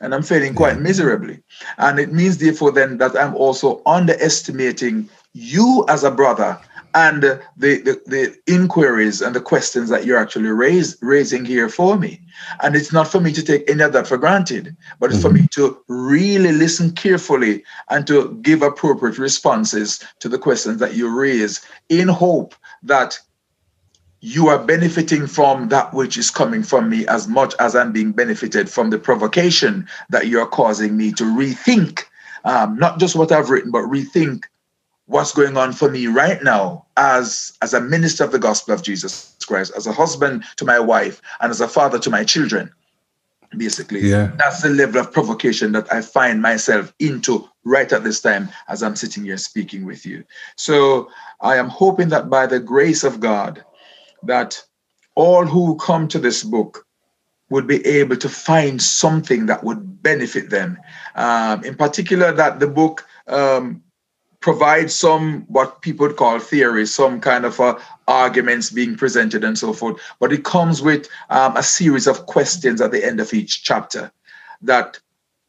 And 0.01 0.15
I'm 0.15 0.23
failing 0.23 0.55
quite 0.55 0.75
yeah. 0.75 0.83
miserably. 0.83 1.43
And 1.77 1.99
it 1.99 2.13
means, 2.13 2.37
therefore, 2.37 2.71
then 2.71 2.99
that 2.99 3.17
I'm 3.17 3.35
also 3.35 3.81
underestimating 3.85 5.09
you 5.33 5.85
as 5.89 6.05
a 6.05 6.11
brother 6.11 6.57
and 6.95 7.23
the, 7.23 7.41
the, 7.57 8.01
the, 8.05 8.35
inquiries 8.47 9.21
and 9.21 9.35
the 9.35 9.41
questions 9.41 9.89
that 9.89 10.05
you're 10.05 10.17
actually 10.17 10.49
raise, 10.49 10.97
raising 11.01 11.45
here 11.45 11.69
for 11.69 11.97
me. 11.97 12.21
And 12.61 12.75
it's 12.75 12.91
not 12.91 13.07
for 13.07 13.19
me 13.19 13.31
to 13.33 13.43
take 13.43 13.69
any 13.69 13.83
of 13.83 13.93
that 13.93 14.07
for 14.07 14.17
granted, 14.17 14.75
but 14.99 15.11
it's 15.11 15.19
mm-hmm. 15.19 15.27
for 15.27 15.33
me 15.41 15.47
to 15.51 15.79
really 15.87 16.51
listen 16.51 16.91
carefully 16.91 17.63
and 17.89 18.07
to 18.07 18.37
give 18.41 18.61
appropriate 18.61 19.17
responses 19.17 20.03
to 20.19 20.29
the 20.29 20.39
questions 20.39 20.79
that 20.79 20.95
you 20.95 21.09
raise 21.09 21.65
in 21.89 22.07
hope 22.07 22.55
that 22.83 23.19
you 24.21 24.47
are 24.47 24.59
benefiting 24.59 25.27
from 25.27 25.69
that 25.69 25.93
which 25.93 26.17
is 26.17 26.29
coming 26.29 26.61
from 26.63 26.89
me 26.89 27.07
as 27.07 27.27
much 27.27 27.53
as 27.59 27.75
I'm 27.75 27.93
being 27.93 28.11
benefited 28.11 28.69
from 28.69 28.89
the 28.89 28.97
provocation 28.97 29.87
that 30.09 30.27
you're 30.27 30.45
causing 30.45 30.97
me 30.97 31.13
to 31.13 31.23
rethink 31.23 32.03
um, 32.45 32.77
not 32.77 32.99
just 32.99 33.15
what 33.15 33.31
I've 33.31 33.49
written, 33.49 33.71
but 33.71 33.83
rethink 33.83 34.45
what's 35.09 35.33
going 35.33 35.57
on 35.57 35.73
for 35.73 35.89
me 35.89 36.05
right 36.05 36.43
now 36.43 36.85
as 36.95 37.57
as 37.63 37.73
a 37.73 37.81
minister 37.81 38.23
of 38.23 38.31
the 38.31 38.39
gospel 38.39 38.73
of 38.73 38.83
jesus 38.83 39.35
christ 39.47 39.73
as 39.75 39.87
a 39.87 39.91
husband 39.91 40.43
to 40.55 40.63
my 40.63 40.79
wife 40.79 41.19
and 41.41 41.49
as 41.49 41.59
a 41.61 41.67
father 41.67 41.99
to 41.99 42.09
my 42.09 42.23
children 42.23 42.71
basically. 43.57 44.01
Yeah. 44.01 44.31
That's 44.37 44.61
the 44.61 44.69
level 44.69 45.01
of 45.01 45.11
provocation 45.11 45.71
that 45.71 45.91
i 45.91 46.01
find 46.01 46.39
myself 46.39 46.93
into 46.99 47.49
right 47.63 47.91
at 47.91 48.03
this 48.03 48.21
time 48.21 48.49
as 48.67 48.83
i'm 48.83 48.95
sitting 48.95 49.23
here 49.23 49.37
speaking 49.37 49.85
with 49.85 50.05
you. 50.05 50.23
So 50.55 51.09
i 51.41 51.55
am 51.55 51.69
hoping 51.69 52.09
that 52.09 52.29
by 52.29 52.45
the 52.45 52.59
grace 52.59 53.03
of 53.03 53.19
god 53.19 53.63
that 54.23 54.63
all 55.15 55.45
who 55.45 55.75
come 55.77 56.07
to 56.09 56.19
this 56.19 56.43
book 56.43 56.85
would 57.49 57.65
be 57.65 57.83
able 57.85 58.15
to 58.17 58.29
find 58.29 58.79
something 58.79 59.47
that 59.47 59.63
would 59.63 60.03
benefit 60.03 60.51
them. 60.51 60.77
Um, 61.15 61.63
in 61.63 61.75
particular 61.75 62.31
that 62.31 62.59
the 62.59 62.67
book 62.67 63.07
um, 63.27 63.81
provide 64.41 64.89
some 64.89 65.41
what 65.47 65.81
people 65.81 66.07
would 66.07 66.15
call 66.15 66.39
theory, 66.39 66.85
some 66.85 67.19
kind 67.19 67.45
of 67.45 67.59
uh, 67.59 67.77
arguments 68.07 68.69
being 68.69 68.95
presented 68.95 69.43
and 69.43 69.57
so 69.57 69.73
forth. 69.73 70.01
But 70.19 70.31
it 70.31 70.43
comes 70.43 70.81
with 70.81 71.07
um, 71.29 71.57
a 71.57 71.63
series 71.63 72.07
of 72.07 72.25
questions 72.25 72.81
at 72.81 72.91
the 72.91 73.05
end 73.05 73.19
of 73.19 73.33
each 73.33 73.63
chapter 73.63 74.11
that 74.61 74.99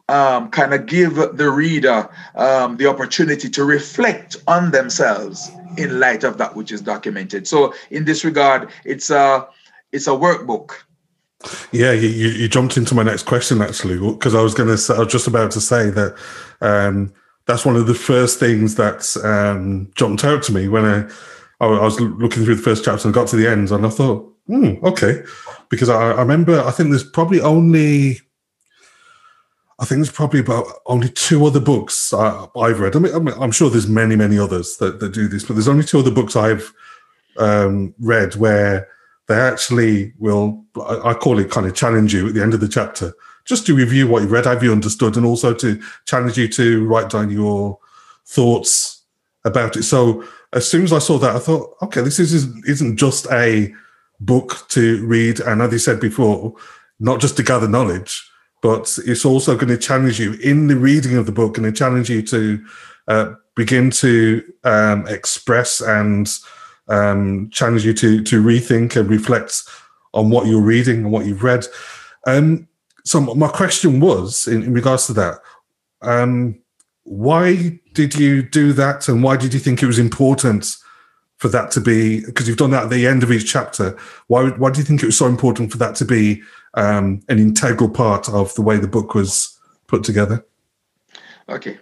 um, 0.09 0.51
kind 0.51 0.75
of 0.75 0.87
give 0.87 1.15
the 1.15 1.51
reader 1.51 2.09
um, 2.35 2.77
the 2.77 2.87
opportunity 2.87 3.49
to 3.51 3.65
reflect 3.65 4.37
on 4.49 4.73
themselves 4.73 5.51
in 5.77 6.01
light 6.01 6.25
of 6.25 6.37
that 6.39 6.57
which 6.57 6.73
is 6.73 6.81
documented. 6.81 7.47
So 7.47 7.73
in 7.91 8.05
this 8.05 8.25
regard, 8.25 8.71
it's 8.85 9.11
a 9.11 9.47
it's 9.93 10.09
a 10.09 10.11
workbook. 10.11 10.73
Yeah, 11.73 11.93
you, 11.93 12.09
you 12.09 12.49
jumped 12.49 12.77
into 12.77 12.95
my 12.95 13.03
next 13.03 13.23
question 13.23 13.63
actually, 13.63 13.99
because 13.99 14.35
I 14.35 14.43
was 14.43 14.53
going 14.53 14.77
to, 14.77 14.95
I 14.95 14.99
was 14.99 15.13
just 15.13 15.27
about 15.27 15.51
to 15.53 15.61
say 15.61 15.89
that 15.91 16.15
um, 16.61 17.15
that's 17.51 17.67
one 17.67 17.77
of 17.77 17.87
the 17.89 17.95
first 17.95 18.39
things 18.39 18.77
that 18.77 19.17
um, 19.25 19.91
jumped 19.97 20.25
out 20.25 20.43
to 20.45 20.53
me 20.53 20.69
when 20.69 20.85
I, 20.85 21.09
I 21.61 21.67
was 21.67 22.01
looking 22.01 22.45
through 22.45 22.55
the 22.55 22.63
first 22.63 22.85
chapter 22.85 23.09
and 23.09 23.15
got 23.15 23.27
to 23.29 23.37
the 23.37 23.49
end, 23.49 23.71
and 23.71 23.85
I 23.85 23.89
thought, 23.91 24.33
hmm, 24.47 24.75
okay, 24.85 25.23
because 25.69 25.89
I, 25.89 26.13
I 26.13 26.21
remember 26.21 26.61
I 26.61 26.71
think 26.71 26.91
there's 26.91 27.05
probably 27.05 27.41
only. 27.41 28.21
I 29.81 29.87
think 29.87 29.99
there's 29.99 30.13
probably 30.13 30.41
about 30.41 30.67
only 30.87 31.09
two 31.09 31.45
other 31.47 31.59
books 31.59 32.13
I, 32.13 32.47
have 32.55 32.81
read. 32.81 32.95
I 32.95 32.99
mean, 32.99 33.29
I 33.29 33.43
am 33.43 33.51
sure 33.51 33.71
there's 33.71 33.89
many, 33.89 34.15
many 34.15 34.39
others 34.39 34.77
that, 34.77 35.01
that 35.01 35.15
do 35.15 35.27
this, 35.27 35.43
but 35.43 35.55
there's 35.55 35.69
only 35.69 35.85
two 35.85 35.99
other 35.99 36.11
books 36.11 36.37
I've 36.37 36.71
um, 37.39 37.95
read 37.99 38.37
where 38.37 38.89
they 39.27 39.37
actually 39.37 40.13
will, 40.19 40.63
I, 40.77 41.01
I 41.11 41.15
call 41.15 41.39
it 41.39 41.51
kind 41.51 41.67
of 41.67 41.75
challenge 41.75 42.13
you 42.13 42.29
at 42.29 42.35
the 42.35 42.43
end 42.43 42.53
of 42.53 42.61
the 42.61 42.69
chapter 42.69 43.15
just 43.45 43.67
to 43.67 43.75
review 43.75 44.07
what 44.07 44.23
you 44.23 44.29
read, 44.29 44.47
have 44.47 44.63
you 44.63 44.73
understood, 44.73 45.17
and 45.17 45.27
also 45.27 45.55
to 45.55 45.81
challenge 46.07 46.39
you 46.39 46.49
to 46.49 46.87
write 46.87 47.11
down 47.11 47.31
your 47.31 47.79
thoughts 48.27 49.03
about 49.45 49.77
it. 49.77 49.83
So 49.85 50.25
as 50.53 50.69
soon 50.69 50.85
as 50.85 50.93
I 50.93 50.99
saw 50.99 51.19
that, 51.19 51.37
I 51.37 51.39
thought, 51.39 51.77
okay, 51.83 52.03
this 52.03 52.19
is, 52.19 52.33
isn't 52.67 52.97
just 52.97 53.27
a 53.33 53.73
book 54.21 54.67
to 54.69 55.05
read, 55.07 55.41
and 55.41 55.63
as 55.63 55.73
you 55.73 55.79
said 55.79 56.01
before, 56.01 56.55
not 56.99 57.21
just 57.21 57.37
to 57.39 57.43
gather 57.43 57.69
knowledge, 57.69 58.31
but 58.63 58.99
it's 59.07 59.25
also 59.25 59.55
going 59.55 59.69
to 59.69 59.79
challenge 59.79 60.21
you 60.21 60.35
in 60.35 60.67
the 60.67 60.77
reading 60.77 61.17
of 61.17 61.27
the 61.27 61.33
book 61.33 61.57
and 61.57 61.65
to 61.65 61.73
challenge 61.73 62.11
you 62.11 62.23
to 62.23 62.65
uh, 63.09 63.33
begin 63.57 63.91
to 63.91 64.45
um, 64.65 65.07
express 65.09 65.81
and 65.81 66.31
um, 66.89 67.49
challenge 67.51 67.85
you 67.87 67.95
to 67.95 68.23
to 68.23 68.43
rethink 68.43 68.97
and 68.97 69.09
reflect 69.09 69.63
on 70.13 70.29
what 70.29 70.47
you're 70.47 70.61
reading 70.61 70.99
and 70.99 71.13
what 71.13 71.25
you've 71.25 71.43
read. 71.43 71.65
Um, 72.27 72.69
so 73.05 73.21
my 73.21 73.49
question 73.49 74.01
was 74.01 74.47
in, 74.47 74.63
in 74.63 74.73
regards 74.73 75.07
to 75.07 75.13
that 75.13 75.39
um, 76.03 76.59
why 77.05 77.79
did 77.95 78.15
you 78.15 78.43
do 78.43 78.73
that 78.73 79.09
and 79.09 79.23
why 79.23 79.37
did 79.37 79.53
you 79.53 79.61
think 79.61 79.83
it 79.83 79.87
was 79.87 79.99
important 79.99 80.77
for 81.39 81.49
that 81.49 81.71
to 81.71 81.81
be 81.81 82.25
because 82.25 82.47
you've 82.47 82.59
done 82.59 82.71
that 82.71 82.85
at 82.85 82.91
the 82.91 83.07
end 83.07 83.23
of 83.23 83.33
each 83.33 83.51
chapter 83.51 83.97
why, 84.29 84.51
why 84.51 84.71
do 84.71 84.79
you 84.79 84.85
think 84.85 85.03
it 85.03 85.07
was 85.07 85.17
so 85.17 85.27
important 85.27 85.73
for 85.73 85.79
that 85.79 85.95
to 85.95 86.05
be 86.05 86.43
um, 86.75 87.21
an 87.29 87.39
integral 87.39 87.91
part 87.91 88.29
of 88.29 88.55
the 88.55 88.63
way 88.63 88.77
the 88.77 88.87
book 88.87 89.15
was 89.15 89.59
put 89.89 90.05
together? 90.05 90.45
Okay. 91.49 91.79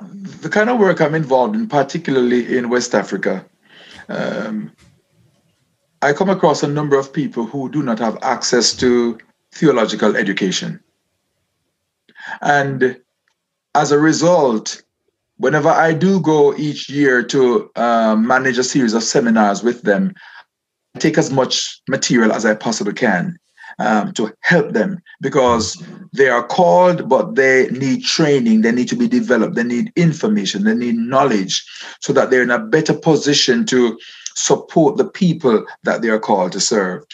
The 0.00 0.48
kind 0.48 0.70
of 0.70 0.78
work 0.78 1.00
i'm 1.00 1.14
involved 1.14 1.54
in 1.56 1.66
particularly 1.66 2.56
in 2.56 2.70
west 2.70 2.94
africa 2.94 3.44
um, 4.08 4.70
i 6.02 6.12
come 6.12 6.30
across 6.30 6.62
a 6.62 6.68
number 6.68 6.98
of 6.98 7.12
people 7.12 7.44
who 7.44 7.68
do 7.70 7.82
not 7.82 7.98
have 7.98 8.16
access 8.22 8.72
to 8.74 9.18
theological 9.52 10.16
education. 10.16 10.80
And 12.40 13.00
as 13.74 13.92
a 13.92 13.98
result, 13.98 14.82
whenever 15.36 15.68
I 15.68 15.92
do 15.92 16.20
go 16.20 16.54
each 16.56 16.88
year 16.88 17.22
to 17.24 17.70
uh, 17.76 18.16
manage 18.16 18.58
a 18.58 18.64
series 18.64 18.94
of 18.94 19.02
seminars 19.02 19.62
with 19.62 19.82
them, 19.82 20.14
I 20.94 20.98
take 20.98 21.18
as 21.18 21.30
much 21.30 21.80
material 21.88 22.32
as 22.32 22.44
I 22.44 22.54
possibly 22.54 22.92
can 22.92 23.38
um, 23.78 24.12
to 24.14 24.32
help 24.40 24.72
them 24.72 25.00
because 25.20 25.82
they 26.12 26.28
are 26.28 26.46
called, 26.46 27.08
but 27.08 27.36
they 27.36 27.68
need 27.70 28.04
training, 28.04 28.62
they 28.62 28.72
need 28.72 28.88
to 28.88 28.96
be 28.96 29.08
developed, 29.08 29.54
they 29.54 29.64
need 29.64 29.92
information, 29.96 30.64
they 30.64 30.74
need 30.74 30.96
knowledge 30.96 31.64
so 32.00 32.12
that 32.12 32.30
they're 32.30 32.42
in 32.42 32.50
a 32.50 32.58
better 32.58 32.94
position 32.94 33.64
to 33.66 33.98
support 34.34 34.96
the 34.96 35.04
people 35.04 35.64
that 35.84 36.02
they 36.02 36.08
are 36.08 36.18
called 36.18 36.52
to 36.52 36.60
serve. 36.60 37.04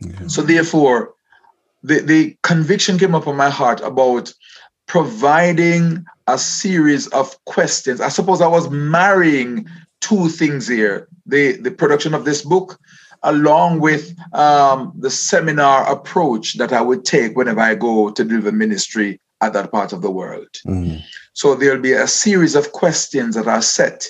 Yeah. 0.00 0.26
So, 0.26 0.42
therefore, 0.42 1.14
the, 1.86 2.00
the 2.00 2.36
conviction 2.42 2.98
came 2.98 3.14
up 3.14 3.28
on 3.28 3.36
my 3.36 3.48
heart 3.48 3.80
about 3.80 4.32
providing 4.86 6.04
a 6.26 6.36
series 6.36 7.06
of 7.08 7.44
questions. 7.44 8.00
I 8.00 8.08
suppose 8.08 8.40
I 8.40 8.48
was 8.48 8.68
marrying 8.70 9.68
two 10.00 10.28
things 10.28 10.66
here 10.66 11.08
the, 11.26 11.52
the 11.52 11.70
production 11.70 12.14
of 12.14 12.24
this 12.24 12.42
book, 12.42 12.78
along 13.22 13.80
with 13.80 14.14
um, 14.32 14.92
the 14.98 15.10
seminar 15.10 15.90
approach 15.90 16.54
that 16.54 16.72
I 16.72 16.80
would 16.80 17.04
take 17.04 17.36
whenever 17.36 17.60
I 17.60 17.74
go 17.74 18.10
to 18.10 18.24
deliver 18.24 18.52
ministry 18.52 19.20
at 19.40 19.52
that 19.52 19.70
part 19.70 19.92
of 19.92 20.02
the 20.02 20.10
world. 20.10 20.48
Mm. 20.66 21.02
So 21.34 21.54
there'll 21.54 21.80
be 21.80 21.92
a 21.92 22.06
series 22.06 22.54
of 22.54 22.72
questions 22.72 23.34
that 23.36 23.46
are 23.46 23.62
set. 23.62 24.06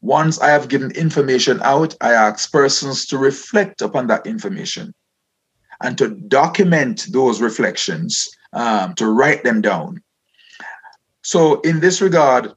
Once 0.00 0.40
I 0.40 0.48
have 0.48 0.68
given 0.68 0.92
information 0.92 1.60
out, 1.62 1.94
I 2.00 2.12
ask 2.12 2.50
persons 2.52 3.04
to 3.06 3.18
reflect 3.18 3.82
upon 3.82 4.06
that 4.06 4.26
information 4.26 4.94
and 5.82 5.96
to 5.98 6.08
document 6.08 7.06
those 7.12 7.40
reflections, 7.40 8.28
um, 8.52 8.94
to 8.94 9.06
write 9.06 9.44
them 9.44 9.60
down. 9.60 10.02
So, 11.22 11.60
in 11.60 11.80
this 11.80 12.00
regard, 12.00 12.52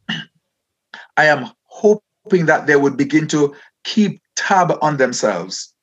I 1.18 1.26
am 1.26 1.52
hoping 1.66 2.46
that 2.46 2.68
they 2.68 2.76
would 2.76 2.98
begin 2.98 3.28
to 3.28 3.56
keep 3.84 4.22
tab 4.36 4.72
on 4.82 4.98
themselves 4.98 5.74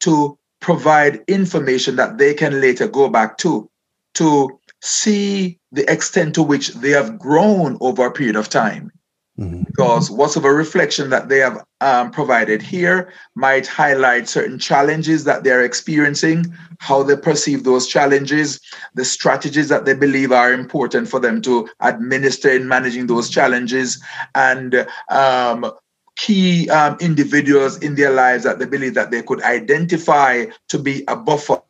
to 0.00 0.38
provide 0.60 1.24
information 1.28 1.96
that 1.96 2.18
they 2.18 2.34
can 2.34 2.60
later 2.60 2.86
go 2.86 3.08
back 3.08 3.38
to, 3.38 3.68
to 4.14 4.60
see 4.82 5.58
the 5.72 5.90
extent 5.90 6.34
to 6.34 6.42
which 6.42 6.68
they 6.74 6.90
have 6.90 7.18
grown 7.18 7.76
over 7.80 8.06
a 8.06 8.12
period 8.12 8.36
of 8.36 8.48
time 8.48 8.90
Mm-hmm. 9.38 9.64
Because 9.64 10.10
whatever 10.10 10.54
reflection 10.54 11.10
that 11.10 11.28
they 11.28 11.38
have 11.40 11.62
um, 11.82 12.10
provided 12.10 12.62
here 12.62 13.12
might 13.34 13.66
highlight 13.66 14.28
certain 14.28 14.58
challenges 14.58 15.24
that 15.24 15.44
they're 15.44 15.62
experiencing, 15.62 16.46
how 16.78 17.02
they 17.02 17.16
perceive 17.16 17.64
those 17.64 17.86
challenges, 17.86 18.58
the 18.94 19.04
strategies 19.04 19.68
that 19.68 19.84
they 19.84 19.92
believe 19.92 20.32
are 20.32 20.54
important 20.54 21.08
for 21.08 21.20
them 21.20 21.42
to 21.42 21.68
administer 21.80 22.48
in 22.48 22.66
managing 22.66 23.08
those 23.08 23.28
challenges, 23.28 24.02
and 24.34 24.86
um, 25.10 25.70
key 26.16 26.70
um, 26.70 26.96
individuals 27.00 27.76
in 27.82 27.94
their 27.94 28.12
lives 28.12 28.42
that 28.44 28.58
they 28.58 28.64
believe 28.64 28.94
that 28.94 29.10
they 29.10 29.22
could 29.22 29.42
identify 29.42 30.46
to 30.68 30.78
be 30.78 31.04
a 31.08 31.16
buffer 31.16 31.60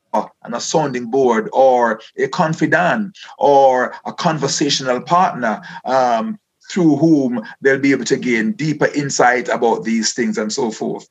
and 0.44 0.54
a 0.54 0.60
sounding 0.60 1.10
board 1.10 1.50
or 1.52 2.00
a 2.16 2.28
confidant 2.28 3.18
or 3.38 3.94
a 4.06 4.12
conversational 4.12 5.00
partner 5.00 5.60
um, 5.84 6.38
through 6.70 6.96
whom 6.96 7.42
they'll 7.60 7.78
be 7.78 7.92
able 7.92 8.04
to 8.04 8.16
gain 8.16 8.52
deeper 8.52 8.86
insight 8.86 9.48
about 9.48 9.84
these 9.84 10.12
things 10.12 10.38
and 10.38 10.52
so 10.52 10.70
forth. 10.70 11.08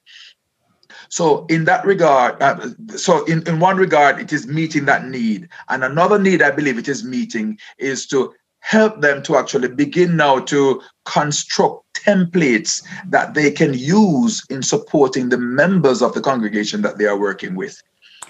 So, 1.10 1.46
in 1.48 1.66
that 1.66 1.86
regard, 1.86 2.42
uh, 2.42 2.70
so 2.96 3.24
in, 3.26 3.48
in 3.48 3.60
one 3.60 3.78
regard, 3.78 4.20
it 4.20 4.34
is 4.34 4.48
meeting 4.48 4.86
that 4.86 5.06
need. 5.06 5.48
And 5.70 5.84
another 5.84 6.18
need 6.18 6.42
I 6.42 6.52
believe 6.52 6.78
it 6.78 6.88
is 6.88 7.04
meeting 7.04 7.60
is 7.78 8.08
to 8.08 8.34
help 8.60 9.02
them 9.02 9.22
to 9.24 9.38
actually 9.38 9.68
begin 9.68 10.18
now 10.18 10.40
to 10.40 10.82
construct 11.04 11.86
templates 11.94 12.84
that 13.08 13.36
they 13.36 13.52
can 13.52 13.74
use 13.74 14.44
in 14.50 14.64
supporting 14.64 15.30
the 15.30 15.38
members 15.38 16.02
of 16.02 16.14
the 16.14 16.22
congregation 16.22 16.82
that 16.82 16.98
they 16.98 17.06
are 17.06 17.20
working 17.20 17.56
with. 17.56 17.80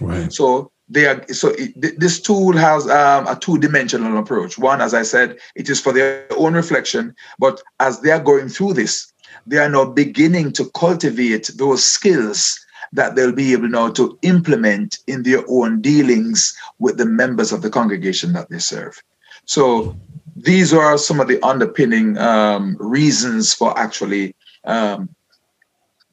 Right. 0.01 0.31
So 0.31 0.71
they 0.87 1.07
are 1.07 1.25
so 1.33 1.49
it, 1.49 1.99
this 1.99 2.19
tool 2.19 2.53
has 2.53 2.87
um, 2.87 3.27
a 3.27 3.35
two-dimensional 3.35 4.17
approach. 4.17 4.57
One, 4.57 4.81
as 4.81 4.93
I 4.93 5.03
said, 5.03 5.37
it 5.55 5.69
is 5.69 5.81
for 5.81 5.91
their 5.91 6.27
own 6.37 6.53
reflection, 6.53 7.15
but 7.39 7.61
as 7.79 8.01
they 8.01 8.11
are 8.11 8.19
going 8.19 8.49
through 8.49 8.73
this, 8.73 9.11
they 9.47 9.57
are 9.57 9.69
now 9.69 9.85
beginning 9.85 10.51
to 10.53 10.69
cultivate 10.71 11.49
those 11.55 11.83
skills 11.83 12.59
that 12.93 13.15
they'll 13.15 13.31
be 13.31 13.53
able 13.53 13.67
now 13.67 13.89
to 13.91 14.17
implement 14.21 14.99
in 15.07 15.23
their 15.23 15.43
own 15.49 15.81
dealings 15.81 16.55
with 16.79 16.97
the 16.97 17.05
members 17.05 17.51
of 17.51 17.61
the 17.61 17.69
congregation 17.69 18.33
that 18.33 18.49
they 18.49 18.59
serve. 18.59 19.01
So 19.45 19.95
these 20.35 20.73
are 20.73 20.97
some 20.97 21.19
of 21.19 21.27
the 21.27 21.43
underpinning 21.43 22.17
um, 22.17 22.77
reasons 22.79 23.53
for 23.53 23.77
actually 23.77 24.35
um, 24.65 25.09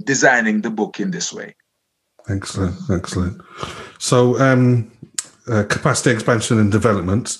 designing 0.03 0.63
the 0.63 0.71
book 0.71 0.99
in 0.99 1.11
this 1.11 1.33
way. 1.33 1.55
Excellent, 2.29 2.77
excellent. 2.91 3.41
So, 3.99 4.39
um, 4.41 4.91
uh, 5.49 5.65
capacity 5.65 6.11
expansion 6.11 6.59
and 6.59 6.71
development. 6.71 7.39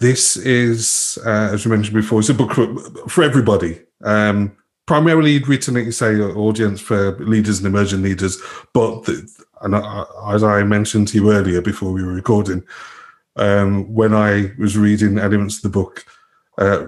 This 0.00 0.36
is, 0.36 1.18
uh, 1.24 1.50
as 1.52 1.64
you 1.64 1.70
mentioned 1.70 1.94
before, 1.94 2.20
it's 2.20 2.28
a 2.28 2.34
book 2.34 2.52
for, 2.52 2.74
for 3.08 3.22
everybody. 3.22 3.80
Um, 4.02 4.56
primarily 4.86 5.38
written, 5.40 5.76
you 5.76 5.92
say, 5.92 6.16
audience 6.16 6.80
for 6.80 7.16
leaders 7.18 7.58
and 7.58 7.66
emerging 7.68 8.02
leaders. 8.02 8.40
But 8.74 9.04
the, 9.04 9.28
and 9.60 9.76
I, 9.76 10.04
as 10.28 10.42
I 10.42 10.64
mentioned 10.64 11.08
to 11.08 11.18
you 11.18 11.30
earlier 11.30 11.60
before 11.60 11.92
we 11.92 12.02
were 12.02 12.12
recording, 12.12 12.64
um, 13.36 13.92
when 13.92 14.12
I 14.12 14.52
was 14.58 14.76
reading 14.76 15.18
elements 15.18 15.56
of 15.56 15.62
the 15.62 15.68
book, 15.68 16.04
uh, 16.58 16.86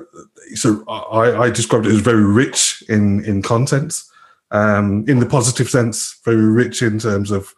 so 0.54 0.84
I, 0.88 1.44
I 1.44 1.50
described 1.50 1.86
it 1.86 1.92
as 1.92 2.00
very 2.00 2.24
rich 2.24 2.82
in 2.88 3.24
in 3.24 3.40
content 3.40 4.02
um, 4.50 5.04
in 5.08 5.18
the 5.18 5.26
positive 5.26 5.68
sense, 5.68 6.20
very 6.24 6.44
rich 6.44 6.82
in 6.82 6.98
terms 6.98 7.30
of 7.30 7.54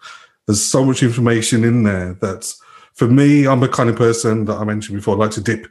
there's 0.47 0.62
so 0.62 0.84
much 0.84 1.03
information 1.03 1.64
in 1.64 1.82
there 1.82 2.14
that 2.14 2.53
for 2.95 3.07
me, 3.07 3.47
I'm 3.47 3.61
the 3.61 3.68
kind 3.68 3.91
of 3.91 3.97
person 3.97 4.47
that 4.47 4.57
I 4.57 4.64
mentioned 4.64 4.97
before, 4.97 5.14
I 5.14 5.18
like 5.18 5.30
to 5.32 5.43
dip 5.43 5.66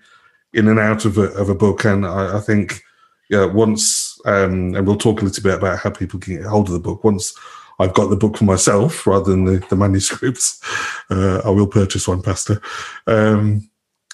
in 0.53 0.67
and 0.67 0.79
out 0.79 1.05
of 1.05 1.17
a, 1.17 1.23
of 1.33 1.49
a 1.49 1.55
book. 1.55 1.83
And 1.83 2.05
I, 2.05 2.37
I 2.37 2.39
think, 2.39 2.83
yeah, 3.29 3.45
once, 3.45 4.19
um, 4.25 4.75
and 4.75 4.85
we'll 4.85 4.95
talk 4.95 5.21
a 5.21 5.25
little 5.25 5.43
bit 5.43 5.55
about 5.55 5.79
how 5.79 5.89
people 5.89 6.19
can 6.19 6.37
get 6.37 6.45
hold 6.45 6.67
of 6.67 6.73
the 6.73 6.79
book. 6.79 7.03
Once 7.03 7.35
I've 7.79 7.95
got 7.95 8.09
the 8.09 8.15
book 8.15 8.37
for 8.37 8.43
myself 8.43 9.07
rather 9.07 9.31
than 9.31 9.45
the, 9.45 9.57
the 9.69 9.75
manuscripts, 9.75 10.61
uh, 11.09 11.41
I 11.43 11.49
will 11.49 11.67
purchase 11.67 12.07
one, 12.07 12.21
Pastor. 12.21 12.61
Um, 13.07 13.69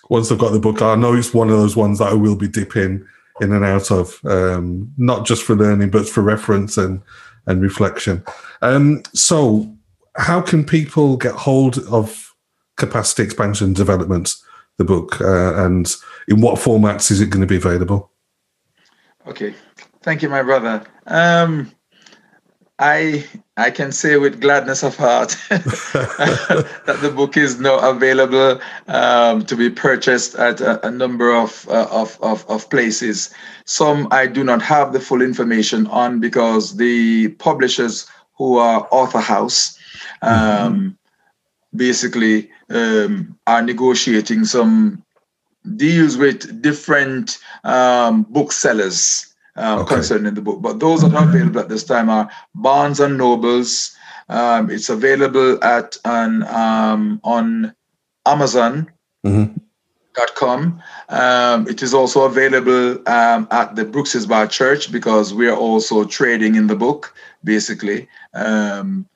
once 0.10 0.32
I've 0.32 0.39
got 0.39 0.52
the 0.52 0.60
book, 0.60 0.82
I 0.82 0.95
know 0.95 1.14
it's 1.14 1.34
one 1.34 1.49
of 1.49 1.58
those 1.58 1.76
ones 1.76 1.99
that 1.99 2.10
I 2.10 2.14
will 2.14 2.36
be 2.36 2.47
dipping 2.47 3.06
in 3.40 3.52
and 3.54 3.64
out 3.64 3.92
of, 3.92 4.20
um, 4.26 4.92
not 4.98 5.26
just 5.26 5.44
for 5.44 5.56
learning, 5.56 5.90
but 5.90 6.08
for 6.08 6.22
reference 6.22 6.78
and, 6.78 7.02
and 7.48 7.62
reflection. 7.62 8.24
Um, 8.62 9.04
so, 9.14 9.74
how 10.18 10.42
can 10.42 10.66
people 10.66 11.16
get 11.16 11.34
hold 11.34 11.80
of 11.90 12.34
capacity 12.78 13.24
expansion 13.24 13.74
development, 13.74 14.36
the 14.78 14.84
book, 14.84 15.22
uh, 15.22 15.66
and 15.66 15.96
in 16.28 16.42
what 16.42 16.60
formats 16.60 17.12
is 17.12 17.22
it 17.22 17.30
going 17.30 17.42
to 17.42 17.48
be 17.48 17.56
available? 17.56 18.12
Okay, 19.28 19.54
thank 20.02 20.22
you, 20.22 20.30
my 20.30 20.42
brother. 20.42 20.84
Um, 21.08 21.72
I 22.82 23.24
I 23.58 23.70
can 23.70 23.92
say 23.92 24.18
with 24.18 24.42
gladness 24.42 24.84
of 24.84 24.96
heart 24.96 25.38
that 25.50 26.98
the 27.02 27.12
book 27.12 27.38
is 27.38 27.60
now 27.60 27.78
available 27.78 28.60
um, 28.88 29.46
to 29.46 29.56
be 29.56 29.70
purchased 29.70 30.34
at 30.34 30.60
a, 30.62 30.88
a 30.88 30.90
number 30.90 31.32
of, 31.32 31.68
uh, 31.70 31.88
of, 31.92 32.18
of, 32.22 32.44
of 32.50 32.68
places. 32.72 33.30
Some 33.66 34.08
I 34.10 34.26
do 34.26 34.44
not 34.44 34.64
have 34.64 34.94
the 34.94 35.00
full 35.00 35.22
information 35.22 35.86
on 35.88 36.20
because 36.20 36.78
the 36.78 37.28
publishers 37.38 38.08
who 38.36 38.58
are 38.58 38.88
Author 38.90 39.20
House 39.20 39.78
um, 40.24 40.32
mm-hmm. 40.34 41.78
basically 41.78 42.50
um, 42.72 43.38
are 43.46 43.62
negotiating 43.62 44.46
some 44.46 45.04
deals 45.76 46.18
with 46.18 46.64
different 46.64 47.38
um, 47.64 48.24
booksellers 48.24 49.31
um, 49.62 49.80
okay. 49.80 49.95
concerning 49.95 50.34
the 50.34 50.41
book. 50.41 50.62
But 50.62 50.80
those 50.80 51.01
that 51.01 51.14
are 51.14 51.28
available 51.30 51.59
at 51.59 51.70
this 51.70 51.84
time 51.84 52.09
are 52.09 52.30
Barnes 52.55 52.99
and 52.99 53.18
Nobles. 53.18 53.95
Um, 54.30 54.70
it's 54.70 54.89
available 54.89 55.64
at 55.64 55.97
an 56.05 56.43
um, 56.43 57.20
on 57.24 57.74
Amazon. 58.26 58.91
Mm-hmm. 59.26 59.57
Dot 60.14 60.36
com. 60.36 60.84
Um, 61.07 61.70
it 61.70 61.82
is 61.82 61.93
also 61.93 62.26
available 62.26 62.99
um, 63.07 63.47
at 63.49 63.78
the 63.78 63.86
Brooks's 63.86 64.26
Bar 64.26 64.47
Church 64.47 64.91
because 64.91 65.34
we 65.34 65.47
are 65.47 65.55
also 65.55 66.03
trading 66.03 66.55
in 66.55 66.68
the 66.68 66.76
book. 66.76 67.16
Basically, 67.45 68.09
um, 68.34 69.07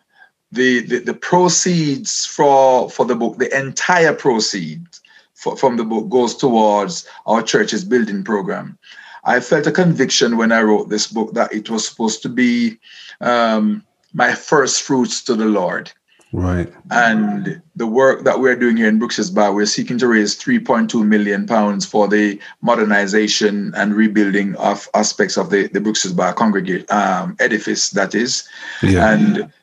the, 0.53 0.79
the 0.87 0.99
the 0.99 1.13
proceeds 1.13 2.25
for 2.25 2.89
for 2.89 3.05
the 3.05 3.13
book, 3.13 3.37
the 3.39 3.51
entire 3.57 4.13
proceeds 4.13 5.01
for, 5.33 5.57
from 5.57 5.75
the 5.75 5.83
book 5.83 6.07
goes 6.07 6.33
towards 6.33 7.05
our 7.25 7.43
church's 7.43 7.83
building 7.83 8.23
program. 8.23 8.77
I 9.25 9.39
felt 9.39 9.67
a 9.67 9.71
conviction 9.71 10.37
when 10.37 10.51
I 10.51 10.61
wrote 10.61 10.89
this 10.89 11.07
book 11.07 11.33
that 11.33 11.51
it 11.53 11.69
was 11.69 11.87
supposed 11.87 12.21
to 12.23 12.29
be 12.29 12.79
um, 13.21 13.83
my 14.13 14.33
first 14.33 14.83
fruits 14.83 15.23
to 15.23 15.35
the 15.35 15.45
Lord. 15.45 15.91
Right. 16.31 16.71
And 16.91 17.61
the 17.75 17.87
work 17.87 18.25
that 18.25 18.39
we're 18.39 18.57
doing 18.57 18.75
here 18.77 18.89
in 18.89 18.99
Brooks's 18.99 19.31
Bar, 19.31 19.53
we're 19.53 19.65
seeking 19.65 19.97
to 19.99 20.07
raise 20.07 20.37
3.2 20.37 21.05
million 21.05 21.47
pounds 21.47 21.85
for 21.85 22.07
the 22.07 22.39
modernization 22.61 23.73
and 23.75 23.95
rebuilding 23.95 24.55
of 24.57 24.89
aspects 24.93 25.37
of 25.37 25.49
the, 25.49 25.67
the 25.69 25.79
Brooks's 25.79 26.11
Bar 26.11 26.33
congregate 26.33 26.91
um, 26.91 27.37
edifice, 27.39 27.91
that 27.91 28.13
is. 28.13 28.47
Yeah. 28.83 29.13
And 29.13 29.53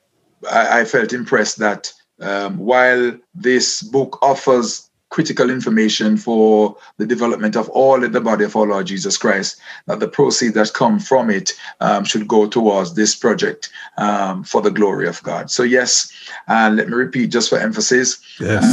I, 0.51 0.81
I 0.81 0.85
felt 0.87 1.13
impressed 1.13 1.59
that 1.59 1.93
um, 2.21 2.57
while 2.57 3.19
this 3.35 3.83
book 3.83 4.19
offers 4.23 4.89
critical 5.13 5.51
information 5.51 6.17
for 6.17 6.75
the 6.97 7.07
development 7.07 7.55
of 7.55 7.69
all 7.69 8.03
in 8.03 8.13
the 8.13 8.21
body 8.21 8.45
of 8.45 8.57
our 8.57 8.67
Lord 8.67 8.87
Jesus 8.87 9.19
Christ, 9.19 9.61
that 9.87 10.01
the 10.01 10.09
proceeds 10.09 10.55
that 10.55 10.73
come 10.73 10.99
from 10.99 11.29
it 11.29 11.53
um, 11.81 12.05
should 12.05 12.27
go 12.27 12.49
towards 12.49 12.95
this 12.95 13.15
project 13.15 13.71
um, 13.99 14.43
for 14.43 14.63
the 14.63 14.71
glory 14.71 15.07
of 15.07 15.23
God. 15.23 15.51
So, 15.51 15.65
yes, 15.65 16.11
and 16.49 16.77
let 16.77 16.89
me 16.89 16.95
repeat 16.95 17.31
just 17.31 17.51
for 17.51 17.59
emphasis 17.59 18.21
yes. 18.41 18.65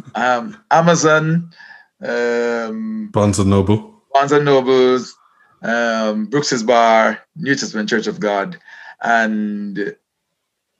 Um, 0.14 0.56
Amazon, 0.72 1.52
um, 2.02 3.08
Barnes 3.12 3.38
and 3.38 3.50
Noble, 3.50 4.02
Barnes 4.12 4.32
and 4.32 4.44
Nobles, 4.44 5.16
um, 5.62 6.26
Brooks's 6.26 6.64
Bar, 6.64 7.20
New 7.36 7.54
Testament 7.54 7.88
Church 7.88 8.08
of 8.08 8.18
God, 8.18 8.58
and 9.02 9.94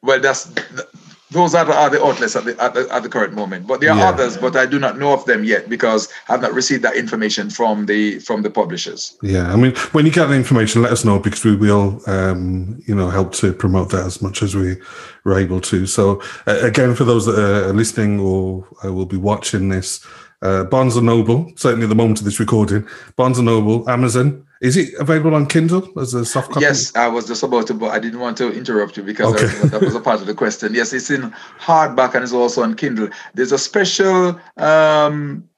well, 0.02 0.18
that's 0.18 0.50
those 1.30 1.54
are 1.54 1.64
the, 1.64 1.74
are 1.74 1.90
the 1.90 2.04
outlets 2.04 2.36
at 2.36 2.44
the, 2.44 2.62
at 2.62 2.74
the, 2.74 2.88
at 2.90 3.02
the 3.02 3.08
current 3.08 3.34
moment. 3.34 3.66
But 3.66 3.80
there 3.80 3.90
are 3.90 3.98
yeah. 3.98 4.08
others 4.08 4.36
but 4.36 4.56
i 4.56 4.66
do 4.66 4.78
not 4.78 4.98
know 4.98 5.12
of 5.12 5.24
them 5.26 5.44
yet 5.44 5.68
because 5.68 6.08
i've 6.28 6.42
not 6.42 6.52
received 6.52 6.82
that 6.84 6.96
information 6.96 7.50
from 7.50 7.86
the 7.86 8.18
from 8.20 8.42
the 8.42 8.50
publishers. 8.50 9.16
Yeah 9.22 9.52
i 9.52 9.56
mean 9.56 9.74
when 9.92 10.06
you 10.06 10.12
get 10.12 10.26
the 10.26 10.34
information 10.34 10.82
let 10.82 10.92
us 10.92 11.04
know 11.04 11.18
because 11.18 11.44
we 11.44 11.56
will 11.56 12.00
um, 12.06 12.82
you 12.86 12.94
know 12.94 13.10
help 13.10 13.32
to 13.34 13.52
promote 13.52 13.90
that 13.90 14.06
as 14.06 14.22
much 14.22 14.42
as 14.42 14.54
we 14.54 14.76
are 15.24 15.38
able 15.38 15.60
to. 15.60 15.86
So 15.86 16.22
uh, 16.46 16.58
again 16.62 16.94
for 16.94 17.04
those 17.04 17.26
that 17.26 17.38
are 17.38 17.72
listening 17.72 18.20
or 18.20 18.66
uh, 18.84 18.92
will 18.92 19.06
be 19.06 19.16
watching 19.16 19.68
this 19.68 20.04
uh, 20.42 20.64
Barnes 20.64 20.96
and 20.96 21.06
Noble, 21.06 21.50
certainly 21.56 21.84
at 21.84 21.88
the 21.88 21.94
moment 21.94 22.18
of 22.20 22.24
this 22.24 22.40
recording, 22.40 22.86
Barnes 23.16 23.38
and 23.38 23.46
Noble, 23.46 23.88
Amazon, 23.88 24.44
is 24.60 24.76
it 24.76 24.94
available 24.98 25.34
on 25.34 25.46
Kindle 25.46 25.88
as 26.00 26.14
a 26.14 26.24
soft 26.24 26.50
copy? 26.50 26.64
Yes, 26.64 26.94
I 26.96 27.06
was 27.06 27.26
just 27.26 27.42
about 27.42 27.68
to, 27.68 27.74
but 27.74 27.90
I 27.90 27.98
didn't 27.98 28.18
want 28.18 28.36
to 28.38 28.52
interrupt 28.52 28.96
you 28.96 29.04
because 29.04 29.34
okay. 29.34 29.46
that, 29.46 29.70
that, 29.70 29.80
was 29.80 29.94
a 29.94 30.00
part 30.00 30.20
of 30.20 30.26
the 30.26 30.34
question. 30.34 30.74
Yes, 30.74 30.92
it's 30.92 31.10
in 31.10 31.30
hardback 31.60 32.14
and 32.14 32.24
it's 32.24 32.32
also 32.32 32.62
on 32.62 32.74
Kindle. 32.74 33.08
There's 33.34 33.52
a 33.52 33.58
special 33.58 34.40
um, 34.56 35.48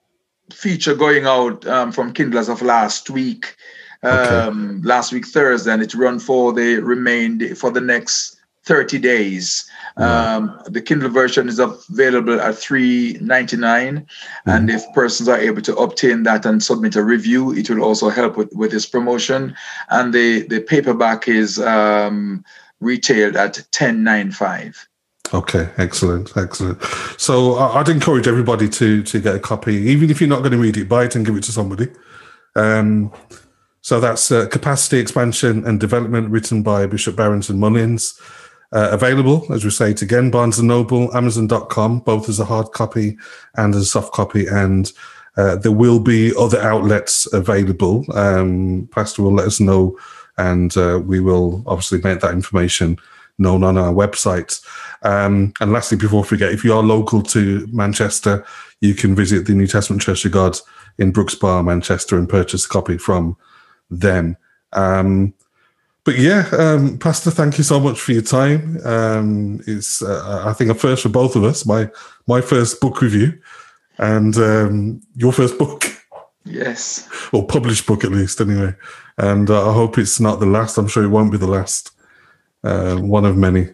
feature 0.53 0.95
going 0.95 1.25
out 1.25 1.67
um, 1.67 1.93
from 1.93 2.13
Kindle 2.13 2.39
as 2.39 2.51
of 2.51 2.61
last 2.61 3.09
week 3.09 3.57
um, 4.03 4.77
okay. 4.79 4.89
last 4.89 5.13
week 5.13 5.27
Thursday, 5.27 5.73
and 5.73 5.83
it 5.83 5.95
run 5.95 6.19
for 6.19 6.53
the 6.53 6.77
remained 6.77 7.59
for 7.59 7.71
the 7.71 7.81
next 7.81 8.40
30 8.65 8.99
days. 8.99 9.69
Um, 9.97 10.61
the 10.67 10.81
Kindle 10.81 11.09
version 11.09 11.49
is 11.49 11.59
available 11.59 12.41
at 12.41 12.55
3.99, 12.55 13.21
mm 13.21 14.07
and 14.47 14.71
if 14.71 14.83
persons 14.95 15.29
are 15.29 15.39
able 15.39 15.63
to 15.63 15.75
obtain 15.77 16.23
that 16.25 16.45
and 16.47 16.63
submit 16.63 16.97
a 16.97 17.05
review, 17.05 17.53
it 17.53 17.71
will 17.71 17.83
also 17.83 18.09
help 18.09 18.37
with, 18.37 18.53
with 18.53 18.71
this 18.71 18.87
promotion. 18.87 19.55
And 19.91 20.13
the, 20.13 20.43
the 20.49 20.61
paperback 20.61 21.29
is 21.29 21.59
um, 21.59 22.45
retailed 22.81 23.37
at 23.37 23.55
10.95. 23.73 24.87
Okay, 25.33 25.69
excellent, 25.77 26.37
excellent. 26.37 26.83
So 27.17 27.55
I'd 27.57 27.89
encourage 27.89 28.27
everybody 28.27 28.69
to 28.71 29.03
to 29.05 29.21
get 29.21 29.37
a 29.37 29.39
copy, 29.39 29.75
even 29.75 30.11
if 30.11 30.21
you're 30.21 30.29
not 30.29 30.41
going 30.41 30.53
to 30.53 30.59
read 30.59 30.77
it, 30.77 30.89
buy 30.89 31.05
it 31.05 31.15
and 31.15 31.25
give 31.25 31.37
it 31.37 31.45
to 31.45 31.53
somebody. 31.53 31.89
Um, 32.57 33.13
so 33.81 34.01
that's 34.01 34.33
uh, 34.33 34.47
Capacity 34.49 34.99
Expansion 34.99 35.65
and 35.65 35.79
Development, 35.79 36.29
written 36.31 36.63
by 36.63 36.87
Bishop 36.87 37.15
Barrington 37.15 37.59
Mullings. 37.59 38.21
Uh, 38.73 38.89
available, 38.93 39.45
as 39.53 39.65
we 39.65 39.71
say, 39.71 39.93
to 39.93 40.05
again, 40.05 40.31
Barnes 40.31 40.61
and 40.61 40.69
Noble, 40.69 41.15
Amazon.com, 41.17 42.01
both 42.01 42.29
as 42.29 42.39
a 42.39 42.45
hard 42.45 42.71
copy 42.71 43.19
and 43.57 43.75
as 43.75 43.83
a 43.83 43.87
soft 43.87 44.13
copy. 44.13 44.47
And 44.47 44.93
uh, 45.37 45.57
there 45.57 45.73
will 45.73 45.99
be 45.99 46.33
other 46.39 46.61
outlets 46.61 47.33
available. 47.33 48.05
Um, 48.15 48.89
Pastor 48.93 49.23
will 49.23 49.35
let 49.35 49.47
us 49.47 49.59
know, 49.59 49.99
and 50.39 50.77
uh, 50.77 51.01
we 51.05 51.19
will 51.19 51.65
obviously 51.67 52.01
make 52.03 52.21
that 52.21 52.33
information 52.33 52.97
known 53.39 53.65
on 53.65 53.77
our 53.77 53.93
website. 53.93 54.65
Um, 55.03 55.53
and 55.61 55.73
lastly, 55.73 55.99
before 55.99 56.23
we 56.23 56.29
forget, 56.29 56.53
if 56.53 56.63
you 56.63 56.75
are 56.75 56.83
local 56.83 57.23
to 57.23 57.67
Manchester, 57.73 58.45
you 58.81 58.95
can 58.95 59.15
visit 59.15 59.47
the 59.47 59.55
New 59.55 59.67
Testament 59.67 60.03
Church 60.03 60.25
of 60.25 60.33
God 60.33 60.59
in 60.99 61.11
Brooks 61.11 61.35
Bar, 61.35 61.63
Manchester, 61.63 62.19
and 62.19 62.29
purchase 62.29 62.67
a 62.67 62.69
copy 62.69 62.99
from 62.99 63.37
them. 63.91 64.37
Um, 64.73 65.35
but 66.11 66.19
yeah, 66.19 66.49
um, 66.59 66.99
Pastor, 66.99 67.31
thank 67.31 67.57
you 67.57 67.63
so 67.63 67.79
much 67.79 68.01
for 68.01 68.11
your 68.11 68.23
time. 68.23 68.85
Um, 68.85 69.61
it's 69.69 70.03
uh, 70.03 70.43
I 70.45 70.53
think 70.55 70.69
a 70.69 70.75
first 70.75 71.05
for 71.05 71.09
both 71.09 71.37
of 71.37 71.45
us. 71.45 71.65
My 71.65 71.89
my 72.27 72.41
first 72.41 72.81
book 72.81 73.01
review, 73.01 73.41
and 73.99 74.37
um, 74.37 75.03
your 75.15 75.33
first 75.33 75.57
book. 75.57 75.85
Yes. 76.45 77.09
Or 77.33 77.47
published 77.47 77.87
book 77.87 78.03
at 78.03 78.11
least, 78.11 78.41
anyway. 78.41 78.75
And 79.19 79.51
uh, 79.51 79.71
I 79.71 79.73
hope 79.73 79.99
it's 79.99 80.19
not 80.19 80.41
the 80.41 80.47
last. 80.47 80.79
I'm 80.79 80.89
sure 80.89 81.05
it 81.05 81.11
won't 81.11 81.31
be 81.31 81.39
the 81.39 81.47
last. 81.47 81.93
Uh, 82.65 82.97
one 82.97 83.25
of 83.25 83.37
many. 83.37 83.69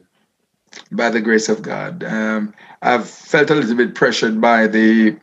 By 0.93 1.09
the 1.09 1.22
grace 1.22 1.49
of 1.49 1.62
God, 1.62 2.05
um, 2.05 2.53
I've 2.82 3.09
felt 3.09 3.49
a 3.49 3.55
little 3.55 3.76
bit 3.76 3.95
pressured 3.95 4.43
by 4.43 4.66
the 4.66 5.16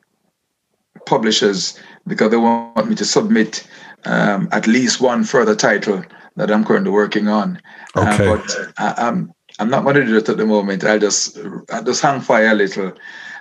publishers 1.06 1.80
because 2.08 2.32
they 2.32 2.38
want 2.38 2.90
me 2.90 2.96
to 2.96 3.06
submit 3.06 3.68
um, 4.06 4.50
at 4.52 4.68
least 4.68 5.02
one 5.02 5.24
further 5.24 5.56
title 5.56 6.04
that 6.36 6.52
I'm 6.52 6.66
currently 6.66 6.92
working 6.92 7.28
on. 7.28 7.62
Uh, 7.96 8.14
okay. 8.14 8.28
Uh, 8.28 8.38
but 8.38 8.74
I, 8.78 9.08
am 9.08 9.34
I'm 9.60 9.70
not 9.70 9.84
going 9.84 9.96
to 9.96 10.06
do 10.06 10.18
it 10.18 10.30
at 10.30 10.38
the 10.38 10.46
moment. 10.46 10.84
I'll 10.84 11.00
just 11.00 11.38
I'll 11.72 11.84
just 11.84 12.02
hang 12.02 12.22
fire 12.22 12.52
a 12.52 12.56
little 12.56 12.94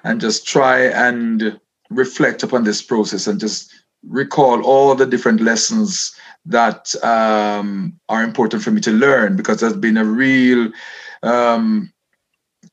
and 0.04 0.20
just 0.20 0.46
try 0.46 0.86
and 0.86 1.58
reflect 1.90 2.42
upon 2.42 2.64
this 2.64 2.82
process 2.82 3.26
and 3.26 3.40
just 3.40 3.72
recall 4.08 4.62
all 4.62 4.94
the 4.94 5.06
different 5.06 5.40
lessons 5.40 6.14
that 6.44 6.92
um, 7.04 7.98
are 8.08 8.24
important 8.24 8.62
for 8.62 8.70
me 8.72 8.80
to 8.80 8.90
learn 8.90 9.36
because 9.36 9.60
there's 9.60 9.76
been 9.76 9.96
a 9.96 10.04
real 10.04 10.70
um, 11.22 11.92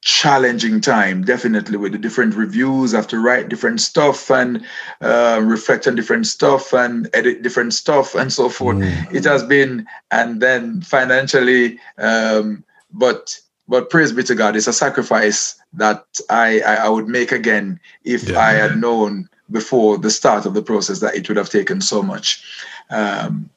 challenging 0.02 0.80
time 0.80 1.24
definitely 1.24 1.78
with 1.78 1.92
the 1.92 1.98
different 1.98 2.34
reviews. 2.34 2.94
I 2.94 2.98
have 2.98 3.08
to 3.08 3.20
write 3.20 3.50
different 3.50 3.82
stuff 3.82 4.32
and 4.32 4.66
uh, 5.02 5.42
reflect 5.44 5.88
on 5.88 5.96
different 5.96 6.26
stuff 6.28 6.74
and 6.74 7.10
edit 7.14 7.42
different 7.42 7.74
stuff 7.74 8.16
and 8.16 8.32
so 8.32 8.50
forth. 8.50 8.78
Mm. 8.78 9.14
it 9.14 9.26
has 9.26 9.44
been 9.44 9.86
and 10.12 10.42
then 10.42 10.82
financially 10.82 11.80
um, 11.98 12.64
but 12.94 13.40
but 13.68 13.90
praise 13.90 14.12
be 14.12 14.24
to 14.24 14.34
god 14.34 14.56
it's 14.56 14.66
a 14.66 14.74
sacrifice 14.74 15.62
that 15.74 16.04
i 16.30 16.60
i, 16.62 16.76
I 16.76 16.90
would 16.90 17.08
make 17.08 17.32
again 17.32 17.80
if 18.04 18.28
yeah. 18.28 18.40
i 18.40 18.54
had 18.54 18.78
known 18.78 19.30
before 19.52 19.98
the 19.98 20.12
start 20.12 20.46
of 20.46 20.54
the 20.54 20.62
process 20.62 21.00
that 21.00 21.16
it 21.16 21.28
would 21.28 21.38
have 21.38 21.50
taken 21.50 21.82
so 21.82 22.02
much. 22.02 22.44
Um, 22.90 23.50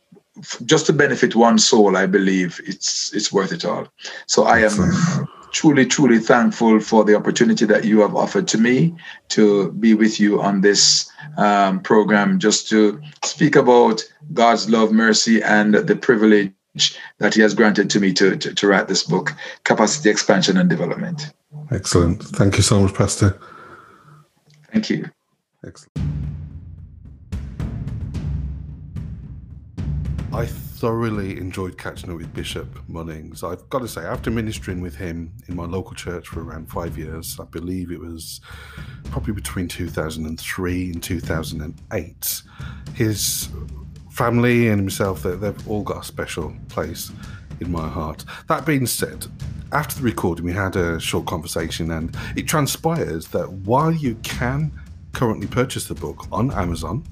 just 0.64 0.86
to 0.86 0.92
benefit 0.94 1.36
one 1.36 1.58
soul 1.58 1.94
i 1.94 2.06
believe 2.06 2.58
it's 2.64 3.12
it's 3.14 3.32
worth 3.32 3.52
it 3.52 3.64
all. 3.64 3.86
So 4.26 4.44
i 4.44 4.60
am 4.60 5.28
truly, 5.52 5.86
truly 5.86 6.18
thankful 6.18 6.80
for 6.80 7.04
the 7.04 7.14
opportunity 7.14 7.64
that 7.66 7.84
you 7.84 8.00
have 8.00 8.16
offered 8.16 8.48
to 8.48 8.58
me 8.58 8.94
to 9.28 9.70
be 9.72 9.94
with 9.94 10.18
you 10.18 10.40
on 10.40 10.60
this 10.62 11.10
um, 11.36 11.80
program, 11.80 12.38
just 12.38 12.68
to 12.70 13.00
speak 13.24 13.54
about 13.54 14.02
God's 14.32 14.68
love, 14.68 14.92
mercy, 14.92 15.42
and 15.42 15.74
the 15.74 15.96
privilege 15.96 16.52
that 17.18 17.34
He 17.34 17.42
has 17.42 17.54
granted 17.54 17.90
to 17.90 18.00
me 18.00 18.12
to, 18.14 18.36
to, 18.36 18.54
to 18.54 18.66
write 18.66 18.88
this 18.88 19.04
book, 19.04 19.32
Capacity 19.64 20.10
Expansion 20.10 20.56
and 20.56 20.68
Development. 20.68 21.32
Excellent. 21.70 22.22
Thank 22.22 22.56
you 22.56 22.62
so 22.62 22.80
much, 22.80 22.94
Pastor. 22.94 23.38
Thank 24.72 24.88
you. 24.88 25.10
Excellent. 25.64 25.92
I 30.32 30.46
thoroughly 30.82 31.38
enjoyed 31.38 31.78
catching 31.78 32.10
up 32.10 32.16
with 32.16 32.34
Bishop 32.34 32.66
Mullings. 32.88 33.44
I've 33.44 33.70
got 33.70 33.82
to 33.82 33.88
say, 33.88 34.00
after 34.00 34.32
ministering 34.32 34.80
with 34.80 34.96
him 34.96 35.32
in 35.46 35.54
my 35.54 35.64
local 35.64 35.94
church 35.94 36.26
for 36.26 36.42
around 36.42 36.68
five 36.68 36.98
years, 36.98 37.38
I 37.38 37.44
believe 37.44 37.92
it 37.92 38.00
was 38.00 38.40
probably 39.04 39.32
between 39.32 39.68
2003 39.68 40.90
and 40.90 41.00
2008, 41.00 42.42
his 42.94 43.48
family 44.10 44.70
and 44.70 44.80
himself, 44.80 45.22
they've 45.22 45.68
all 45.68 45.84
got 45.84 45.98
a 45.98 46.04
special 46.04 46.52
place 46.68 47.12
in 47.60 47.70
my 47.70 47.88
heart. 47.88 48.24
That 48.48 48.66
being 48.66 48.88
said, 48.88 49.28
after 49.70 49.94
the 49.94 50.02
recording, 50.02 50.44
we 50.44 50.52
had 50.52 50.74
a 50.74 50.98
short 50.98 51.26
conversation, 51.26 51.92
and 51.92 52.16
it 52.34 52.48
transpires 52.48 53.28
that 53.28 53.48
while 53.48 53.92
you 53.92 54.16
can 54.24 54.72
currently 55.12 55.46
purchase 55.46 55.86
the 55.86 55.94
book 55.94 56.26
on 56.32 56.50
Amazon 56.50 57.04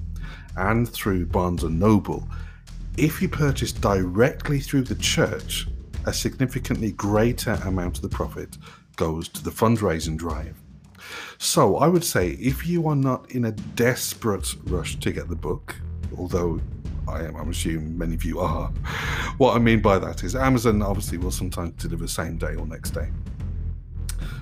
and 0.57 0.89
through 0.89 1.27
Barnes 1.27 1.63
and 1.63 1.79
Noble, 1.79 2.27
if 2.97 3.21
you 3.21 3.29
purchase 3.29 3.71
directly 3.71 4.59
through 4.59 4.83
the 4.83 4.95
church, 4.95 5.67
a 6.05 6.13
significantly 6.13 6.91
greater 6.91 7.53
amount 7.65 7.97
of 7.97 8.01
the 8.01 8.09
profit 8.09 8.57
goes 8.95 9.29
to 9.29 9.43
the 9.43 9.51
fundraising 9.51 10.17
drive. 10.17 10.55
So 11.37 11.77
I 11.77 11.87
would 11.87 12.03
say 12.03 12.31
if 12.31 12.67
you 12.67 12.87
are 12.87 12.95
not 12.95 13.31
in 13.31 13.45
a 13.45 13.51
desperate 13.51 14.55
rush 14.65 14.97
to 14.97 15.11
get 15.11 15.29
the 15.29 15.35
book, 15.35 15.75
although 16.17 16.59
I 17.07 17.23
am, 17.23 17.35
I'm 17.35 17.49
assuming 17.49 17.97
many 17.97 18.13
of 18.13 18.23
you 18.23 18.39
are, 18.39 18.67
what 19.37 19.55
I 19.55 19.59
mean 19.59 19.81
by 19.81 19.97
that 19.99 20.23
is 20.23 20.35
Amazon 20.35 20.81
obviously 20.81 21.17
will 21.17 21.31
sometimes 21.31 21.71
deliver 21.81 22.07
same 22.07 22.37
day 22.37 22.55
or 22.55 22.67
next 22.67 22.91
day. 22.91 23.09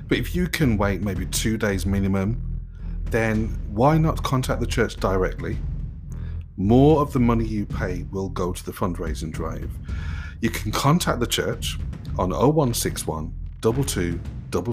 But 0.08 0.18
if 0.18 0.36
you 0.36 0.48
can 0.48 0.78
wait 0.78 1.02
maybe 1.02 1.26
two 1.28 1.58
days 1.58 1.86
minimum, 1.86 2.60
then 3.06 3.48
why 3.70 3.98
not 3.98 4.22
contact 4.24 4.60
the 4.60 4.68
church 4.68 4.96
directly 4.98 5.58
more 6.60 7.02
of 7.02 7.12
the 7.14 7.20
money 7.20 7.46
you 7.46 7.66
pay 7.66 8.06
will 8.12 8.30
go 8.30 8.52
to 8.52 8.66
the 8.66 8.74
fundraising 8.74 9.32
drive. 9.32 9.72
You 10.42 10.50
can 10.50 10.72
contact 10.72 11.22
the 11.22 11.28
church 11.28 11.78
on 12.18 12.32
0161 12.32 13.34
22 13.62 14.20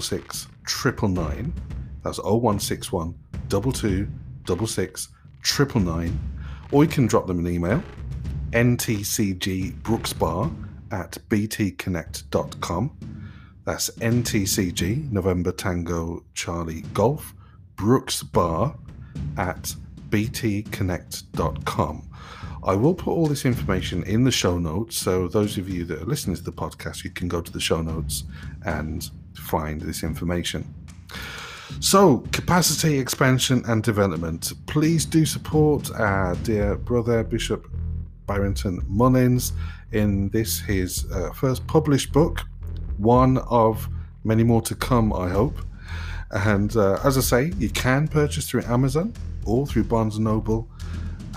66 0.00 0.48
999. 0.68 1.52
That's 2.02 2.18
0161 2.18 3.14
22 3.48 4.08
66 4.46 5.08
999. 5.44 6.18
Or 6.72 6.82
you 6.82 6.90
can 6.90 7.06
drop 7.06 7.28
them 7.28 7.38
an 7.38 7.46
email 7.46 7.80
ntcgbrooksbar 8.50 10.52
at 10.90 11.18
btconnect.com. 11.28 12.98
That's 13.64 13.90
ntcg, 13.90 15.12
November 15.12 15.52
Tango 15.52 16.24
Charlie 16.34 16.82
Golf, 16.92 17.32
Brooks 17.76 18.22
Bar 18.22 18.76
at 19.36 19.74
btconnect.com. 20.10 22.10
I 22.64 22.74
will 22.74 22.94
put 22.94 23.12
all 23.12 23.26
this 23.26 23.44
information 23.44 24.02
in 24.04 24.24
the 24.24 24.32
show 24.32 24.58
notes. 24.58 24.96
So, 24.96 25.28
those 25.28 25.56
of 25.56 25.68
you 25.68 25.84
that 25.84 26.02
are 26.02 26.06
listening 26.06 26.36
to 26.36 26.42
the 26.42 26.52
podcast, 26.52 27.04
you 27.04 27.10
can 27.10 27.28
go 27.28 27.40
to 27.40 27.52
the 27.52 27.60
show 27.60 27.80
notes 27.80 28.24
and 28.64 29.08
find 29.34 29.80
this 29.80 30.02
information. 30.02 30.74
So, 31.80 32.18
capacity 32.32 32.98
expansion 32.98 33.62
and 33.68 33.82
development. 33.82 34.52
Please 34.66 35.04
do 35.04 35.24
support 35.24 35.90
our 35.92 36.34
dear 36.36 36.76
brother, 36.76 37.22
Bishop 37.22 37.68
Barrington 38.26 38.80
Mullings, 38.90 39.52
in 39.92 40.28
this, 40.30 40.60
his 40.60 41.10
uh, 41.12 41.32
first 41.32 41.66
published 41.66 42.12
book, 42.12 42.42
one 42.98 43.38
of 43.38 43.88
many 44.24 44.42
more 44.42 44.62
to 44.62 44.74
come, 44.74 45.12
I 45.12 45.28
hope. 45.28 45.58
And 46.30 46.74
uh, 46.76 46.98
as 47.04 47.16
I 47.16 47.20
say, 47.20 47.52
you 47.58 47.70
can 47.70 48.08
purchase 48.08 48.48
through 48.48 48.64
Amazon 48.64 49.14
or 49.46 49.66
through 49.66 49.84
Barnes 49.84 50.18
& 50.18 50.20
Noble, 50.20 50.68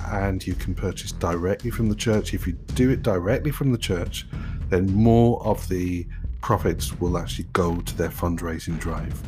and 0.07 0.45
you 0.45 0.55
can 0.55 0.73
purchase 0.73 1.11
directly 1.11 1.71
from 1.71 1.87
the 1.87 1.95
church. 1.95 2.33
If 2.33 2.47
you 2.47 2.53
do 2.73 2.89
it 2.89 3.03
directly 3.03 3.51
from 3.51 3.71
the 3.71 3.77
church, 3.77 4.27
then 4.69 4.91
more 4.93 5.41
of 5.45 5.67
the 5.69 6.07
profits 6.41 6.99
will 6.99 7.17
actually 7.17 7.47
go 7.53 7.77
to 7.81 7.97
their 7.97 8.09
fundraising 8.09 8.79
drive. 8.79 9.21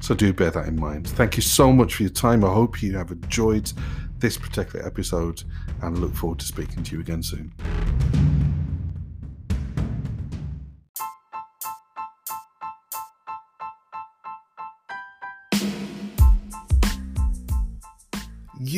So 0.00 0.14
do 0.14 0.32
bear 0.32 0.50
that 0.50 0.68
in 0.68 0.78
mind. 0.78 1.08
Thank 1.08 1.36
you 1.36 1.42
so 1.42 1.72
much 1.72 1.96
for 1.96 2.02
your 2.02 2.10
time. 2.10 2.44
I 2.44 2.52
hope 2.52 2.82
you 2.82 2.96
have 2.96 3.10
enjoyed 3.10 3.72
this 4.18 4.38
particular 4.38 4.84
episode 4.86 5.42
and 5.82 5.98
look 5.98 6.14
forward 6.14 6.38
to 6.38 6.46
speaking 6.46 6.82
to 6.84 6.94
you 6.94 7.00
again 7.00 7.22
soon. 7.22 7.52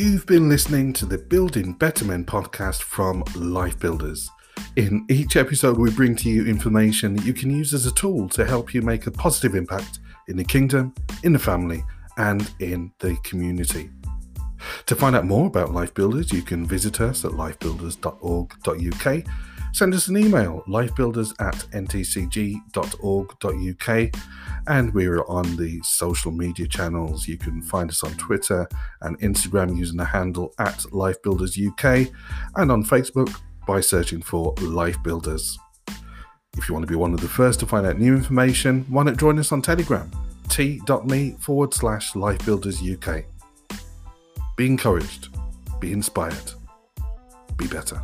You've 0.09 0.24
been 0.24 0.48
listening 0.48 0.94
to 0.94 1.04
the 1.04 1.18
Building 1.18 1.74
Better 1.74 2.06
Men 2.06 2.24
podcast 2.24 2.80
from 2.80 3.22
Life 3.36 3.78
Builders. 3.78 4.30
In 4.74 5.04
each 5.11 5.36
episode, 5.36 5.76
we 5.76 5.90
bring 5.90 6.16
to 6.16 6.30
you 6.30 6.46
information 6.46 7.14
that 7.14 7.26
you 7.26 7.34
can 7.34 7.50
use 7.50 7.74
as 7.74 7.84
a 7.84 7.92
tool 7.92 8.26
to 8.30 8.46
help 8.46 8.72
you 8.72 8.80
make 8.80 9.06
a 9.06 9.11
positive 9.11 9.54
impact 9.54 9.98
in 10.28 10.38
the 10.38 10.44
kingdom, 10.44 10.94
in 11.24 11.34
the 11.34 11.38
family, 11.38 11.84
and 12.16 12.50
in 12.59 12.90
the 13.00 13.16
community. 13.22 13.90
To 14.86 14.96
find 14.96 15.14
out 15.14 15.26
more 15.26 15.46
about 15.46 15.74
Life 15.74 15.92
Builders, 15.92 16.32
you 16.32 16.40
can 16.40 16.64
visit 16.64 17.02
us 17.02 17.26
at 17.26 17.32
lifebuilders.org.uk. 17.32 19.24
Send 19.78 19.94
us 19.94 20.08
an 20.08 20.16
email, 20.16 20.64
lifebuilders 20.66 21.32
at 21.38 21.54
ntcg.org.uk. 21.70 22.64
And 24.66 24.92
we're 24.92 25.22
on 25.26 25.54
the 25.56 25.80
social 25.84 26.32
media 26.32 26.66
channels. 26.66 27.28
You 27.28 27.38
can 27.38 27.62
find 27.62 27.88
us 27.88 28.02
on 28.02 28.10
Twitter 28.14 28.66
and 29.02 29.16
Instagram 29.20 29.78
using 29.78 29.96
the 29.96 30.04
handle 30.04 30.52
at 30.58 30.78
lifebuildersuk 30.90 32.12
and 32.56 32.72
on 32.72 32.82
Facebook 32.82 33.32
by 33.68 33.80
searching 33.80 34.20
for 34.20 34.52
Life 34.60 35.00
Builders. 35.04 35.56
If 36.56 36.68
you 36.68 36.74
want 36.74 36.84
to 36.84 36.90
be 36.90 36.96
one 36.96 37.14
of 37.14 37.20
the 37.20 37.28
first 37.28 37.60
to 37.60 37.66
find 37.66 37.86
out 37.86 38.00
new 38.00 38.16
information, 38.16 38.84
why 38.88 39.04
not 39.04 39.16
join 39.16 39.38
us 39.38 39.52
on 39.52 39.62
Telegram, 39.62 40.10
t.me 40.48 41.36
forward 41.38 41.72
slash 41.72 42.14
lifebuildersuk. 42.14 43.26
Be 44.56 44.66
encouraged, 44.66 45.28
be 45.78 45.92
inspired, 45.92 46.52
be 47.56 47.68
better. 47.68 48.02